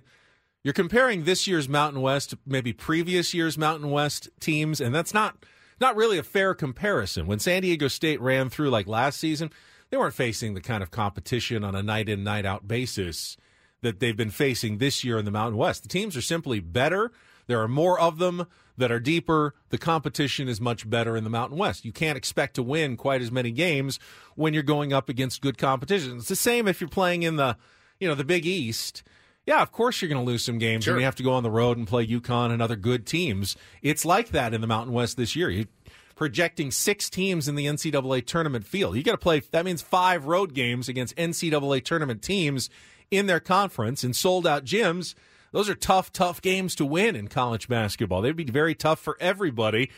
you're 0.64 0.74
comparing 0.74 1.24
this 1.24 1.48
year's 1.48 1.68
Mountain 1.68 2.02
West 2.02 2.30
to 2.30 2.38
maybe 2.46 2.74
previous 2.74 3.34
year's 3.34 3.58
Mountain 3.58 3.90
West 3.90 4.30
teams, 4.40 4.80
and 4.80 4.94
that's 4.94 5.16
not 5.16 5.36
not 5.82 5.96
really 5.96 6.20
a 6.20 6.24
fair 6.24 6.54
comparison. 6.54 7.26
When 7.26 7.40
San 7.40 7.64
Diego 7.64 7.88
State 7.88 8.22
ran 8.22 8.52
through 8.52 8.70
like 8.70 8.86
last 8.86 9.20
season, 9.20 9.50
they 9.90 9.98
weren't 9.98 10.14
facing 10.14 10.54
the 10.54 10.62
kind 10.62 10.84
of 10.84 10.92
competition 10.92 11.64
on 11.64 11.74
a 11.74 11.82
night 11.82 12.08
in 12.08 12.24
night 12.24 12.46
out 12.46 12.68
basis 12.68 13.36
that 13.82 14.00
they've 14.00 14.18
been 14.18 14.30
facing 14.32 14.78
this 14.78 15.04
year 15.04 15.18
in 15.18 15.26
the 15.26 15.32
Mountain 15.32 15.58
West. 15.58 15.84
The 15.84 15.90
teams 15.90 16.18
are 16.18 16.22
simply 16.22 16.60
better. 16.60 17.12
There 17.48 17.62
are 17.62 17.68
more 17.68 18.00
of 18.00 18.18
them 18.18 18.48
that 18.78 18.92
are 18.92 19.00
deeper. 19.00 19.54
The 19.70 19.78
competition 19.78 20.48
is 20.48 20.60
much 20.62 20.90
better 20.90 21.16
in 21.16 21.24
the 21.24 21.30
Mountain 21.30 21.58
West. 21.58 21.86
You 21.86 21.92
can't 21.92 22.18
expect 22.18 22.56
to 22.56 22.64
win 22.64 22.98
quite 22.98 23.22
as 23.22 23.32
many 23.32 23.52
games 23.52 24.00
when 24.36 24.54
you're 24.54 24.64
going 24.64 24.94
up 24.94 25.10
against 25.10 25.42
good 25.42 25.58
competition. 25.58 26.18
It's 26.18 26.28
the 26.28 26.36
same 26.36 26.68
if 26.68 26.82
you're 26.82 26.90
playing 26.90 27.24
in 27.24 27.36
the, 27.38 27.58
you 28.00 28.08
know, 28.08 28.16
the 28.16 28.24
Big 28.26 28.46
East. 28.46 29.04
Yeah, 29.46 29.62
of 29.62 29.72
course 29.72 30.02
you're 30.02 30.10
going 30.10 30.24
to 30.24 30.30
lose 30.30 30.44
some 30.44 30.58
games 30.58 30.84
Sure. 30.84 30.94
and 30.96 31.00
you 31.02 31.06
have 31.06 31.16
to 31.16 31.24
go 31.24 31.32
on 31.32 31.44
the 31.44 31.50
road 31.50 31.78
and 31.78 31.88
play 31.88 32.06
UConn 32.06 32.52
and 32.52 32.62
other 32.62 32.76
good 32.76 33.06
teams. 33.06 33.56
It's 33.82 34.04
like 34.04 34.30
that 34.30 34.54
in 34.54 34.60
the 34.62 34.68
Mountain 34.68 34.94
West 34.94 35.16
this 35.16 35.36
year. 35.36 35.50
You 35.50 35.68
projecting 36.16 36.72
six 36.72 37.10
teams 37.10 37.48
in 37.48 37.56
the 37.56 37.66
NCAA 37.68 38.26
tournament 38.26 38.66
field. 38.66 38.96
You 38.98 39.04
got 39.04 39.12
to 39.12 39.18
play. 39.20 39.40
That 39.52 39.64
means 39.66 39.82
five 39.82 40.26
road 40.26 40.54
games 40.54 40.90
against 40.90 41.16
NCAA 41.16 41.84
tournament 41.86 42.22
teams 42.24 42.70
in 43.12 43.28
their 43.28 43.40
conference 43.40 44.04
and 44.04 44.16
sold 44.16 44.46
out 44.46 44.66
gyms. 44.66 45.16
Those 45.52 45.70
are 45.70 45.76
tough, 45.76 46.12
tough 46.12 46.42
games 46.42 46.76
to 46.76 46.86
win 46.86 47.16
in 47.16 47.28
college 47.28 47.68
basketball. 47.68 48.22
They'd 48.22 48.36
be 48.36 48.44
very 48.44 48.76
tough 48.76 49.00
for 49.00 49.18
everybody, 49.20 49.90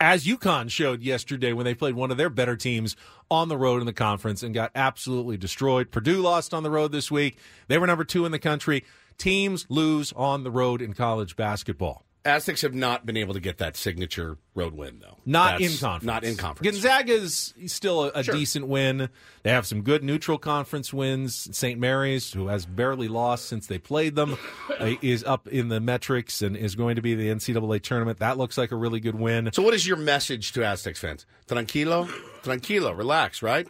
as 0.00 0.26
UConn 0.26 0.70
showed 0.70 1.02
yesterday 1.02 1.52
when 1.52 1.64
they 1.64 1.74
played 1.74 1.94
one 1.94 2.10
of 2.10 2.16
their 2.16 2.30
better 2.30 2.56
teams 2.56 2.94
on 3.30 3.48
the 3.48 3.56
road 3.56 3.80
in 3.80 3.86
the 3.86 3.92
conference 3.92 4.42
and 4.42 4.54
got 4.54 4.70
absolutely 4.74 5.36
destroyed. 5.36 5.90
Purdue 5.90 6.20
lost 6.20 6.54
on 6.54 6.62
the 6.62 6.70
road 6.70 6.92
this 6.92 7.10
week. 7.10 7.38
They 7.66 7.78
were 7.78 7.86
number 7.86 8.04
two 8.04 8.24
in 8.24 8.32
the 8.32 8.38
country. 8.38 8.84
Teams 9.16 9.66
lose 9.68 10.12
on 10.12 10.44
the 10.44 10.50
road 10.50 10.80
in 10.80 10.92
college 10.92 11.36
basketball. 11.36 12.04
Aztecs 12.24 12.62
have 12.62 12.74
not 12.74 13.06
been 13.06 13.16
able 13.16 13.32
to 13.34 13.40
get 13.40 13.58
that 13.58 13.76
signature 13.76 14.36
road 14.54 14.74
win 14.74 14.98
though. 15.00 15.16
Not 15.24 15.60
That's 15.60 15.72
in 15.74 15.78
conference. 15.78 16.04
Not 16.04 16.24
in 16.24 16.36
conference. 16.36 16.72
Gonzaga's 16.76 17.54
still 17.66 18.04
a, 18.04 18.10
a 18.14 18.22
Sure. 18.24 18.34
decent 18.34 18.66
win. 18.66 19.08
They 19.44 19.50
have 19.50 19.66
some 19.66 19.82
good 19.82 20.02
neutral 20.04 20.36
conference 20.36 20.92
wins. 20.92 21.48
St. 21.56 21.78
Mary's, 21.78 22.32
who 22.32 22.48
has 22.48 22.66
barely 22.66 23.08
lost 23.08 23.46
since 23.46 23.66
they 23.66 23.78
played 23.78 24.14
them, 24.14 24.36
uh, 24.80 24.94
is 25.00 25.24
up 25.24 25.46
in 25.48 25.68
the 25.68 25.80
metrics 25.80 26.42
and 26.42 26.56
is 26.56 26.74
going 26.74 26.96
to 26.96 27.02
be 27.02 27.14
the 27.14 27.28
NCAA 27.28 27.82
tournament. 27.82 28.18
That 28.18 28.36
looks 28.36 28.58
like 28.58 28.72
a 28.72 28.76
really 28.76 29.00
good 29.00 29.14
win. 29.14 29.50
So, 29.52 29.62
what 29.62 29.74
is 29.74 29.86
your 29.86 29.96
message 29.96 30.52
to 30.52 30.64
Aztecs 30.64 31.00
fans? 31.00 31.24
Tranquilo, 31.46 32.08
tranquilo, 32.42 32.96
relax, 32.96 33.42
right? 33.42 33.66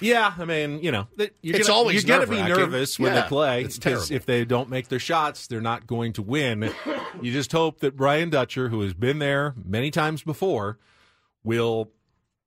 Yeah, 0.00 0.32
I 0.38 0.44
mean, 0.44 0.82
you 0.82 0.90
know, 0.92 1.06
you're 1.16 1.28
It's 1.56 1.68
gonna, 1.68 1.78
always 1.78 2.02
you're 2.04 2.16
going 2.16 2.26
to 2.28 2.34
be 2.34 2.42
nervous 2.42 2.98
when 2.98 3.12
Yeah, 3.14 3.22
they 3.22 3.28
play 3.28 3.64
it's 3.64 3.76
because 3.78 4.08
terrible. 4.08 4.16
if 4.16 4.26
they 4.26 4.44
don't 4.44 4.68
make 4.70 4.88
their 4.88 4.98
shots, 4.98 5.46
they're 5.46 5.60
not 5.60 5.86
going 5.86 6.12
to 6.14 6.22
win. 6.22 6.72
you 7.22 7.32
just 7.32 7.52
hope 7.52 7.80
that 7.80 7.96
Brian 7.96 8.30
Dutcher, 8.30 8.68
who 8.70 8.80
has 8.80 8.94
been 8.94 9.18
there 9.18 9.54
many 9.62 9.90
times 9.90 10.22
before, 10.22 10.78
will 11.44 11.90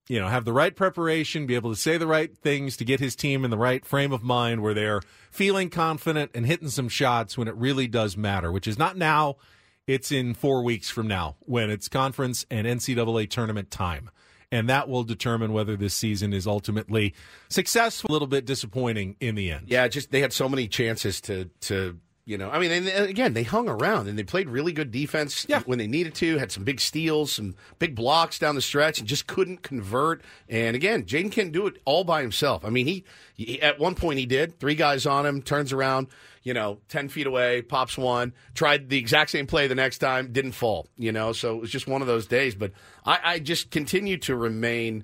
you 0.09 0.19
know 0.19 0.27
have 0.27 0.45
the 0.45 0.53
right 0.53 0.75
preparation, 0.75 1.45
be 1.45 1.55
able 1.55 1.69
to 1.71 1.79
say 1.79 1.97
the 1.97 2.07
right 2.07 2.35
things 2.37 2.75
to 2.77 2.85
get 2.85 2.99
his 2.99 3.15
team 3.15 3.45
in 3.45 3.51
the 3.51 3.57
right 3.57 3.85
frame 3.85 4.11
of 4.11 4.23
mind 4.23 4.61
where 4.61 4.73
they're 4.73 5.01
feeling 5.31 5.69
confident 5.69 6.31
and 6.33 6.45
hitting 6.45 6.69
some 6.69 6.89
shots 6.89 7.37
when 7.37 7.47
it 7.47 7.55
really 7.55 7.87
does 7.87 8.17
matter, 8.17 8.51
which 8.51 8.67
is 8.67 8.77
not 8.77 8.97
now. 8.97 9.37
It's 9.85 10.13
in 10.13 10.33
four 10.33 10.63
weeks 10.63 10.89
from 10.89 11.07
now 11.09 11.35
when 11.41 11.69
it's 11.69 11.89
conference 11.89 12.45
and 12.49 12.65
NCAA 12.65 13.29
tournament 13.29 13.69
time. 13.69 14.09
And 14.53 14.69
that 14.69 14.87
will 14.87 15.03
determine 15.03 15.51
whether 15.51 15.75
this 15.75 15.95
season 15.95 16.31
is 16.31 16.45
ultimately 16.45 17.15
successful, 17.49 18.11
a 18.11 18.13
little 18.13 18.27
bit 18.27 18.45
disappointing 18.45 19.15
in 19.19 19.33
the 19.33 19.49
end. 19.49 19.65
Yeah, 19.67 19.87
just 19.87 20.11
they 20.11 20.21
had 20.21 20.31
so 20.31 20.47
many 20.47 20.67
chances 20.67 21.19
to 21.21 21.45
to 21.61 21.97
You 22.25 22.37
know, 22.37 22.49
I 22.49 22.57
mean, 22.57 22.71
and, 22.71 22.87
and 22.87 23.09
again, 23.09 23.33
they 23.33 23.43
hung 23.43 23.67
around 23.67 24.07
and 24.07 24.17
they 24.17 24.23
played 24.23 24.47
really 24.47 24.71
good 24.71 24.91
defense 24.91 25.45
Yeah. 25.49 25.59
when 25.65 25.77
they 25.77 25.87
needed 25.87 26.15
to. 26.15 26.37
Had 26.37 26.53
some 26.53 26.63
big 26.63 26.79
steals, 26.79 27.33
some 27.33 27.53
big 27.79 27.95
blocks 27.95 28.39
down 28.39 28.55
the 28.55 28.61
stretch, 28.61 28.97
and 28.99 29.05
just 29.05 29.27
couldn't 29.27 29.61
convert. 29.61 30.21
And 30.47 30.73
again, 30.73 31.03
Jaedon 31.03 31.33
can't 31.33 31.51
do 31.51 31.67
it 31.67 31.81
all 31.83 32.05
by 32.05 32.21
himself. 32.21 32.63
I 32.63 32.69
mean, 32.69 32.87
he, 32.87 33.03
he 33.35 33.61
at 33.61 33.77
one 33.77 33.93
point 33.95 34.19
he 34.19 34.25
did 34.25 34.57
three 34.57 34.75
guys 34.75 35.05
on 35.05 35.25
him, 35.25 35.41
turns 35.41 35.73
around, 35.73 36.07
you 36.43 36.53
know, 36.53 36.79
ten 36.87 37.09
feet 37.09 37.27
away, 37.27 37.61
pops 37.61 37.97
one, 37.97 38.31
tried 38.53 38.87
the 38.87 38.97
exact 38.97 39.31
same 39.31 39.45
play 39.45 39.67
the 39.67 39.75
next 39.75 39.97
time, 39.97 40.31
didn't 40.31 40.53
fall. 40.53 40.87
You 40.97 41.11
know, 41.11 41.33
so 41.33 41.55
it 41.57 41.59
was 41.59 41.71
just 41.71 41.87
one 41.87 41.99
of 42.01 42.07
those 42.07 42.25
days. 42.25 42.55
But 42.55 42.71
I, 43.05 43.19
I 43.21 43.39
just 43.39 43.69
continue 43.69 44.15
to 44.19 44.35
remain 44.37 45.03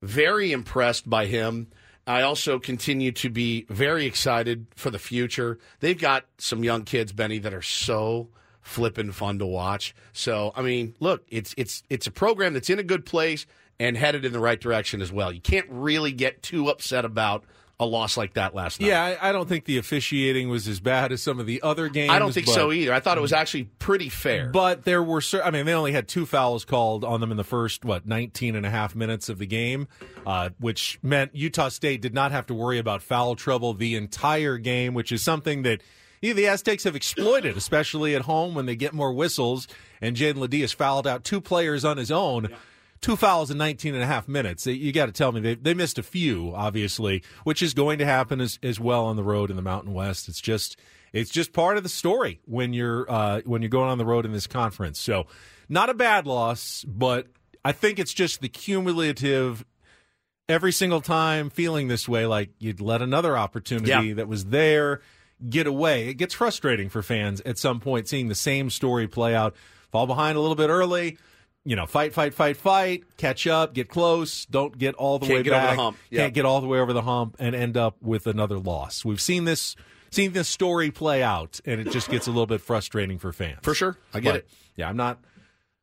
very 0.00 0.52
impressed 0.52 1.10
by 1.10 1.26
him. 1.26 1.68
I 2.06 2.22
also 2.22 2.58
continue 2.58 3.10
to 3.12 3.30
be 3.30 3.66
very 3.68 4.06
excited 4.06 4.66
for 4.76 4.90
the 4.90 4.98
future. 4.98 5.58
They've 5.80 5.98
got 5.98 6.24
some 6.38 6.62
young 6.62 6.84
kids, 6.84 7.12
Benny, 7.12 7.38
that 7.40 7.52
are 7.52 7.62
so 7.62 8.28
flippin' 8.62 9.12
fun 9.12 9.38
to 9.40 9.46
watch. 9.46 9.94
So, 10.12 10.52
I 10.54 10.62
mean, 10.62 10.94
look, 11.00 11.24
it's 11.28 11.54
it's 11.56 11.82
it's 11.90 12.06
a 12.06 12.10
program 12.12 12.54
that's 12.54 12.70
in 12.70 12.78
a 12.78 12.84
good 12.84 13.04
place 13.04 13.46
and 13.78 13.96
headed 13.96 14.24
in 14.24 14.32
the 14.32 14.38
right 14.38 14.60
direction 14.60 15.02
as 15.02 15.12
well. 15.12 15.32
You 15.32 15.40
can't 15.40 15.66
really 15.68 16.12
get 16.12 16.42
too 16.42 16.68
upset 16.68 17.04
about 17.04 17.44
a 17.78 17.84
loss 17.84 18.16
like 18.16 18.34
that 18.34 18.54
last 18.54 18.80
night. 18.80 18.88
Yeah, 18.88 19.02
I, 19.02 19.28
I 19.28 19.32
don't 19.32 19.48
think 19.48 19.66
the 19.66 19.76
officiating 19.76 20.48
was 20.48 20.66
as 20.66 20.80
bad 20.80 21.12
as 21.12 21.22
some 21.22 21.38
of 21.38 21.46
the 21.46 21.60
other 21.62 21.88
games. 21.88 22.10
I 22.10 22.18
don't 22.18 22.32
think 22.32 22.46
but- 22.46 22.54
so 22.54 22.72
either. 22.72 22.92
I 22.92 23.00
thought 23.00 23.18
it 23.18 23.20
was 23.20 23.34
actually 23.34 23.64
pretty 23.64 24.08
fair. 24.08 24.48
But 24.48 24.84
there 24.84 25.02
were, 25.02 25.20
I 25.44 25.50
mean, 25.50 25.66
they 25.66 25.74
only 25.74 25.92
had 25.92 26.08
two 26.08 26.24
fouls 26.24 26.64
called 26.64 27.04
on 27.04 27.20
them 27.20 27.30
in 27.30 27.36
the 27.36 27.44
first, 27.44 27.84
what, 27.84 28.06
19 28.06 28.56
and 28.56 28.64
a 28.64 28.70
half 28.70 28.94
minutes 28.94 29.28
of 29.28 29.38
the 29.38 29.46
game, 29.46 29.88
uh, 30.24 30.50
which 30.58 30.98
meant 31.02 31.34
Utah 31.34 31.68
State 31.68 32.00
did 32.00 32.14
not 32.14 32.32
have 32.32 32.46
to 32.46 32.54
worry 32.54 32.78
about 32.78 33.02
foul 33.02 33.36
trouble 33.36 33.74
the 33.74 33.94
entire 33.94 34.56
game, 34.56 34.94
which 34.94 35.12
is 35.12 35.22
something 35.22 35.62
that 35.62 35.82
yeah, 36.22 36.32
the 36.32 36.46
Aztecs 36.48 36.84
have 36.84 36.96
exploited, 36.96 37.58
especially 37.58 38.14
at 38.14 38.22
home 38.22 38.54
when 38.54 38.64
they 38.64 38.74
get 38.74 38.94
more 38.94 39.12
whistles. 39.12 39.68
And 40.00 40.16
Jaedon 40.16 40.36
LeDee's 40.36 40.72
fouled 40.72 41.06
out 41.06 41.24
two 41.24 41.42
players 41.42 41.84
on 41.84 41.98
his 41.98 42.10
own. 42.10 42.48
Two 43.00 43.16
fouls 43.16 43.50
in 43.50 43.58
19 43.58 43.94
and 43.94 44.02
a 44.02 44.06
half 44.06 44.26
minutes. 44.26 44.66
You 44.66 44.92
got 44.92 45.06
to 45.06 45.12
tell 45.12 45.30
me 45.32 45.40
they, 45.40 45.54
they 45.54 45.74
missed 45.74 45.98
a 45.98 46.02
few, 46.02 46.52
obviously, 46.54 47.22
which 47.44 47.62
is 47.62 47.74
going 47.74 47.98
to 47.98 48.04
happen 48.06 48.40
as, 48.40 48.58
as 48.62 48.80
well 48.80 49.04
on 49.04 49.16
the 49.16 49.22
road 49.22 49.50
in 49.50 49.56
the 49.56 49.62
Mountain 49.62 49.92
West. 49.92 50.28
It's 50.28 50.40
just 50.40 50.78
it's 51.12 51.30
just 51.30 51.52
part 51.52 51.76
of 51.76 51.82
the 51.82 51.88
story 51.88 52.40
when 52.46 52.72
you're 52.72 53.10
uh, 53.10 53.40
when 53.44 53.62
you're 53.62 53.68
going 53.68 53.90
on 53.90 53.98
the 53.98 54.04
road 54.04 54.24
in 54.24 54.32
this 54.32 54.46
conference. 54.46 54.98
So, 54.98 55.26
not 55.68 55.90
a 55.90 55.94
bad 55.94 56.26
loss, 56.26 56.84
but 56.88 57.26
I 57.64 57.72
think 57.72 57.98
it's 57.98 58.12
just 58.14 58.40
the 58.40 58.48
cumulative. 58.48 59.64
Every 60.48 60.70
single 60.70 61.00
time 61.00 61.50
feeling 61.50 61.88
this 61.88 62.08
way, 62.08 62.24
like 62.24 62.50
you'd 62.60 62.80
let 62.80 63.02
another 63.02 63.36
opportunity 63.36 63.90
Yeah. 64.08 64.14
that 64.14 64.28
was 64.28 64.46
there 64.46 65.00
get 65.50 65.66
away. 65.66 66.08
It 66.08 66.14
gets 66.14 66.34
frustrating 66.34 66.88
for 66.88 67.02
fans 67.02 67.40
at 67.40 67.58
some 67.58 67.80
point 67.80 68.06
seeing 68.06 68.28
the 68.28 68.36
same 68.36 68.70
story 68.70 69.08
play 69.08 69.34
out. 69.34 69.56
Fall 69.90 70.06
behind 70.06 70.38
a 70.38 70.40
little 70.40 70.54
bit 70.54 70.68
early, 70.70 71.18
you 71.66 71.76
know, 71.76 71.84
fight, 71.84 72.14
fight, 72.14 72.32
fight, 72.32 72.56
fight, 72.56 73.02
catch 73.16 73.46
up, 73.46 73.74
get 73.74 73.88
close, 73.88 74.46
don't 74.46 74.78
get 74.78 74.94
all 74.94 75.18
the 75.18 75.26
Can't 75.26 75.38
way 75.38 75.42
get 75.42 75.52
over 75.52 75.60
the 75.62 75.66
back, 75.68 75.76
hump. 75.78 75.96
Yeah. 76.10 76.22
can't 76.22 76.34
get 76.34 76.44
all 76.44 76.60
the 76.60 76.66
way 76.68 76.78
over 76.78 76.92
the 76.92 77.02
hump, 77.02 77.36
and 77.40 77.54
end 77.54 77.76
up 77.76 77.96
with 78.00 78.26
another 78.28 78.58
loss. 78.58 79.04
We've 79.04 79.20
seen 79.20 79.44
this, 79.44 79.74
seen 80.10 80.32
this 80.32 80.48
story 80.48 80.90
play 80.92 81.22
out, 81.22 81.60
and 81.66 81.80
it 81.80 81.90
just 81.90 82.08
gets 82.08 82.26
a 82.26 82.30
little 82.30 82.46
bit 82.46 82.60
frustrating 82.60 83.18
for 83.18 83.32
fans. 83.32 83.58
For 83.62 83.74
sure. 83.74 83.98
I 84.14 84.20
get 84.20 84.30
But, 84.30 84.36
it. 84.36 84.48
Yeah, 84.76 84.88
I'm 84.88 84.96
not. 84.96 85.18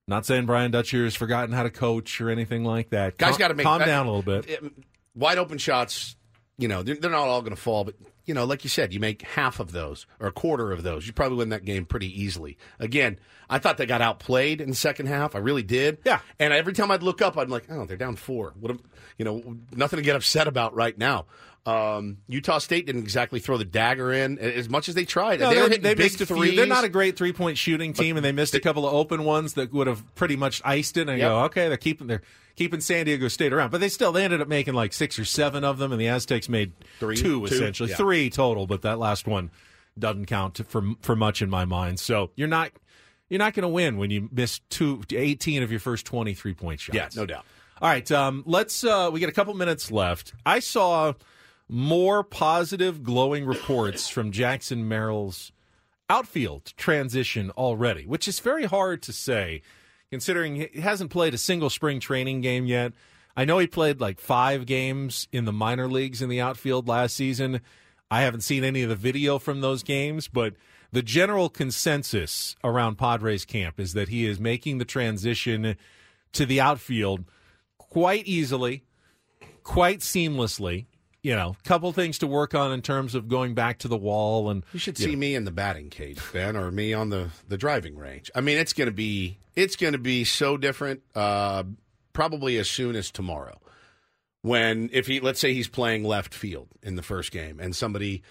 Not 0.07 0.25
saying 0.25 0.45
Brian 0.45 0.69
Dutcher 0.71 1.03
has 1.05 1.15
forgotten 1.15 1.53
how 1.53 1.63
to 1.63 1.69
coach 1.69 2.19
or 2.19 2.29
anything 2.29 2.63
like 2.65 2.89
that. 2.89 3.17
Guys 3.17 3.37
got 3.37 3.49
to 3.49 3.53
make 3.53 3.63
calm 3.65 3.79
down 3.79 4.05
a 4.05 4.13
little 4.13 4.41
bit. 4.41 4.63
uh, 4.63 4.69
Wide 5.15 5.37
open 5.37 5.57
shots, 5.57 6.15
you 6.57 6.67
know, 6.67 6.83
they're, 6.83 6.95
they're 6.95 7.11
not 7.11 7.27
all 7.27 7.41
going 7.41 7.55
to 7.55 7.61
fall, 7.61 7.83
but 7.83 7.95
you 8.25 8.33
know, 8.33 8.45
like 8.45 8.63
you 8.63 8.69
said, 8.69 8.93
you 8.93 8.99
make 8.99 9.21
half 9.23 9.59
of 9.59 9.71
those 9.71 10.05
or 10.19 10.27
a 10.27 10.31
quarter 10.31 10.71
of 10.71 10.83
those, 10.83 11.05
you 11.07 11.13
probably 11.13 11.37
win 11.37 11.49
that 11.49 11.65
game 11.65 11.85
pretty 11.85 12.07
easily. 12.21 12.57
Again, 12.79 13.19
I 13.49 13.59
thought 13.59 13.77
they 13.77 13.85
got 13.85 14.01
outplayed 14.01 14.61
in 14.61 14.69
the 14.69 14.75
second 14.75 15.07
half. 15.07 15.35
I 15.35 15.39
really 15.39 15.63
did. 15.63 15.97
Yeah. 16.05 16.19
And 16.39 16.53
every 16.53 16.73
time 16.73 16.89
I'd 16.91 17.03
look 17.03 17.21
up, 17.21 17.37
I'm 17.37 17.49
like, 17.49 17.65
oh, 17.69 17.85
they're 17.85 17.97
down 17.97 18.15
four. 18.15 18.53
What, 18.59 18.71
am- 18.71 18.81
you 19.17 19.25
know, 19.25 19.57
nothing 19.71 19.97
to 19.97 20.03
get 20.03 20.15
upset 20.15 20.47
about 20.47 20.73
right 20.73 20.97
now. 20.97 21.25
Um, 21.65 22.17
Utah 22.27 22.57
State 22.57 22.85
didn't 22.85 23.03
exactly 23.03 23.39
throw 23.39 23.57
the 23.57 23.63
dagger 23.63 24.11
in 24.11 24.37
as 24.37 24.67
much 24.69 24.89
as 24.89 24.95
they 24.95 25.05
tried. 25.05 25.39
No, 25.39 25.49
they, 25.49 25.77
they, 25.77 25.77
they 25.77 25.95
missed 25.95 26.19
a 26.19 26.25
few. 26.25 26.55
They're 26.55 26.65
not 26.65 26.83
a 26.83 26.89
great 26.89 27.15
three 27.15 27.31
point 27.31 27.57
shooting 27.57 27.93
team, 27.93 28.17
and 28.17 28.25
they 28.25 28.33
missed 28.33 28.53
a 28.53 28.59
couple 28.59 28.85
of 28.85 28.93
open 28.93 29.23
ones 29.23 29.53
that 29.53 29.71
would 29.71 29.87
have 29.87 30.03
pretty 30.15 30.35
much 30.35 30.61
iced 30.65 30.97
it. 30.97 31.07
And 31.07 31.17
Yep. 31.17 31.29
go, 31.29 31.39
okay, 31.45 31.67
they're 31.69 31.77
keeping 31.77 32.07
they're 32.07 32.21
keeping 32.57 32.81
San 32.81 33.05
Diego 33.05 33.29
State 33.29 33.53
around, 33.53 33.71
but 33.71 33.79
they 33.79 33.87
still 33.87 34.11
they 34.11 34.25
ended 34.25 34.41
up 34.41 34.49
making 34.49 34.73
like 34.73 34.91
six 34.91 35.17
or 35.17 35.23
seven 35.23 35.63
of 35.63 35.77
them, 35.77 35.93
and 35.93 36.01
the 36.01 36.07
Aztecs 36.09 36.49
made 36.49 36.73
Three? 36.99 37.15
two 37.15 37.47
Two? 37.47 37.53
essentially, 37.55 37.89
Yeah. 37.91 37.95
three 37.95 38.29
total. 38.29 38.67
But 38.67 38.81
that 38.81 38.99
last 38.99 39.25
one 39.25 39.49
doesn't 39.97 40.25
count 40.25 40.59
for 40.67 40.83
for 41.01 41.15
much 41.15 41.41
in 41.41 41.49
my 41.49 41.63
mind. 41.63 41.97
So 42.01 42.31
you're 42.35 42.49
not 42.49 42.71
you're 43.29 43.39
not 43.39 43.53
going 43.53 43.63
to 43.63 43.69
win 43.69 43.97
when 43.97 44.09
you 44.11 44.27
miss 44.33 44.59
two 44.69 45.01
18 45.09 45.63
of 45.63 45.71
your 45.71 45.79
first 45.79 46.05
23 46.05 46.53
point 46.55 46.81
shots. 46.81 46.95
Yeah, 46.95 47.07
no 47.15 47.25
doubt. 47.25 47.45
All 47.81 47.89
right, 47.89 48.09
um, 48.11 48.43
let's. 48.45 48.83
Uh, 48.83 49.09
we 49.13 49.21
got 49.21 49.29
a 49.29 49.33
couple 49.33 49.53
minutes 49.53 49.91
left. 49.91 50.33
I 50.45 50.59
saw 50.59 51.13
more 51.67 52.23
positive, 52.23 53.03
glowing 53.03 53.45
reports 53.45 54.09
from 54.09 54.31
Jackson 54.31 54.87
Merrill's 54.87 55.51
outfield 56.09 56.73
transition 56.77 57.49
already, 57.51 58.05
which 58.05 58.27
is 58.27 58.39
very 58.39 58.65
hard 58.65 59.01
to 59.03 59.13
say, 59.13 59.61
considering 60.09 60.55
he 60.55 60.81
hasn't 60.81 61.09
played 61.09 61.33
a 61.33 61.37
single 61.37 61.69
spring 61.69 61.99
training 61.99 62.41
game 62.41 62.65
yet. 62.65 62.93
I 63.35 63.45
know 63.45 63.57
he 63.57 63.67
played 63.67 63.99
like 63.99 64.19
five 64.19 64.65
games 64.65 65.27
in 65.31 65.45
the 65.45 65.53
minor 65.53 65.87
leagues 65.87 66.21
in 66.21 66.29
the 66.29 66.41
outfield 66.41 66.87
last 66.87 67.15
season. 67.15 67.61
I 68.11 68.21
haven't 68.21 68.41
seen 68.41 68.63
any 68.63 68.83
of 68.83 68.89
the 68.89 68.95
video 68.95 69.39
from 69.39 69.61
those 69.61 69.81
games, 69.81 70.27
but 70.27 70.53
the 70.91 71.01
general 71.01 71.49
consensus 71.49 72.55
around 72.63 72.99
Padres 72.99 73.45
camp 73.45 73.79
is 73.79 73.93
that 73.93 74.09
he 74.09 74.27
is 74.27 74.39
making 74.39 74.77
the 74.77 74.85
transition 74.85 75.75
to 76.33 76.45
the 76.45 76.61
outfield 76.61 77.25
quite 77.79 78.27
easily, 78.27 78.83
quite 79.63 80.01
seamlessly. 80.01 80.85
You 81.23 81.35
know, 81.35 81.55
couple 81.63 81.91
things 81.93 82.19
to 82.19 82.27
work 82.27 82.53
on 82.53 82.73
in 82.73 82.81
terms 82.81 83.15
of 83.15 83.29
going 83.29 83.55
back 83.55 83.79
to 83.79 83.87
the 83.87 83.97
wall 83.97 84.49
and 84.49 84.65
You 84.73 84.79
should 84.79 84.99
you 84.99 85.05
see 85.05 85.11
know. 85.13 85.19
me 85.19 85.35
in 85.35 85.45
the 85.45 85.51
batting 85.51 85.89
cage, 85.89 86.19
Ben, 86.33 86.57
or 86.57 86.69
me 86.69 86.93
on 86.93 87.09
the, 87.09 87.29
the 87.47 87.57
driving 87.57 87.95
range. 87.97 88.29
I 88.35 88.41
mean, 88.41 88.57
it's 88.57 88.73
going 88.73 88.89
to 88.89 88.93
be 88.93 89.37
it's 89.55 89.77
going 89.77 89.93
to 89.93 89.99
be 89.99 90.25
so 90.25 90.57
different. 90.57 91.01
Uh, 91.15 91.63
probably 92.11 92.57
as 92.57 92.69
soon 92.69 92.97
as 92.97 93.09
tomorrow, 93.09 93.59
when 94.41 94.89
if 94.91 95.07
he 95.07 95.21
let's 95.21 95.39
say 95.39 95.53
he's 95.53 95.69
playing 95.69 96.03
left 96.03 96.33
field 96.33 96.67
in 96.81 96.95
the 96.97 97.01
first 97.01 97.31
game, 97.31 97.57
and 97.59 97.73
somebody 97.73 98.21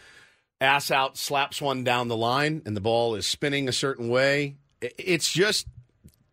ass 0.61 0.91
out 0.91 1.17
slaps 1.17 1.63
one 1.63 1.85
down 1.85 2.09
the 2.09 2.17
line, 2.17 2.61
and 2.67 2.77
the 2.77 2.81
ball 2.81 3.15
is 3.15 3.27
spinning 3.27 3.69
a 3.69 3.73
certain 3.73 4.11
way. 4.11 4.57
It's 4.81 5.33
just 5.33 5.67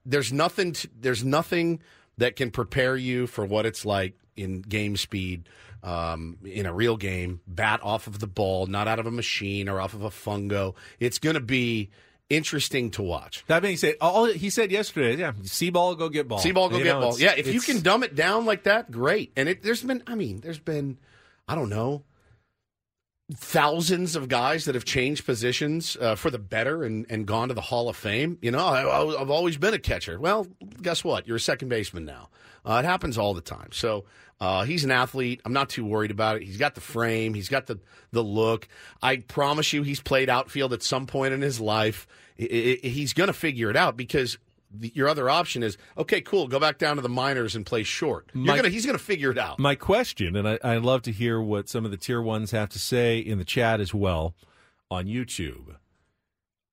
there's 0.05 0.33
nothing 0.33 0.73
to, 0.73 0.89
there's 0.99 1.23
nothing 1.23 1.79
that 2.17 2.35
can 2.35 2.51
prepare 2.51 2.97
you 2.97 3.27
for 3.27 3.45
what 3.45 3.65
it's 3.65 3.85
like 3.85 4.15
in 4.35 4.61
game 4.61 4.97
speed 4.97 5.47
um, 5.83 6.37
in 6.43 6.65
a 6.65 6.73
real 6.73 6.97
game 6.97 7.41
bat 7.47 7.79
off 7.83 8.07
of 8.07 8.19
the 8.19 8.27
ball 8.27 8.67
not 8.67 8.87
out 8.87 8.99
of 8.99 9.05
a 9.05 9.11
machine 9.11 9.69
or 9.69 9.79
off 9.79 9.93
of 9.93 10.03
a 10.03 10.09
fungo 10.09 10.75
it's 10.99 11.19
going 11.19 11.35
to 11.35 11.39
be 11.39 11.89
interesting 12.29 12.91
to 12.91 13.01
watch 13.01 13.43
That 13.47 13.61
being 13.61 13.77
said, 13.77 13.95
all 14.01 14.25
he 14.25 14.49
said 14.51 14.71
yesterday, 14.71 15.15
yeah, 15.19 15.31
see 15.43 15.69
ball, 15.71 15.95
go 15.95 16.09
get 16.09 16.27
ball. 16.27 16.37
see 16.39 16.51
ball 16.51 16.69
go 16.69 16.77
You 16.77 16.83
get 16.83 16.93
know, 16.93 17.01
ball 17.01 17.19
yeah 17.19 17.33
if 17.37 17.47
you 17.47 17.59
can 17.61 17.81
dumb 17.81 18.03
it 18.03 18.13
down 18.15 18.45
like 18.45 18.63
that 18.63 18.91
great 18.91 19.31
and 19.35 19.49
it, 19.49 19.63
there's 19.63 19.81
been 19.81 20.03
i 20.05 20.15
mean 20.15 20.41
there's 20.41 20.59
been 20.59 20.97
i 21.47 21.55
don't 21.55 21.69
know 21.69 22.03
thousands 23.35 24.15
of 24.15 24.27
guys 24.27 24.65
that 24.65 24.75
have 24.75 24.85
changed 24.85 25.25
positions 25.25 25.95
uh, 26.01 26.15
for 26.15 26.31
the 26.31 26.39
better 26.39 26.83
and, 26.83 27.05
and 27.09 27.25
gone 27.27 27.49
to 27.49 27.53
the 27.53 27.61
Hall 27.61 27.87
of 27.89 27.95
Fame. 27.95 28.37
You 28.41 28.49
know, 28.51 28.65
I, 28.65 29.21
I've 29.21 29.29
always 29.29 29.57
been 29.57 29.73
a 29.73 29.79
catcher. 29.79 30.19
Well, 30.19 30.47
guess 30.81 31.03
what? 31.03 31.27
You're 31.27 31.37
a 31.37 31.39
second 31.39 31.69
baseman 31.69 32.05
now. 32.05 32.29
Uh, 32.65 32.81
it 32.83 32.87
happens 32.87 33.17
all 33.17 33.33
the 33.35 33.41
time. 33.41 33.69
So 33.71 34.05
uh, 34.41 34.63
he's 34.63 34.83
an 34.83 34.91
athlete. 34.91 35.41
I'm 35.45 35.53
not 35.53 35.69
too 35.69 35.85
worried 35.85 36.11
about 36.11 36.37
it. 36.37 36.43
He's 36.43 36.57
got 36.57 36.75
the 36.75 36.81
frame. 36.81 37.33
He's 37.33 37.49
got 37.49 37.67
the 37.67 37.79
the 38.11 38.23
look. 38.23 38.67
I 39.01 39.17
promise 39.17 39.73
you, 39.73 39.83
he's 39.83 40.01
played 40.01 40.29
outfield 40.29 40.73
at 40.73 40.81
some 40.83 41.05
point 41.07 41.33
in 41.33 41.41
his 41.41 41.59
life. 41.59 42.07
I- 42.39 42.79
I- 42.83 42.87
he's 42.87 43.13
going 43.13 43.27
to 43.27 43.33
figure 43.33 43.69
it 43.69 43.75
out 43.75 43.97
because. 43.97 44.37
The, 44.71 44.91
your 44.93 45.07
other 45.09 45.31
option 45.31 45.63
is 45.63 45.79
okay, 45.97 46.21
cool. 46.21 46.47
Go 46.47 46.59
back 46.59 46.77
down 46.77 46.97
to 46.97 47.01
the 47.01 47.09
minors 47.09 47.55
and 47.55 47.65
play 47.65 47.81
short. 47.81 48.29
You're 48.35 48.45
Mike- 48.45 48.57
gonna, 48.57 48.69
he's 48.69 48.85
going 48.85 48.95
to 48.99 49.03
figure 49.03 49.31
it 49.31 49.37
out. 49.39 49.57
My 49.57 49.73
question, 49.73 50.35
and 50.35 50.47
I, 50.47 50.59
I'd 50.63 50.83
love 50.83 51.01
to 51.03 51.11
hear 51.11 51.41
what 51.41 51.67
some 51.67 51.85
of 51.85 51.89
the 51.91 51.97
tier 51.97 52.21
ones 52.21 52.51
have 52.51 52.69
to 52.69 52.77
say 52.77 53.17
in 53.17 53.39
the 53.39 53.43
chat 53.43 53.79
as 53.79 53.95
well 53.95 54.35
on 54.91 55.05
YouTube. 55.07 55.75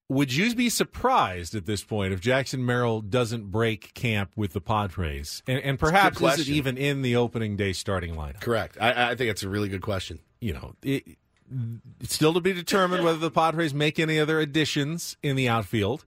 Would 0.09 0.32
you 0.32 0.54
be 0.54 0.68
surprised 0.68 1.54
at 1.57 1.66
this 1.66 1.82
point 1.82 2.12
if 2.12 2.20
Jackson 2.20 2.64
Merrill 2.64 3.00
doesn't 3.00 3.50
break 3.50 3.92
camp 3.94 4.30
with 4.36 4.52
the 4.52 4.61
Padres? 4.61 5.42
And, 5.48 5.59
and 5.61 5.78
perhaps 5.78 6.20
is 6.20 6.40
it 6.40 6.48
even 6.48 6.76
in 6.76 7.02
the 7.02 7.16
opening 7.16 7.57
day 7.57 7.72
starting 7.72 8.14
lineup? 8.14 8.40
Correct. 8.40 8.78
I, 8.80 9.11
I 9.11 9.14
think 9.16 9.30
it's 9.30 9.42
a 9.42 9.48
really 9.48 9.68
good 9.68 9.82
question. 9.82 10.20
You 10.40 10.52
know, 10.52 10.74
it, 10.82 11.18
it's 12.00 12.14
still 12.14 12.34
to 12.34 12.40
be 12.40 12.52
determined 12.52 13.04
whether 13.04 13.18
the 13.18 13.32
Padres 13.32 13.74
make 13.74 13.98
any 13.98 14.20
other 14.20 14.38
additions 14.38 15.16
in 15.24 15.34
the 15.34 15.48
outfield. 15.48 16.04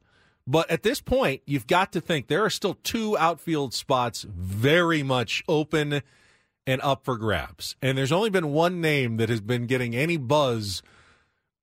But 0.47 0.71
at 0.71 0.83
this 0.83 1.01
point, 1.01 1.41
you've 1.45 1.67
got 1.67 1.91
to 1.91 2.01
think 2.01 2.27
there 2.27 2.43
are 2.43 2.49
still 2.49 2.75
two 2.83 3.17
outfield 3.17 3.73
spots 3.73 4.23
very 4.23 5.03
much 5.03 5.43
open 5.47 6.01
and 6.65 6.81
up 6.81 7.03
for 7.03 7.17
grabs. 7.17 7.75
And 7.81 7.97
there's 7.97 8.11
only 8.11 8.29
been 8.29 8.51
one 8.51 8.79
name 8.79 9.17
that 9.17 9.29
has 9.29 9.41
been 9.41 9.67
getting 9.67 9.95
any 9.95 10.17
buzz 10.17 10.81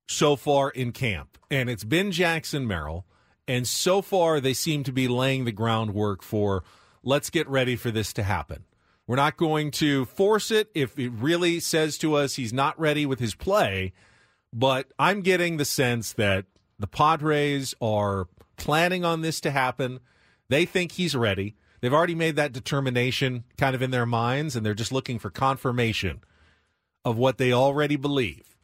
so 0.06 0.36
far 0.36 0.70
in 0.70 0.92
camp, 0.92 1.38
and 1.50 1.68
it's 1.68 1.84
been 1.84 2.12
Jackson 2.12 2.66
Merrill. 2.66 3.06
And 3.48 3.66
so 3.66 4.02
far, 4.02 4.40
they 4.40 4.54
seem 4.54 4.82
to 4.84 4.92
be 4.92 5.06
laying 5.06 5.44
the 5.44 5.52
groundwork 5.52 6.22
for 6.22 6.64
let's 7.02 7.30
get 7.30 7.48
ready 7.48 7.76
for 7.76 7.90
this 7.90 8.12
to 8.14 8.22
happen. 8.22 8.64
We're 9.06 9.16
not 9.16 9.36
going 9.36 9.70
to 9.72 10.04
force 10.06 10.50
it 10.50 10.68
if 10.74 10.98
it 10.98 11.10
really 11.10 11.60
says 11.60 11.96
to 11.98 12.14
us 12.14 12.34
he's 12.34 12.52
not 12.52 12.78
ready 12.78 13.06
with 13.06 13.20
his 13.20 13.36
play, 13.36 13.92
but 14.52 14.92
I'm 14.98 15.20
getting 15.22 15.56
the 15.56 15.64
sense 15.64 16.12
that 16.14 16.46
the 16.78 16.88
Padres 16.88 17.74
are 17.80 18.26
planning 18.56 19.04
on 19.04 19.20
this 19.20 19.40
to 19.42 19.52
happen. 19.52 20.00
They 20.48 20.64
think 20.64 20.92
he's 20.92 21.14
ready. 21.14 21.54
They've 21.80 21.94
already 21.94 22.16
made 22.16 22.34
that 22.34 22.52
determination 22.52 23.44
kind 23.56 23.76
of 23.76 23.82
in 23.82 23.92
their 23.92 24.06
minds, 24.06 24.56
and 24.56 24.66
they're 24.66 24.74
just 24.74 24.92
looking 24.92 25.20
for 25.20 25.30
confirmation 25.30 26.20
of 27.04 27.16
what 27.16 27.38
they 27.38 27.52
already 27.52 27.94
believe. 27.94 28.55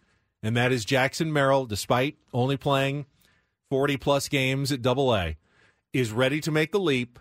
And 0.43 0.57
that 0.57 0.73
is 0.73 0.85
Jackson 0.85 1.33
Merrill, 1.33 1.67
despite 1.67 2.17
only 2.33 2.57
playing 2.57 3.07
40 3.71 3.97
plus 3.97 4.29
games 4.29 4.73
at 4.73 4.83
double 4.83 5.15
A, 5.15 5.37
is 5.93 6.11
ready 6.13 6.41
to 6.41 6.51
make 6.51 6.73
the 6.73 6.81
leap 6.81 7.19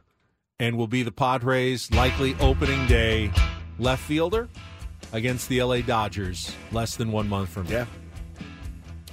and 0.59 0.77
will 0.77 0.87
be 0.87 1.03
the 1.03 1.11
Padres' 1.11 1.91
likely 1.91 2.35
opening 2.39 2.85
day 2.87 3.31
left 3.79 4.03
fielder 4.03 4.47
against 5.13 5.49
the 5.49 5.61
LA 5.61 5.81
Dodgers 5.81 6.55
less 6.71 6.95
than 6.95 7.11
one 7.11 7.27
month 7.27 7.49
from 7.49 7.65
now. 7.67 7.71
Yeah. 7.71 7.85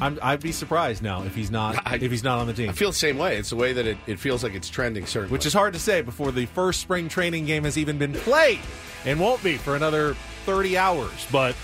I'm, 0.01 0.17
I'd 0.23 0.41
be 0.41 0.53
surprised 0.53 1.03
now 1.03 1.25
if 1.25 1.35
he's 1.35 1.51
not 1.51 1.75
I- 1.87 1.97
if 1.97 2.11
he's 2.11 2.23
not 2.23 2.39
on 2.39 2.47
the 2.47 2.53
team. 2.53 2.69
I 2.69 2.73
feel 2.73 2.91
the 2.91 2.97
same 2.97 3.19
way. 3.19 3.37
It's 3.37 3.51
the 3.51 3.57
way 3.57 3.73
that 3.73 3.85
it, 3.85 3.97
it 4.07 4.21
feels 4.21 4.45
like 4.45 4.55
it's 4.55 4.69
trending, 4.69 5.07
certainly. 5.07 5.33
which 5.33 5.45
is 5.45 5.53
hard 5.53 5.73
to 5.73 5.81
say 5.81 6.03
before 6.03 6.31
the 6.31 6.47
first 6.47 6.81
spring 6.81 7.09
training 7.09 7.47
game 7.47 7.65
has 7.65 7.77
even 7.77 7.99
been 7.99 8.13
played 8.13 8.61
and 9.05 9.19
won't 9.19 9.43
be 9.43 9.57
for 9.57 9.75
another 9.75 10.15
30 10.47 10.79
hours. 10.79 11.27
But 11.33 11.57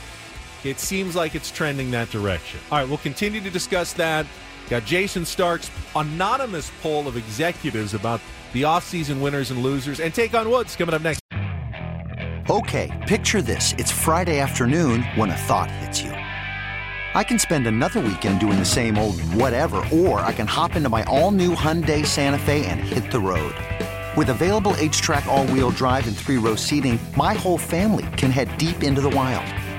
it 0.64 0.78
seems 0.78 1.14
like 1.14 1.34
it's 1.34 1.50
trending 1.50 1.90
that 1.92 2.10
direction. 2.10 2.60
All 2.70 2.78
right, 2.78 2.88
we'll 2.88 2.98
continue 2.98 3.40
to 3.40 3.50
discuss 3.50 3.92
that. 3.94 4.26
Got 4.70 4.84
Jayson 4.84 5.26
Stark's 5.26 5.70
anonymous 5.94 6.70
poll 6.82 7.06
of 7.06 7.16
executives 7.16 7.94
about 7.94 8.20
the 8.52 8.62
offseason 8.62 9.20
winners 9.20 9.50
and 9.50 9.62
losers, 9.62 10.00
and 10.00 10.14
take 10.14 10.34
on 10.34 10.48
Woods 10.50 10.76
coming 10.76 10.94
up 10.94 11.02
next. 11.02 11.20
Okay, 12.48 12.90
picture 13.08 13.42
this. 13.42 13.74
It's 13.78 13.90
Friday 13.90 14.38
afternoon 14.38 15.02
when 15.16 15.30
a 15.30 15.36
thought 15.36 15.70
hits 15.70 16.02
you. 16.02 16.10
I 16.10 17.22
can 17.22 17.38
spend 17.38 17.66
another 17.66 18.00
weekend 18.00 18.40
doing 18.40 18.58
the 18.58 18.64
same 18.64 18.98
old 18.98 19.20
whatever, 19.34 19.86
or 19.92 20.20
I 20.20 20.32
can 20.32 20.46
hop 20.46 20.76
into 20.76 20.88
my 20.88 21.04
all 21.04 21.30
new 21.30 21.54
Hyundai 21.54 22.04
Santa 22.04 22.38
Fe 22.38 22.66
and 22.66 22.80
hit 22.80 23.10
the 23.10 23.20
road. 23.20 23.54
With 24.16 24.28
available 24.28 24.72
HTRAC, 24.72 25.26
all 25.26 25.46
wheel 25.46 25.70
drive, 25.70 26.06
and 26.06 26.16
three 26.16 26.38
row 26.38 26.54
seating, 26.54 26.98
my 27.16 27.34
whole 27.34 27.58
family 27.58 28.06
can 28.16 28.30
head 28.30 28.56
deep 28.58 28.82
into 28.82 29.00
the 29.00 29.10
wild. 29.10 29.46